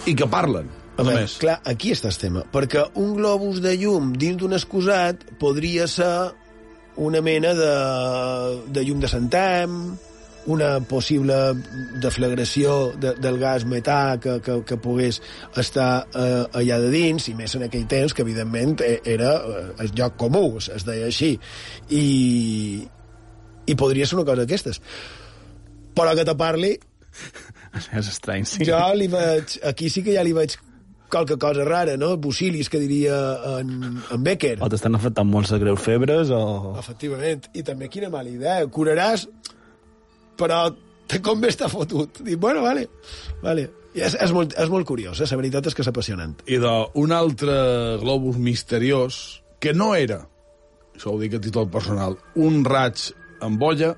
I 0.09 0.14
que 0.16 0.28
parlen, 0.30 0.68
a, 0.97 1.03
a 1.03 1.07
veure, 1.07 1.22
més. 1.22 1.39
Clar, 1.41 1.59
aquí 1.68 1.93
està 1.95 2.11
el 2.12 2.18
tema, 2.20 2.45
perquè 2.53 2.84
un 3.01 3.14
globus 3.18 3.62
de 3.64 3.74
llum 3.80 4.12
dins 4.18 4.41
d'un 4.41 4.57
excusat 4.57 5.24
podria 5.41 5.89
ser 5.91 6.12
una 6.99 7.22
mena 7.22 7.55
de, 7.55 7.72
de 8.74 8.84
llum 8.84 9.01
de 9.03 9.11
centem, 9.11 9.74
una 10.49 10.78
possible 10.89 11.36
deflagració 12.01 12.95
de, 12.97 13.12
del 13.20 13.36
gas 13.39 13.66
metà 13.68 14.16
que, 14.22 14.39
que, 14.41 14.62
que 14.64 14.78
pogués 14.80 15.20
estar 15.61 16.07
eh, 16.09 16.45
allà 16.57 16.78
de 16.80 16.89
dins, 16.95 17.28
i 17.28 17.36
més 17.36 17.55
en 17.59 17.66
aquell 17.68 17.84
temps, 17.91 18.14
que 18.16 18.24
evidentment 18.24 18.78
e, 18.80 18.97
era 19.05 19.34
eh, 19.36 19.64
el 19.84 19.93
lloc 19.99 20.16
comú, 20.24 20.47
es 20.59 20.89
deia 20.89 21.11
així. 21.12 21.34
I, 21.93 22.07
i 23.68 23.76
podria 23.76 24.09
ser 24.09 24.16
una 24.16 24.26
cosa 24.26 24.47
d'aquestes 24.47 24.80
però 25.99 26.14
que 26.16 26.26
te 26.28 26.36
parli... 26.38 26.76
És 27.99 28.09
estrany, 28.09 28.46
sí. 28.49 28.64
Jo 28.66 28.80
li 28.96 29.11
veig... 29.12 29.59
Aquí 29.68 29.90
sí 29.92 30.03
que 30.07 30.14
ja 30.14 30.24
li 30.24 30.32
veig 30.36 30.57
qualque 31.09 31.36
cosa 31.40 31.64
rara, 31.64 31.96
no? 31.96 32.16
Busilis, 32.16 32.68
que 32.68 32.78
diria 32.78 33.16
en, 33.59 34.01
en 34.11 34.24
Becker. 34.24 34.59
O 34.62 34.68
t'estan 34.70 34.96
afectant 34.99 35.28
molt 35.28 35.51
les 35.53 35.62
greus 35.62 35.82
febres, 35.82 36.32
o... 36.34 36.74
Efectivament. 36.80 37.49
I 37.57 37.64
també 37.66 37.88
quina 37.92 38.11
mala 38.12 38.30
idea. 38.30 38.61
Curaràs, 38.72 39.26
però 40.38 40.66
te 41.09 41.20
convé 41.24 41.53
estar 41.53 41.70
fotut. 41.72 42.22
Dic, 42.24 42.38
bueno, 42.40 42.62
vale. 42.62 42.86
vale. 43.42 43.68
I 43.96 44.05
és, 44.05 44.14
és, 44.20 44.32
molt, 44.36 44.53
és 44.61 44.70
molt 44.70 44.86
curiós, 44.86 45.20
eh? 45.20 45.28
la 45.30 45.40
veritat 45.40 45.70
és 45.70 45.76
que 45.76 45.82
és 45.82 45.90
apassionant. 45.90 46.36
I 46.46 46.61
d'un 46.62 47.14
altre 47.16 47.55
globus 48.03 48.36
misteriós, 48.36 49.40
que 49.59 49.72
no 49.74 49.94
era, 49.96 50.20
això 50.94 51.14
ho 51.14 51.20
dic 51.20 51.38
a 51.38 51.40
títol 51.42 51.70
personal, 51.72 52.18
un 52.36 52.61
raig 52.68 53.09
amb 53.42 53.59
bolla, 53.59 53.94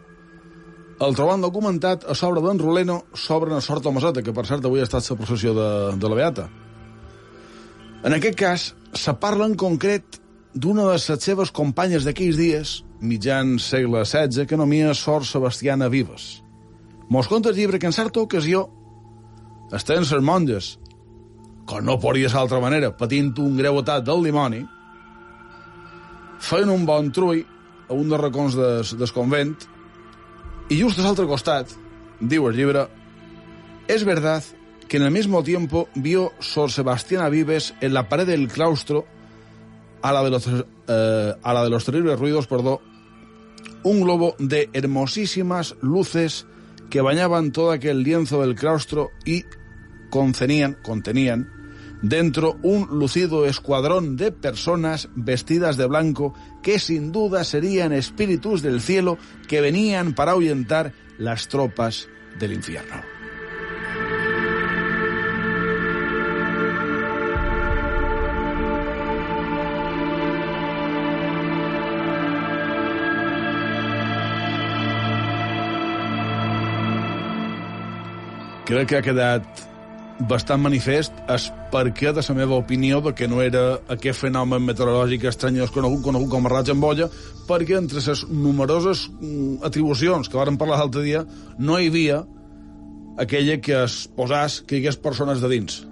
el 1.00 1.16
trobant 1.16 1.40
documentat 1.40 2.04
a 2.04 2.14
sobre 2.14 2.42
d'en 2.44 2.58
Roleno 2.60 3.00
sobre 3.16 3.50
una 3.50 3.62
sort 3.64 3.86
Maseta, 3.92 4.22
que 4.22 4.34
per 4.36 4.44
cert 4.46 4.66
avui 4.68 4.80
ha 4.80 4.88
estat 4.88 5.08
la 5.08 5.16
processió 5.16 5.54
de, 5.56 5.68
de 5.96 6.08
la 6.08 6.18
Beata. 6.18 6.48
En 8.04 8.16
aquest 8.16 8.36
cas, 8.36 8.66
se 8.92 9.14
parla 9.20 9.46
en 9.48 9.56
concret 9.56 10.20
d'una 10.52 10.84
de 10.84 10.98
les 10.98 11.24
seves 11.24 11.50
companyes 11.50 12.04
d'aquells 12.04 12.36
dies, 12.36 12.74
mitjan 13.00 13.58
segle 13.58 14.04
XVI, 14.04 14.46
que 14.46 14.58
nomia 14.60 14.92
Sor 14.94 15.24
Sebastiana 15.24 15.88
Vives. 15.88 16.42
Mos 17.08 17.28
conta 17.28 17.50
el 17.50 17.56
llibre 17.56 17.78
que 17.78 17.88
en 17.88 17.96
certa 17.96 18.20
ocasió 18.20 18.68
estaven 19.72 20.04
les 20.04 20.22
monges, 20.22 20.78
com 21.64 21.84
no 21.86 22.00
podria 22.02 22.28
ser 22.28 22.42
d'altra 22.42 22.60
manera, 22.60 22.92
patint 22.92 23.32
un 23.40 23.56
greu 23.56 23.80
atac 23.80 24.04
del 24.04 24.24
dimoni, 24.26 24.64
feien 26.40 26.72
un 26.72 26.84
bon 26.84 27.12
trull 27.14 27.44
a 27.88 27.94
un 27.94 28.08
dels 28.08 28.20
racons 28.20 28.56
des, 28.58 28.96
del 28.98 29.12
convent 29.14 29.56
y 30.70 30.80
justo 30.80 31.02
al 31.02 31.08
otro 31.08 31.28
costat, 31.28 31.68
el 32.20 32.88
es 33.88 34.04
verdad 34.04 34.42
que 34.88 34.98
en 34.98 35.02
el 35.02 35.10
mismo 35.10 35.42
tiempo 35.42 35.88
vio 35.96 36.32
Sor 36.38 36.70
Sebastiana 36.70 37.28
Vives 37.28 37.74
en 37.80 37.92
la 37.92 38.08
pared 38.08 38.26
del 38.26 38.46
claustro, 38.48 39.04
a 40.00 40.12
la 40.12 40.22
de 40.22 40.30
los, 40.30 40.48
eh, 40.88 41.34
a 41.42 41.52
la 41.54 41.64
de 41.64 41.70
los 41.70 41.84
terribles 41.84 42.18
ruidos, 42.18 42.46
perdón, 42.46 42.78
un 43.82 44.00
globo 44.00 44.36
de 44.38 44.70
hermosísimas 44.72 45.74
luces 45.82 46.46
que 46.88 47.00
bañaban 47.00 47.50
todo 47.50 47.72
aquel 47.72 48.04
lienzo 48.04 48.40
del 48.40 48.54
claustro 48.54 49.10
y 49.24 49.44
contenían, 50.08 50.78
contenían 50.82 51.59
dentro 52.02 52.56
un 52.62 52.86
lucido 52.90 53.46
escuadrón 53.46 54.16
de 54.16 54.32
personas 54.32 55.08
vestidas 55.14 55.76
de 55.76 55.86
blanco 55.86 56.34
que 56.62 56.78
sin 56.78 57.12
duda 57.12 57.44
serían 57.44 57.92
espíritus 57.92 58.62
del 58.62 58.80
cielo 58.80 59.18
que 59.48 59.60
venían 59.60 60.14
para 60.14 60.32
ahuyentar 60.32 60.92
las 61.18 61.48
tropas 61.48 62.08
del 62.38 62.52
infierno. 62.52 63.02
Creo 78.64 78.86
que 78.86 78.96
ha 78.96 79.02
quedado 79.02 79.42
bastant 80.28 80.60
manifest 80.60 81.16
és 81.30 81.46
perquè, 81.72 82.12
de 82.12 82.24
la 82.26 82.36
meva 82.36 82.58
opinió, 82.58 83.00
que 83.14 83.28
no 83.28 83.40
era 83.42 83.80
aquest 83.88 84.20
fenomen 84.20 84.64
meteorològic 84.66 85.24
estrany 85.30 85.60
conegut, 85.72 86.02
conegut 86.04 86.30
com 86.30 86.46
a 86.46 86.52
raig 86.52 86.70
en 86.70 86.80
bolla, 86.80 87.08
perquè 87.48 87.78
entre 87.78 88.02
les 88.04 88.24
numeroses 88.28 89.08
mm, 89.08 89.62
atribucions 89.64 90.28
que 90.28 90.36
varen 90.36 90.58
parlar 90.58 90.78
l'altre 90.78 91.02
dia 91.02 91.24
no 91.58 91.78
hi 91.78 91.88
havia 91.88 92.24
aquella 93.20 93.60
que 93.60 93.84
es 93.84 94.06
posàs 94.16 94.62
que 94.66 94.76
hi 94.76 94.84
hagués 94.84 95.00
persones 95.00 95.40
de 95.40 95.48
dins. 95.48 95.89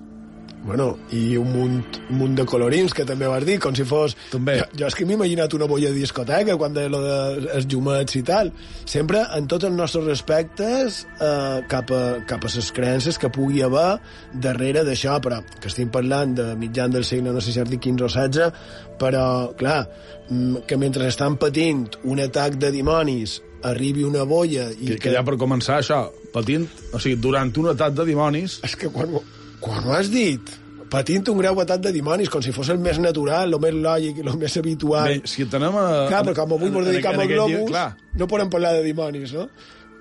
Bueno, 0.64 0.98
i 1.14 1.36
un 1.38 1.48
munt, 1.52 1.76
un 2.10 2.18
munt 2.18 2.34
de 2.36 2.44
colorins, 2.48 2.92
que 2.92 3.06
també 3.08 3.28
vas 3.30 3.44
dir, 3.46 3.58
com 3.62 3.74
si 3.76 3.86
fos... 3.88 4.16
També. 4.32 4.58
Jo, 4.60 4.66
jo 4.80 4.88
és 4.90 4.96
que 4.98 5.06
m'he 5.08 5.16
imaginat 5.16 5.54
una 5.56 5.68
bolla 5.70 5.92
de 5.92 6.00
discoteca, 6.00 6.56
quan 6.60 6.74
de 6.76 6.88
lo 6.92 7.00
de 7.04 7.18
els 7.56 7.68
llumets 7.70 8.18
i 8.18 8.22
tal. 8.26 8.50
Sempre, 8.88 9.22
en 9.38 9.48
tots 9.50 9.68
els 9.68 9.76
nostres 9.78 10.04
respectes, 10.08 11.00
eh, 11.22 11.62
cap, 11.70 11.92
a, 11.94 12.02
cap 12.28 12.44
a 12.44 12.52
les 12.52 12.70
creences 12.74 13.20
que 13.22 13.30
pugui 13.32 13.62
haver 13.64 13.88
darrere 14.34 14.84
d'això, 14.84 15.16
però 15.24 15.40
que 15.56 15.70
estem 15.70 15.92
parlant 15.94 16.36
de 16.36 16.50
mitjan 16.60 16.92
del 16.92 17.06
segle, 17.06 17.32
no 17.32 17.40
sé 17.44 17.54
si 17.54 17.62
has 17.62 17.70
dit 17.70 17.80
15 17.80 18.04
o 18.04 18.12
16, 18.12 18.62
però, 19.00 19.24
clar, 19.56 19.80
mm, 20.28 20.66
que 20.68 20.76
mentre 20.76 21.08
estan 21.08 21.38
patint 21.40 21.86
un 22.04 22.20
atac 22.20 22.58
de 22.60 22.74
dimonis 22.74 23.40
arribi 23.62 24.04
una 24.06 24.22
bolla 24.22 24.68
i 24.70 24.92
Que, 24.92 25.00
que 25.02 25.12
ja 25.14 25.24
per 25.26 25.34
començar 25.38 25.80
això, 25.80 26.04
patint, 26.34 26.68
o 26.92 27.00
sigui, 27.02 27.18
durant 27.18 27.50
un 27.58 27.72
atac 27.72 27.96
de 27.96 28.06
dimonis, 28.06 28.60
És 28.66 28.76
que 28.78 28.90
quan, 28.92 29.16
quan 29.60 29.84
ho 29.86 29.92
has 29.96 30.08
dit, 30.12 30.52
patint 30.88 31.26
un 31.28 31.38
greu 31.42 31.58
atac 31.60 31.82
de 31.84 31.92
dimonis, 31.92 32.30
com 32.32 32.40
si 32.44 32.52
fos 32.56 32.68
el 32.72 32.78
més 32.80 32.98
natural, 33.02 33.52
el 33.52 33.60
més 33.60 33.74
lògic, 33.74 34.22
el 34.24 34.30
més 34.40 34.56
habitual... 34.56 35.18
bé, 35.18 35.28
si 35.28 35.44
tenem 35.50 35.76
a... 35.76 35.86
clar, 36.08 36.22
però 36.24 36.34
com 36.42 36.54
avui 36.56 36.70
en- 36.70 36.76
ens 36.78 36.86
en- 36.86 36.92
dedicam 36.92 37.18
llibre, 37.20 37.34
globus, 37.34 37.68
Clar, 37.72 37.88
no 38.16 38.28
podem 38.30 38.48
parlar 38.54 38.72
de 38.78 38.86
dimonis, 38.86 39.34
no? 39.36 39.48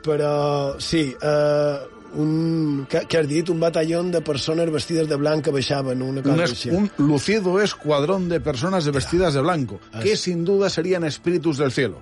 Però, 0.08 0.32
sí, 0.80 1.02
eh, 1.12 1.78
un, 2.16 2.86
què, 2.90 3.04
has 3.20 3.28
dit? 3.28 3.50
Un 3.50 3.60
batalló 3.60 4.02
de 4.04 4.22
persones 4.22 4.70
vestides 4.72 5.08
de 5.10 5.16
blanc 5.20 5.44
que 5.46 5.52
baixaven, 5.52 6.02
una 6.02 6.22
cosa 6.24 6.36
un, 6.36 6.42
així. 6.42 6.70
es- 6.70 6.76
un 6.76 6.90
lucido 6.98 7.60
escuadrón 7.62 8.30
de 8.30 8.40
personas 8.40 8.90
vestidas 8.92 9.34
de 9.34 9.42
blanco, 9.42 9.80
que 10.02 10.16
sin 10.16 10.46
duda 10.46 10.70
serían 10.70 11.04
espíritus 11.04 11.58
del 11.58 11.72
cielo. 11.72 12.02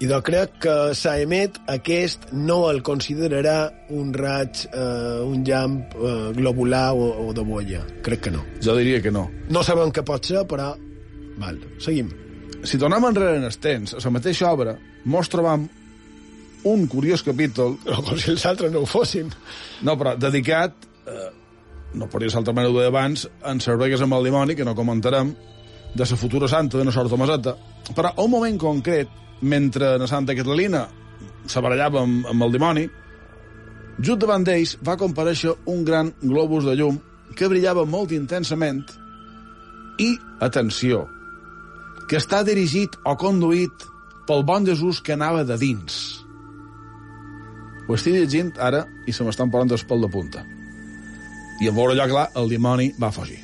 I 0.00 0.08
jo 0.10 0.18
crec 0.26 0.58
que 0.60 0.94
Saemet 0.94 1.60
aquest 1.70 2.32
no 2.32 2.68
el 2.70 2.82
considerarà 2.82 3.70
un 3.90 4.12
raig, 4.12 4.66
eh, 4.72 5.20
un 5.22 5.44
llamp 5.44 5.94
eh, 5.94 6.32
globular 6.34 6.92
o, 6.92 7.28
o 7.28 7.32
de 7.32 7.40
bolla. 7.42 7.84
Crec 8.02 8.20
que 8.26 8.30
no. 8.30 8.44
Jo 8.62 8.74
diria 8.76 9.00
que 9.00 9.10
no. 9.14 9.30
No 9.48 9.62
sabem 9.62 9.92
què 9.94 10.02
pot 10.04 10.24
ser, 10.26 10.42
però... 10.50 10.74
Val, 11.38 11.58
seguim. 11.78 12.10
Si 12.64 12.78
tornem 12.78 13.04
enrere 13.06 13.36
en 13.38 13.44
els 13.44 13.58
temps, 13.58 13.94
la 14.04 14.10
mateixa 14.10 14.50
obra, 14.52 14.76
mos 15.04 15.28
trobam 15.28 15.68
un 16.64 16.86
curiós 16.86 17.22
capítol, 17.22 17.78
No, 17.84 18.02
com 18.02 18.18
si 18.18 18.30
els 18.32 18.44
altres 18.46 18.72
no 18.72 18.80
ho 18.84 18.86
fossin. 18.86 19.30
no, 19.82 19.96
però 20.00 20.16
dedicat, 20.18 20.74
eh, 21.06 21.30
no 21.94 22.08
podria 22.08 22.30
ser 22.30 22.38
altra 22.38 22.54
manera 22.54 22.72
d'ho 22.72 22.86
abans, 22.86 23.28
en 23.44 23.60
cervegues 23.60 24.00
amb 24.02 24.14
el 24.14 24.24
dimoni, 24.24 24.56
que 24.56 24.64
no 24.64 24.74
comentarem, 24.74 25.34
de 25.94 26.02
la 26.10 26.16
futura 26.16 26.48
santa 26.48 26.78
de 26.78 26.84
la 26.84 26.92
Sor 26.92 27.08
Tomaseta, 27.08 27.56
però 27.94 28.10
a 28.16 28.22
un 28.22 28.30
moment 28.30 28.58
concret, 28.58 29.08
mentre 29.42 29.98
la 29.98 30.06
Santa 30.06 30.34
Catalina 30.34 30.88
se 31.46 31.60
barallava 31.60 32.02
amb, 32.02 32.26
amb 32.26 32.42
el 32.42 32.52
dimoni, 32.52 32.88
just 34.00 34.18
davant 34.18 34.42
d'ells 34.42 34.78
va 34.82 34.96
comparèixer 34.96 35.52
un 35.66 35.84
gran 35.84 36.12
globus 36.22 36.64
de 36.64 36.74
llum 36.74 36.98
que 37.36 37.48
brillava 37.48 37.84
molt 37.84 38.10
intensament 38.12 38.82
i, 40.00 40.16
atenció, 40.40 41.04
que 42.08 42.18
està 42.18 42.42
dirigit 42.42 42.96
o 43.04 43.14
conduït 43.16 43.86
pel 44.26 44.42
bon 44.42 44.66
Jesús 44.66 45.00
que 45.00 45.14
anava 45.14 45.44
de 45.44 45.56
dins. 45.60 46.23
Ho 47.84 47.96
estic 47.98 48.14
llegint 48.16 48.54
ara 48.64 48.86
i 49.04 49.12
se 49.12 49.24
m'estan 49.26 49.50
posant 49.52 49.74
els 49.76 49.82
pèl 49.84 50.06
de 50.06 50.08
punta. 50.08 50.44
I 51.60 51.68
en 51.68 51.76
veure 51.76 51.92
allò 51.92 52.06
clar, 52.08 52.28
el 52.40 52.48
dimoni 52.48 52.94
va 53.00 53.12
fugir. 53.12 53.42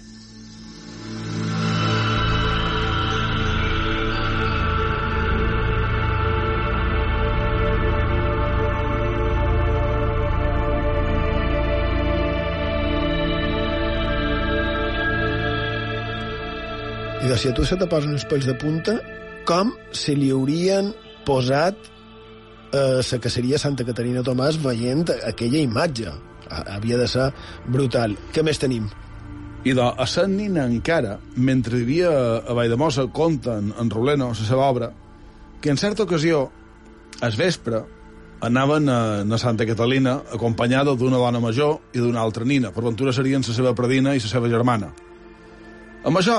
I 17.20 17.28
de 17.28 17.36
si 17.36 17.52
a 17.52 17.54
tu 17.54 17.68
se 17.68 17.76
te 17.76 17.84
posen 17.84 18.16
els 18.16 18.24
pèls 18.24 18.48
de 18.48 18.56
punta, 18.56 18.96
com 19.44 19.76
se 19.92 20.16
li 20.16 20.32
haurien 20.32 20.94
posat 21.28 21.76
eh, 22.72 23.00
la 23.02 23.18
caceria 23.20 23.58
Santa 23.58 23.84
Caterina 23.84 24.22
Tomàs 24.26 24.58
veient 24.62 25.04
aquella 25.26 25.58
imatge? 25.58 26.10
Ha- 26.50 26.64
Havia 26.76 26.96
de 26.98 27.06
ser 27.08 27.28
brutal. 27.68 28.16
Què 28.34 28.42
més 28.42 28.58
tenim? 28.58 28.88
I 29.64 29.74
de, 29.76 29.82
a 29.84 30.06
Sant 30.08 30.32
Nina 30.38 30.64
encara, 30.64 31.18
mentre 31.36 31.76
vivia 31.82 32.10
a 32.40 32.54
Valldemossa, 32.56 33.04
conten 33.12 33.74
en 33.78 33.90
Roleno, 33.92 34.30
la 34.32 34.34
seva 34.48 34.66
obra, 34.70 34.88
que 35.60 35.68
en 35.70 35.76
certa 35.76 36.04
ocasió, 36.08 36.46
al 37.20 37.36
vespre, 37.36 37.82
anaven 38.40 38.88
a, 38.88 39.00
a 39.20 39.38
Santa 39.38 39.66
Catalina 39.68 40.14
acompanyada 40.32 40.94
d'una 40.96 41.18
dona 41.20 41.42
major 41.44 41.76
i 41.92 42.00
d'una 42.00 42.22
altra 42.24 42.44
nina. 42.48 42.70
Per 42.72 42.82
ventura 42.82 43.12
serien 43.12 43.44
la 43.46 43.52
seva 43.54 43.74
predina 43.76 44.14
i 44.16 44.22
la 44.24 44.30
seva 44.32 44.48
germana. 44.48 44.88
Amb 46.08 46.16
això, 46.16 46.38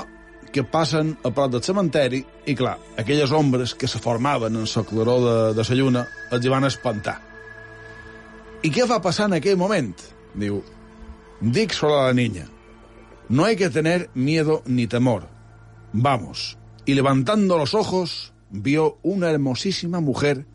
que 0.51 0.63
passen 0.63 1.15
a 1.23 1.31
prop 1.31 1.51
del 1.53 1.63
cementeri 1.63 2.21
i, 2.45 2.55
clar, 2.55 2.77
aquelles 2.99 3.31
ombres 3.31 3.73
que 3.75 3.87
se 3.87 3.99
formaven 3.99 4.55
en 4.55 4.67
la 4.67 4.83
claror 4.83 5.21
de, 5.25 5.35
de 5.55 5.65
la 5.69 5.75
lluna 5.75 6.05
els 6.31 6.45
hi 6.45 6.51
van 6.51 6.67
espantar. 6.67 7.17
I 8.61 8.69
què 8.69 8.85
va 8.87 9.01
passar 9.01 9.29
en 9.29 9.39
aquell 9.39 9.57
moment? 9.57 9.95
Diu, 10.35 10.61
dic 11.41 11.73
solo 11.73 11.97
a 11.99 12.07
la 12.09 12.13
niña, 12.13 12.47
no 13.29 13.45
hay 13.45 13.55
que 13.55 13.69
tener 13.69 14.09
miedo 14.13 14.61
ni 14.65 14.87
temor. 14.87 15.27
Vamos. 15.93 16.57
Y 16.85 16.95
levantando 16.95 17.57
los 17.57 17.73
ojos, 17.73 18.33
vio 18.49 18.99
una 19.03 19.29
hermosísima 19.29 19.99
mujer 19.99 20.45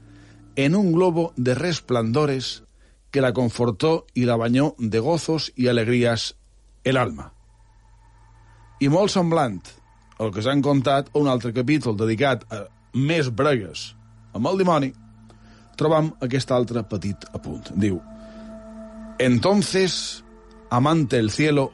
en 0.56 0.74
un 0.74 0.92
globo 0.92 1.32
de 1.36 1.54
resplandores 1.54 2.64
que 3.10 3.20
la 3.20 3.32
confortó 3.32 4.06
y 4.12 4.24
la 4.24 4.36
bañó 4.36 4.74
de 4.78 4.98
gozos 4.98 5.52
y 5.56 5.68
alegrías 5.68 6.36
el 6.84 6.96
alma. 6.96 7.32
I 8.78 8.90
molt 8.92 9.08
semblant 9.08 9.64
al 10.18 10.32
que 10.32 10.42
s'han 10.42 10.62
contat 10.64 11.10
un 11.14 11.28
altre 11.28 11.52
capítol 11.52 11.96
dedicat 11.96 12.44
a 12.52 12.64
més 12.96 13.28
bregues 13.28 13.92
amb 14.36 14.48
el 14.50 14.58
dimoni, 14.60 14.92
trobam 15.76 16.12
aquest 16.24 16.52
altre 16.52 16.82
petit 16.88 17.24
apunt. 17.32 17.72
Diu, 17.76 18.00
Entonces, 19.18 20.24
amante 20.70 21.18
el 21.18 21.30
cielo, 21.30 21.72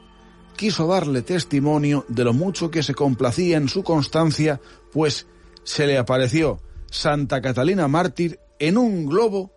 quiso 0.55 0.87
darle 0.87 1.21
testimonio 1.21 2.05
de 2.07 2.23
lo 2.23 2.33
mucho 2.33 2.71
que 2.71 2.83
se 2.83 2.93
complacía 2.93 3.57
en 3.57 3.67
su 3.67 3.83
constancia, 3.83 4.61
pues 4.91 5.27
se 5.63 5.87
le 5.87 5.97
apareció 5.97 6.61
Santa 6.89 7.41
Catalina 7.41 7.87
mártir 7.87 8.39
en 8.59 8.77
un 8.77 9.05
globo 9.05 9.51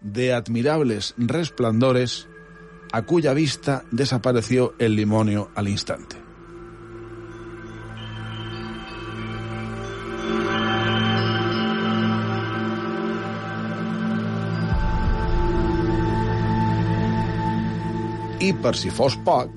de 0.00 0.32
admirables 0.32 1.14
resplandores, 1.18 2.28
a 2.92 3.02
cuya 3.02 3.34
vista 3.34 3.84
desapareció 3.90 4.74
el 4.78 4.96
limonio 4.96 5.50
al 5.54 5.68
instante. 5.68 6.27
I 18.38 18.52
per 18.54 18.76
si 18.78 18.90
fos 18.94 19.16
poc, 19.26 19.56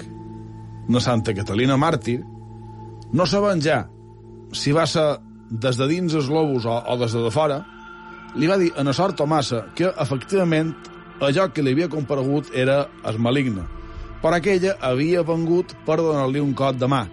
la 0.89 0.99
Santa 0.99 1.35
Catalina 1.37 1.75
màrtir 1.77 2.17
no 3.13 3.27
saben 3.29 3.61
ja 3.61 3.83
si 4.57 4.71
va 4.73 4.87
ser 4.89 5.19
des 5.51 5.77
de 5.77 5.85
dins 5.87 6.15
els 6.17 6.29
globus 6.31 6.65
o, 6.65 6.79
o 6.81 6.95
des 6.97 7.13
de, 7.13 7.21
de 7.21 7.31
fora, 7.31 7.59
li 8.35 8.47
va 8.49 8.57
dir 8.57 8.71
a 8.73 8.83
la 8.87 8.93
sort 8.97 9.19
Tomassa 9.19 9.67
que, 9.77 9.91
efectivament, 10.01 10.71
allò 11.21 11.45
que 11.53 11.61
li 11.61 11.75
havia 11.75 11.91
comparegut 11.91 12.49
era 12.57 12.87
es 13.05 13.19
maligne, 13.21 13.67
però 14.23 14.39
aquella 14.39 14.73
havia 14.81 15.21
vengut 15.27 15.75
per 15.85 15.99
donar-li 16.01 16.41
un 16.41 16.55
cot 16.57 16.79
de 16.81 16.89
mà. 16.89 17.03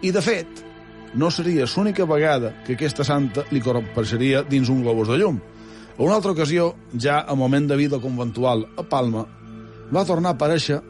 I, 0.00 0.08
de 0.08 0.22
fet, 0.24 0.64
no 1.14 1.30
seria 1.30 1.68
l'única 1.68 2.08
vegada 2.08 2.54
que 2.64 2.78
aquesta 2.78 3.04
santa 3.04 3.44
li 3.52 3.60
compareixeria 3.60 4.42
dins 4.48 4.72
un 4.72 4.80
globus 4.82 5.12
de 5.12 5.20
llum. 5.20 5.36
A 5.98 6.02
una 6.02 6.16
altra 6.16 6.32
ocasió, 6.32 6.72
ja 6.96 7.20
a 7.28 7.36
moment 7.36 7.68
de 7.68 7.76
vida 7.76 8.00
conventual 8.00 8.64
a 8.76 8.88
Palma, 8.88 9.28
va 9.92 10.08
tornar 10.08 10.32
a 10.32 10.38
aparèixer 10.38 10.80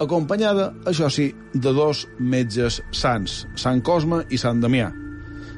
acompanyada, 0.00 0.72
això 0.86 1.08
sí, 1.10 1.30
de 1.54 1.72
dos 1.72 2.06
metges 2.18 2.80
sants, 2.92 3.44
Sant 3.56 3.82
Cosme 3.84 4.22
i 4.30 4.38
Sant 4.38 4.60
Damià. 4.62 4.90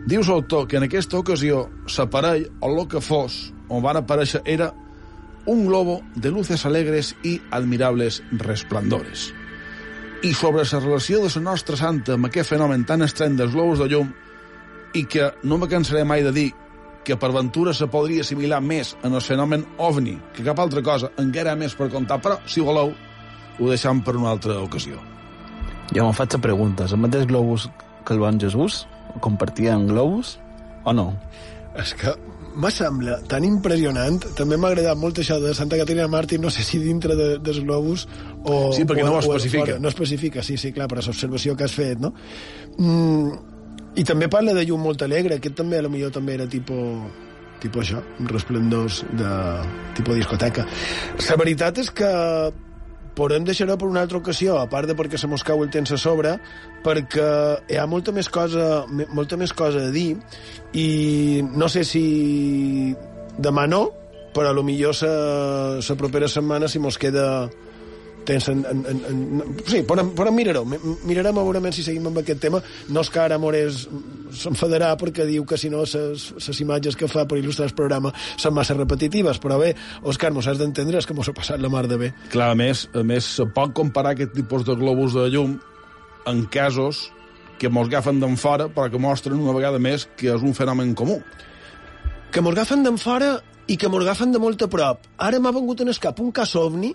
Diu 0.09 0.23
l'autor 0.25 0.69
que 0.69 0.79
en 0.79 0.87
aquesta 0.87 1.19
ocasió 1.19 1.67
l'aparell, 1.97 2.47
o 2.61 2.71
el 2.71 2.87
que 2.89 3.03
fos, 3.05 3.53
on 3.69 3.83
van 3.85 3.99
aparèixer 4.01 4.41
era 4.47 4.71
un 5.49 5.67
globo 5.67 6.03
de 6.15 6.31
luces 6.31 6.65
alegres 6.67 7.15
i 7.25 7.39
admirables 7.51 8.23
resplandores. 8.33 9.33
I 10.23 10.33
sobre 10.35 10.65
la 10.65 10.81
relació 10.81 11.23
de 11.23 11.31
la 11.35 11.43
nostra 11.51 11.77
santa 11.77 12.15
amb 12.15 12.27
aquest 12.27 12.51
fenomen 12.51 12.85
tan 12.85 13.03
estrany 13.03 13.37
dels 13.37 13.53
globus 13.55 13.79
de 13.79 13.89
llum, 13.89 14.09
i 14.95 15.05
que 15.05 15.33
no 15.45 15.59
me 15.59 15.69
cansaré 15.69 16.05
mai 16.05 16.23
de 16.25 16.33
dir 16.33 16.51
que 17.05 17.17
per 17.17 17.31
ventura 17.33 17.73
se 17.73 17.87
podria 17.89 18.21
assimilar 18.25 18.61
més 18.61 18.95
en 19.05 19.15
el 19.15 19.25
fenomen 19.25 19.65
ovni 19.79 20.19
que 20.37 20.45
cap 20.45 20.59
altra 20.61 20.83
cosa, 20.85 21.13
encara 21.17 21.57
més 21.57 21.77
per 21.77 21.89
contar, 21.93 22.19
però, 22.21 22.37
si 22.45 22.61
voleu, 22.61 22.93
ho 23.59 23.69
deixam 23.71 24.03
per 24.05 24.17
una 24.17 24.33
altra 24.35 24.59
ocasió. 24.63 25.01
Jo 25.95 26.05
me'n 26.05 26.17
faig 26.17 26.35
la 26.37 26.43
pregunta. 26.45 26.87
El 26.89 27.03
mateix 27.03 27.27
globus 27.29 27.69
que 28.05 28.15
el 28.15 28.23
bon 28.23 28.41
Jesús? 28.41 28.87
Compartien 29.25 29.87
globus 29.89 30.37
o 30.85 30.93
no? 30.93 31.13
És 31.79 31.95
que 31.97 32.13
me 32.59 32.71
sembla 32.75 33.19
tan 33.31 33.45
impressionant. 33.47 34.19
També 34.39 34.59
m'ha 34.59 34.73
agradat 34.73 34.99
molt 34.99 35.21
això 35.23 35.39
de 35.43 35.55
Santa 35.57 35.79
Caterina 35.81 36.09
Martín, 36.11 36.43
no 36.43 36.51
sé 36.51 36.65
si 36.67 36.81
dintre 36.83 37.17
de, 37.19 37.29
dels 37.45 37.61
globus 37.65 38.07
o... 38.45 38.73
Sí, 38.75 38.85
perquè 38.89 39.05
o, 39.05 39.09
no 39.09 39.19
ho 39.19 39.23
especifica. 39.23 39.65
Fora. 39.65 39.79
No 39.83 39.93
especifica, 39.93 40.43
sí, 40.43 40.59
sí, 40.61 40.73
clar, 40.77 40.89
per 40.91 41.01
l'observació 41.01 41.57
que 41.57 41.69
has 41.69 41.77
fet, 41.77 42.03
no? 42.03 42.13
Mm, 42.79 43.39
I 43.99 44.05
també 44.07 44.29
parla 44.33 44.55
de 44.57 44.67
llum 44.69 44.85
molt 44.89 45.03
alegre. 45.07 45.39
Aquest 45.39 45.59
també, 45.63 45.79
a 45.79 45.87
lo 45.87 45.93
millor, 45.93 46.13
també 46.15 46.37
era 46.39 46.49
tipus 46.51 47.25
tipus 47.59 47.89
això, 47.89 48.01
resplendors 48.31 49.01
de 49.19 49.31
tipus 49.99 50.21
discoteca. 50.21 50.63
La 51.27 51.37
veritat 51.41 51.81
és 51.83 51.91
que 51.91 52.11
podem 53.19 53.45
deixar 53.45 53.67
per 53.75 53.89
una 53.89 54.05
altra 54.07 54.21
ocasió, 54.21 54.57
a 54.63 54.69
part 54.71 54.87
de 54.87 54.95
perquè 54.97 55.19
se 55.19 55.27
mos 55.27 55.43
cau 55.45 55.63
el 55.65 55.73
temps 55.75 55.91
a 55.93 55.99
sobre, 55.99 56.37
perquè 56.85 57.29
hi 57.69 57.79
ha 57.79 57.87
molta 57.91 58.15
més 58.15 58.31
cosa, 58.31 58.85
molta 58.89 59.37
més 59.37 59.53
cosa 59.53 59.89
a 59.89 59.95
dir 59.95 60.13
i 60.79 61.43
no 61.43 61.69
sé 61.69 61.83
si 61.85 62.95
demà 63.39 63.67
no, 63.67 63.89
però 64.35 64.53
a 64.53 64.55
lo 64.55 64.63
millor 64.63 64.95
la 64.95 65.97
propera 65.99 66.29
setmana 66.31 66.69
si 66.71 66.79
mos 66.79 66.99
queda 67.01 67.49
temps 68.29 68.49
en, 68.53 68.63
en, 68.69 68.85
en, 68.93 69.01
en... 69.09 69.57
Sí, 69.67 69.83
però, 69.89 70.05
però 70.17 70.33
mirarem, 70.35 70.77
mirarem 71.09 71.41
a 71.41 71.45
veure 71.47 71.73
si 71.73 71.85
seguim 71.87 72.07
amb 72.11 72.21
aquest 72.21 72.43
tema. 72.45 72.61
No 72.93 73.05
és 73.05 73.11
que 73.13 73.23
ara 73.23 73.41
Morés 73.41 73.87
s'enfadarà 74.39 74.93
perquè 75.01 75.27
diu 75.29 75.47
que 75.49 75.59
si 75.61 75.71
no 75.73 75.85
les 75.87 76.61
imatges 76.61 76.99
que 76.99 77.09
fa 77.11 77.25
per 77.29 77.41
il·lustrar 77.41 77.71
el 77.71 77.77
programa 77.79 78.13
són 78.37 78.57
massa 78.57 78.77
repetitives, 78.77 79.41
però 79.43 79.59
bé, 79.61 79.75
Òscar, 80.05 80.33
mos 80.37 80.49
has 80.51 80.61
d'entendre 80.61 81.01
que 81.09 81.17
mos 81.17 81.29
ha 81.31 81.37
passat 81.37 81.61
la 81.63 81.71
mar 81.73 81.87
de 81.89 81.97
bé. 82.01 82.13
Clar, 82.33 82.53
a 82.53 82.59
més, 82.59 82.87
a 82.93 83.05
més, 83.07 83.27
se 83.39 83.47
pot 83.55 83.73
comparar 83.77 84.17
aquest 84.17 84.35
tipus 84.37 84.67
de 84.67 84.77
globus 84.77 85.17
de 85.17 85.29
llum 85.33 85.57
en 86.29 86.45
casos 86.53 87.09
que 87.59 87.71
mos 87.73 87.89
agafen 87.89 88.21
d'en 88.21 88.37
fora, 88.39 88.69
però 88.71 88.91
que 88.91 89.01
mostren 89.03 89.41
una 89.41 89.55
vegada 89.57 89.81
més 89.83 90.07
que 90.19 90.31
és 90.35 90.45
un 90.45 90.55
fenomen 90.55 90.95
comú. 90.99 91.19
Que 92.33 92.43
mos 92.45 92.55
agafen 92.55 92.85
d'en 92.85 92.99
fora 93.01 93.39
i 93.69 93.77
que 93.77 93.89
mos 93.89 94.05
agafen 94.05 94.33
de 94.33 94.41
molt 94.43 94.63
a 94.63 94.69
prop. 94.71 95.07
Ara 95.19 95.41
m'ha 95.41 95.55
vengut 95.55 95.83
en 95.83 95.93
escap 95.93 96.21
un 96.21 96.31
cas 96.33 96.55
ovni 96.57 96.95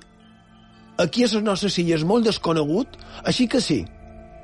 aquí 0.97 1.23
a 1.23 1.31
les 1.31 1.45
nostres 1.45 1.77
illes 1.81 2.03
molt 2.07 2.27
desconegut, 2.27 2.97
així 3.23 3.47
que 3.47 3.61
sí, 3.61 3.83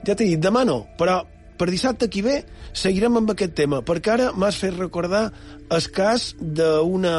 ja 0.06 0.16
t'he 0.16 0.26
dit, 0.26 0.40
demà 0.42 0.66
no, 0.68 0.84
però 0.98 1.22
per 1.60 1.68
dissabte 1.70 2.08
qui 2.08 2.24
ve 2.24 2.40
seguirem 2.72 3.20
amb 3.20 3.34
aquest 3.34 3.56
tema, 3.58 3.84
perquè 3.84 4.16
ara 4.16 4.32
m'has 4.32 4.60
fet 4.60 4.78
recordar 4.80 5.28
el 5.70 5.90
cas 5.96 6.34
d'una 6.40 7.16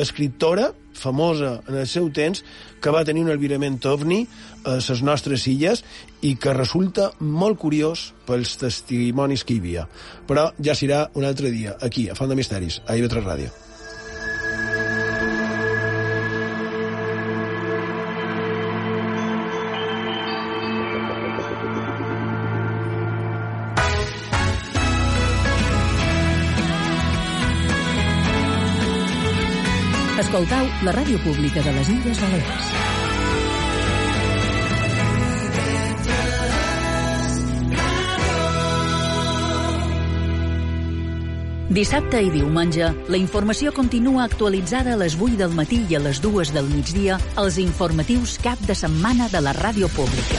escriptora 0.00 0.72
famosa 0.94 1.60
en 1.68 1.78
el 1.80 1.88
seu 1.90 2.10
temps 2.14 2.44
que 2.82 2.92
va 2.94 3.04
tenir 3.06 3.24
un 3.24 3.32
albirament 3.32 3.80
ovni 3.90 4.20
a 4.64 4.76
les 4.76 5.02
nostres 5.02 5.46
illes 5.50 5.82
i 6.22 6.36
que 6.36 6.54
resulta 6.54 7.10
molt 7.18 7.58
curiós 7.58 8.12
pels 8.28 8.56
testimonis 8.60 9.44
que 9.44 9.56
hi 9.56 9.62
havia. 9.62 9.88
Però 10.28 10.50
ja 10.62 10.78
serà 10.78 11.06
un 11.14 11.26
altre 11.26 11.50
dia, 11.50 11.76
aquí, 11.80 12.08
a 12.08 12.18
Font 12.18 12.30
de 12.30 12.38
Misteris, 12.38 12.82
a 12.86 12.98
IB3 12.98 13.26
Ràdio. 13.26 13.63
La 30.82 30.92
ràdio 30.92 31.20
pública 31.22 31.62
de 31.62 31.72
les 31.72 31.88
Illes 31.88 32.20
Balears. 32.20 32.72
Dissabte 41.74 42.20
i 42.22 42.28
diumenge, 42.30 42.90
la 43.10 43.18
informació 43.18 43.72
continua 43.74 44.24
actualitzada 44.28 44.92
a 44.94 44.98
les 45.00 45.16
8 45.18 45.40
del 45.40 45.54
matí 45.58 45.80
i 45.90 45.96
a 45.98 46.02
les 46.04 46.20
2 46.22 46.52
del 46.54 46.68
migdia 46.70 47.18
als 47.40 47.58
informatius 47.58 48.36
cap 48.38 48.60
de 48.68 48.76
setmana 48.78 49.26
de 49.32 49.40
la 49.42 49.54
ràdio 49.56 49.90
pública. 49.96 50.38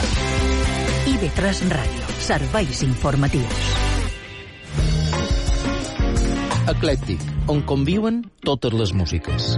IB3 1.11 1.67
Ràdio. 1.75 2.05
Serveis 2.23 2.85
informatius. 2.87 3.65
Eclèctic, 6.71 7.21
on 7.51 7.61
conviuen 7.67 8.23
totes 8.41 8.73
les 8.73 8.95
músiques. 8.95 9.53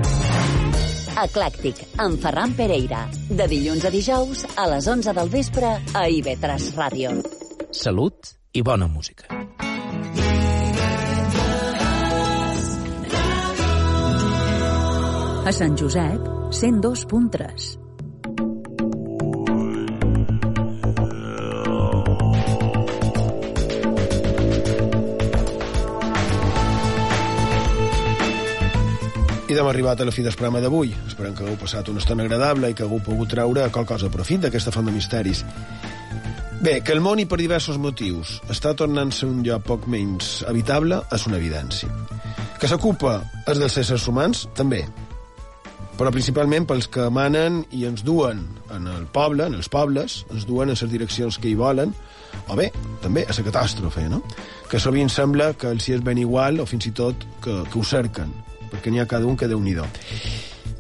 Eclèctic, 1.18 1.80
amb 1.98 2.20
Ferran 2.22 2.52
Pereira. 2.54 3.00
De 3.30 3.48
dilluns 3.50 3.88
a 3.88 3.90
dijous, 3.90 4.44
a 4.54 4.68
les 4.70 4.86
11 4.86 5.16
del 5.18 5.32
vespre, 5.34 5.72
a 5.98 6.04
IB3 6.14 6.68
Ràdio. 6.78 7.16
Salut 7.74 8.36
i 8.54 8.62
bona 8.62 8.86
música. 8.86 9.26
A 15.48 15.56
Sant 15.58 15.78
Josep, 15.80 16.30
102.3. 16.54 17.87
I 29.48 29.56
d'hem 29.56 29.68
arribat 29.70 30.02
a 30.02 30.06
la 30.06 30.12
fi 30.12 30.26
del 30.26 30.36
programa 30.36 30.60
d'avui. 30.60 30.90
Esperem 31.08 31.32
que 31.32 31.46
hagueu 31.46 31.56
passat 31.62 31.88
una 31.88 32.02
estona 32.02 32.26
agradable 32.26 32.68
i 32.68 32.74
que 32.76 32.84
hagueu 32.84 33.00
pogut 33.00 33.30
treure 33.32 33.70
qual 33.72 33.86
cosa 33.88 34.10
de 34.10 34.12
profit 34.12 34.42
d'aquesta 34.44 34.74
font 34.76 34.90
de 34.90 34.92
misteris. 34.92 35.46
Bé, 36.60 36.82
que 36.84 36.92
el 36.92 37.00
món, 37.00 37.22
i 37.24 37.26
per 37.32 37.38
diversos 37.40 37.78
motius, 37.80 38.42
està 38.52 38.74
tornant-se 38.76 39.24
un 39.24 39.40
lloc 39.46 39.64
poc 39.64 39.86
menys 39.88 40.42
habitable, 40.52 40.98
és 41.16 41.28
una 41.30 41.40
evidència. 41.40 41.88
Que 42.60 42.68
s'ocupa 42.68 43.22
és 43.46 43.62
dels 43.62 43.78
éssers 43.80 44.08
humans, 44.12 44.42
també. 44.58 44.82
Però 45.96 46.12
principalment 46.12 46.68
pels 46.68 46.90
que 46.92 47.06
manen 47.08 47.62
i 47.72 47.86
ens 47.88 48.04
duen 48.04 48.42
en 48.76 48.90
el 48.92 49.06
poble, 49.16 49.48
en 49.48 49.56
els 49.56 49.72
pobles, 49.72 50.26
ens 50.28 50.44
duen 50.50 50.74
en 50.74 50.76
les 50.76 50.92
direccions 50.92 51.40
que 51.40 51.54
hi 51.54 51.56
volen, 51.56 51.96
o 52.52 52.60
bé, 52.60 52.68
també 53.06 53.24
a 53.24 53.32
la 53.32 53.48
catàstrofe, 53.48 54.10
no? 54.12 54.20
Que 54.68 54.84
sovint 54.84 55.08
sembla 55.14 55.54
que 55.56 55.72
els 55.72 55.88
hi 55.88 55.96
és 55.96 56.04
ben 56.04 56.20
igual, 56.20 56.60
o 56.60 56.68
fins 56.68 56.92
i 56.92 56.94
tot 57.00 57.24
que, 57.40 57.62
que 57.64 57.80
ho 57.80 57.86
cerquen, 57.88 58.36
perquè 58.72 58.92
n'hi 58.92 59.02
ha 59.02 59.08
cada 59.10 59.28
un 59.28 59.38
que 59.38 59.48
déu 59.48 59.60
nhi 59.60 59.76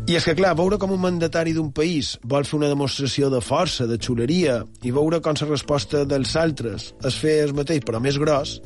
I 0.07 0.15
és 0.15 0.23
que, 0.23 0.35
clar, 0.35 0.53
veure 0.55 0.77
com 0.79 0.91
un 0.95 1.01
mandatari 1.03 1.51
d'un 1.53 1.71
país 1.75 2.17
vol 2.23 2.45
fer 2.47 2.57
una 2.57 2.69
demostració 2.71 3.29
de 3.29 3.41
força, 3.41 3.85
de 3.87 3.97
xuleria, 3.99 4.61
i 4.83 4.91
veure 4.91 5.19
com 5.19 5.35
la 5.35 5.47
resposta 5.49 6.05
dels 6.05 6.35
altres 6.35 6.93
es 7.03 7.15
fer 7.15 7.41
el 7.43 7.53
mateix, 7.53 7.83
però 7.83 7.99
més 7.99 8.17
gros, 8.17 8.61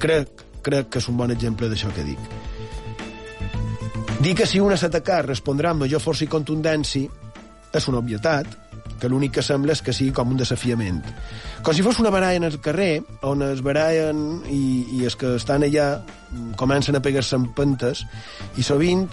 crec, 0.00 0.46
crec 0.62 0.88
que 0.88 0.98
és 1.02 1.08
un 1.08 1.16
bon 1.16 1.30
exemple 1.30 1.68
d'això 1.68 1.92
que 1.92 2.06
dic. 2.08 2.18
Dir 4.20 4.34
que 4.34 4.46
si 4.46 4.60
un 4.60 4.72
és 4.72 4.82
atacat 4.82 5.28
respondrà 5.28 5.70
amb 5.70 5.84
major 5.84 6.00
força 6.00 6.24
i 6.24 6.32
contundència 6.32 7.06
és 7.76 7.88
una 7.88 8.00
obvietat, 8.00 8.48
que 8.98 9.08
l'únic 9.08 9.36
que 9.38 9.44
sembla 9.46 9.76
és 9.76 9.82
que 9.84 9.94
sigui 9.94 10.12
com 10.14 10.32
un 10.32 10.40
desafiament. 10.40 11.02
Com 11.62 11.74
si 11.74 11.84
fos 11.86 12.00
una 12.02 12.10
baralla 12.10 12.40
en 12.40 12.48
el 12.48 12.58
carrer, 12.64 13.02
on 13.22 13.44
es 13.46 13.62
barallen 13.62 14.42
i, 14.50 14.62
i 14.98 15.04
els 15.06 15.16
que 15.18 15.36
estan 15.38 15.66
allà 15.66 15.88
comencen 16.56 16.96
a 16.96 17.02
pegar-se 17.04 17.36
en 17.36 17.46
pentes 17.56 18.04
i 18.56 18.64
sovint 18.66 19.06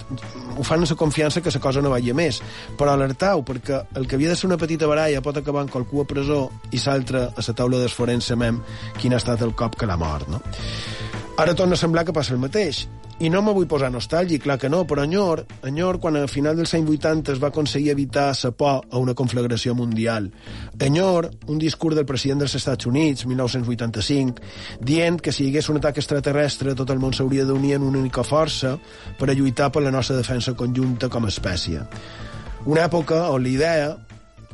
ho 0.56 0.64
fan 0.64 0.84
amb 0.84 0.90
la 0.90 0.98
confiança 1.00 1.42
que 1.42 1.54
la 1.54 1.62
cosa 1.64 1.82
no 1.82 1.94
vagi 1.94 2.14
més. 2.14 2.42
Però 2.78 2.94
alertau, 2.94 3.44
perquè 3.48 3.82
el 3.96 4.08
que 4.08 4.16
havia 4.20 4.34
de 4.34 4.36
ser 4.36 4.50
una 4.50 4.60
petita 4.62 4.88
baralla 4.88 5.24
pot 5.26 5.38
acabar 5.38 5.66
en 5.66 5.72
qualcú 5.72 6.02
a 6.02 6.08
presó 6.10 6.50
i 6.72 6.82
s'altra 6.82 7.30
a 7.32 7.48
la 7.48 7.56
taula 7.56 7.80
d'esforense 7.82 8.36
mem 8.36 8.62
quin 9.00 9.14
ha 9.14 9.22
estat 9.22 9.42
el 9.42 9.56
cop 9.56 9.76
que 9.76 9.88
l'ha 9.88 9.98
mort, 9.98 10.28
no? 10.30 10.42
Ara 11.38 11.56
torna 11.56 11.76
a 11.76 11.80
semblar 11.80 12.06
que 12.06 12.16
passa 12.16 12.34
el 12.34 12.40
mateix. 12.40 12.86
I 13.16 13.30
no 13.32 13.40
me 13.40 13.54
vull 13.56 13.68
posar 13.72 13.88
nostàlgic, 13.94 14.42
clar 14.44 14.58
que 14.60 14.68
no, 14.68 14.82
però 14.84 15.06
enyor, 15.08 15.46
enyor 15.64 16.02
quan 16.04 16.18
a 16.20 16.26
final 16.28 16.58
dels 16.60 16.74
anys 16.76 16.90
80 16.98 17.32
es 17.32 17.40
va 17.40 17.48
aconseguir 17.48 17.94
evitar 17.94 18.34
la 18.36 18.52
por 18.52 18.84
a 18.92 19.00
una 19.00 19.14
conflagració 19.16 19.74
mundial. 19.74 20.28
Enyor, 20.78 21.30
un 21.48 21.58
discurs 21.58 21.96
del 21.96 22.06
president 22.06 22.44
dels 22.44 22.58
Estats 22.60 22.86
Units, 22.86 23.26
1985, 23.26 24.44
dient 24.82 25.22
que 25.22 25.32
si 25.32 25.46
hi 25.46 25.54
hagués 25.54 25.70
un 25.72 25.80
atac 25.80 26.02
extraterrestre 26.04 26.76
tot 26.76 26.92
el 26.92 27.00
món 27.00 27.16
s'hauria 27.16 27.46
d'unir 27.48 27.78
en 27.78 27.88
una 27.88 28.04
única 28.04 28.28
força 28.28 28.76
per 29.18 29.30
a 29.30 29.34
lluitar 29.34 29.72
per 29.72 29.86
la 29.88 29.96
nostra 29.96 30.20
defensa 30.20 30.52
conjunta 30.54 31.08
com 31.08 31.24
a 31.24 31.32
espècie. 31.32 31.88
Una 32.66 32.84
època 32.84 33.30
on 33.32 33.48
l'idea, 33.48 33.96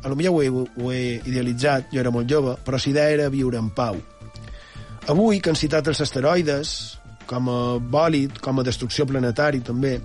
a 0.02 0.08
lo 0.08 0.14
millor 0.14 0.38
ho 0.38 0.42
he, 0.42 0.48
ho 0.54 0.92
he 0.94 1.04
idealitzat, 1.18 1.90
jo 1.90 1.98
era 1.98 2.14
molt 2.14 2.30
jove, 2.30 2.54
però 2.62 2.78
la 2.78 2.90
idea 2.94 3.10
era 3.10 3.28
viure 3.28 3.58
en 3.58 3.74
pau. 3.74 3.98
Avui, 5.10 5.40
que 5.42 5.50
han 5.50 5.58
citat 5.58 5.88
els 5.90 5.98
asteroides, 5.98 7.01
com 7.28 7.48
a 7.50 7.58
bòlid, 7.78 8.38
com 8.42 8.60
a 8.60 8.64
destrucció 8.66 9.06
planetari 9.08 9.62
també, 9.64 9.96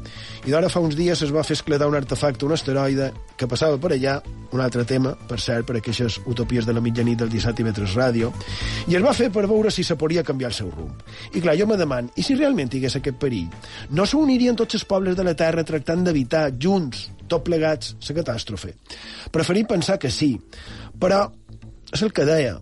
i 0.45 0.53
d'ara 0.53 0.69
fa 0.69 0.81
uns 0.83 0.97
dies 0.97 1.21
es 1.25 1.33
va 1.33 1.43
fer 1.47 1.57
esclatar 1.57 1.87
un 1.89 1.97
artefacte, 1.97 2.45
un 2.45 2.55
asteroide, 2.55 3.11
que 3.37 3.47
passava 3.49 3.77
per 3.81 3.93
allà, 3.95 4.17
un 4.55 4.61
altre 4.63 4.85
tema, 4.87 5.13
per 5.27 5.39
cert, 5.43 5.67
per 5.67 5.77
aquestes 5.79 6.19
utopies 6.25 6.65
de 6.65 6.73
la 6.73 6.83
mitjanit 6.83 7.19
del 7.21 7.31
17 7.33 7.63
i 7.63 7.73
3 7.79 7.95
ràdio, 7.97 8.31
i 8.87 8.97
es 8.97 9.03
va 9.03 9.13
fer 9.17 9.29
per 9.33 9.45
veure 9.49 9.71
si 9.73 9.83
se 9.83 9.97
podria 9.99 10.25
canviar 10.27 10.51
el 10.51 10.57
seu 10.57 10.71
rumb. 10.71 11.03
I 11.33 11.43
clar, 11.43 11.57
jo 11.59 11.67
me 11.69 11.77
deman, 11.79 12.11
i 12.15 12.25
si 12.25 12.37
realment 12.37 12.73
hi 12.73 12.81
hagués 12.81 12.99
aquest 12.99 13.19
perill? 13.21 13.51
No 13.91 14.07
s'unirien 14.07 14.57
tots 14.57 14.79
els 14.79 14.87
pobles 14.89 15.17
de 15.17 15.25
la 15.27 15.35
Terra 15.37 15.65
tractant 15.67 16.05
d'evitar, 16.07 16.49
junts, 16.59 17.09
tot 17.27 17.43
plegats, 17.45 17.95
la 18.07 18.19
catàstrofe? 18.21 18.73
Preferim 19.31 19.67
pensar 19.67 19.99
que 19.99 20.11
sí, 20.13 20.33
però 20.99 21.25
és 21.93 22.01
el 22.03 22.13
que 22.15 22.25
deia, 22.27 22.57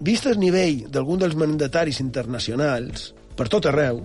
vist 0.00 0.26
el 0.30 0.38
nivell 0.38 0.84
d'algun 0.92 1.22
dels 1.22 1.36
mandataris 1.38 2.02
internacionals, 2.04 3.12
per 3.38 3.46
tot 3.52 3.68
arreu, 3.70 4.02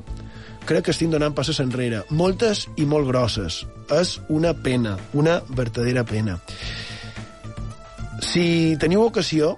crec 0.69 0.85
que 0.87 0.93
estic 0.93 1.09
donant 1.11 1.33
passes 1.35 1.59
enrere. 1.63 2.03
Moltes 2.13 2.67
i 2.77 2.85
molt 2.85 3.09
grosses. 3.09 3.63
És 3.91 4.19
una 4.29 4.53
pena, 4.53 4.95
una 5.17 5.39
verdadera 5.49 6.05
pena. 6.07 6.37
Si 8.23 8.77
teniu 8.79 9.03
ocasió, 9.03 9.57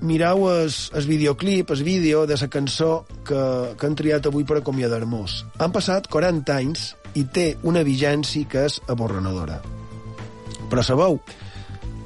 mireu 0.00 0.46
el, 0.52 0.70
el 0.70 1.08
videoclip, 1.08 1.70
el 1.70 1.82
vídeo 1.82 2.26
de 2.26 2.36
la 2.40 2.48
cançó 2.48 3.06
que, 3.26 3.40
que 3.76 3.86
han 3.86 3.96
triat 3.98 4.30
avui 4.30 4.44
per 4.44 4.60
acomiadar-nos. 4.60 5.42
Han 5.58 5.74
passat 5.74 6.08
40 6.12 6.56
anys 6.56 6.86
i 7.16 7.24
té 7.24 7.56
una 7.64 7.82
vigència 7.84 8.48
que 8.48 8.66
és 8.68 8.78
aborrenadora. 8.92 9.60
Però 10.70 10.82
sabeu, 10.82 11.20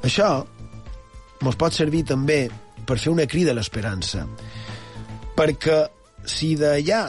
això 0.03 0.33
ens 1.41 1.57
pot 1.57 1.73
servir 1.73 2.03
també 2.09 2.45
per 2.85 2.99
fer 2.99 3.11
una 3.13 3.27
crida 3.29 3.53
a 3.53 3.57
l'esperança. 3.57 4.25
Perquè 5.37 5.79
si 6.25 6.55
d'allà 6.59 7.05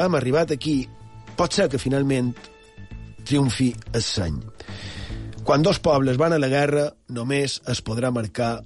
hem 0.00 0.16
arribat 0.18 0.52
aquí, 0.54 0.82
pot 1.38 1.54
ser 1.54 1.68
que 1.70 1.80
finalment 1.80 2.32
triomfi 3.24 3.72
el 3.92 4.02
seny. 4.04 4.40
Quan 5.44 5.62
dos 5.62 5.80
pobles 5.84 6.18
van 6.20 6.32
a 6.32 6.40
la 6.40 6.48
guerra, 6.48 6.88
només 7.12 7.60
es 7.68 7.82
podrà 7.84 8.10
marcar 8.12 8.64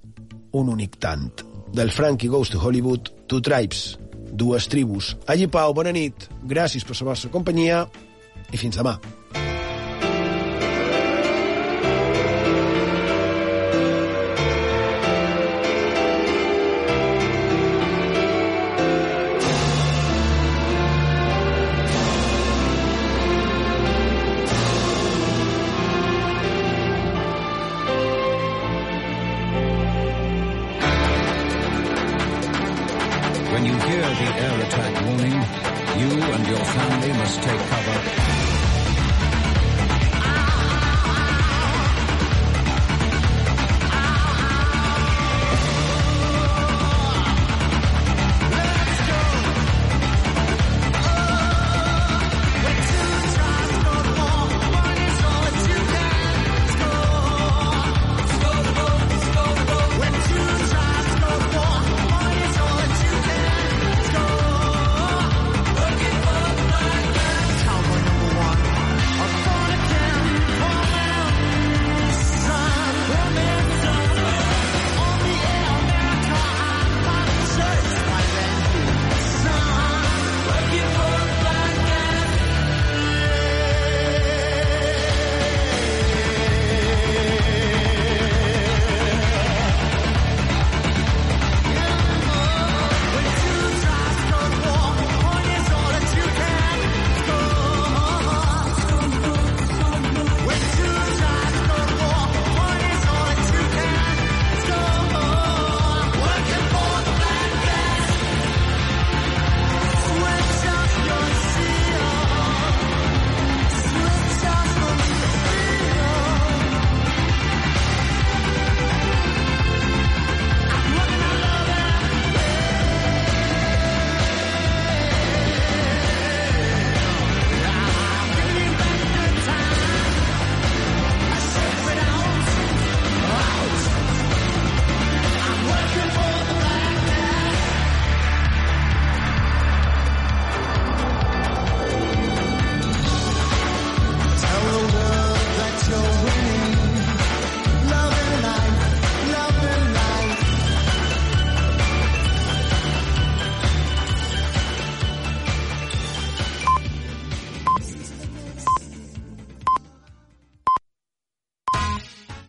un 0.55 0.69
únic 0.71 0.99
tant. 1.03 1.31
Del 1.75 1.91
Frankie 1.91 2.31
Goes 2.31 2.53
to 2.55 2.61
Hollywood, 2.63 3.11
Two 3.27 3.43
Tribes, 3.45 3.99
dues 4.31 4.69
tribus. 4.69 5.17
Allí, 5.27 5.49
Pau, 5.51 5.75
bona 5.75 5.93
nit, 5.93 6.29
gràcies 6.47 6.87
per 6.87 6.97
la 7.01 7.11
vostra 7.11 7.33
companyia 7.35 7.85
i 8.53 8.61
fins 8.61 8.79
demà. 8.79 8.97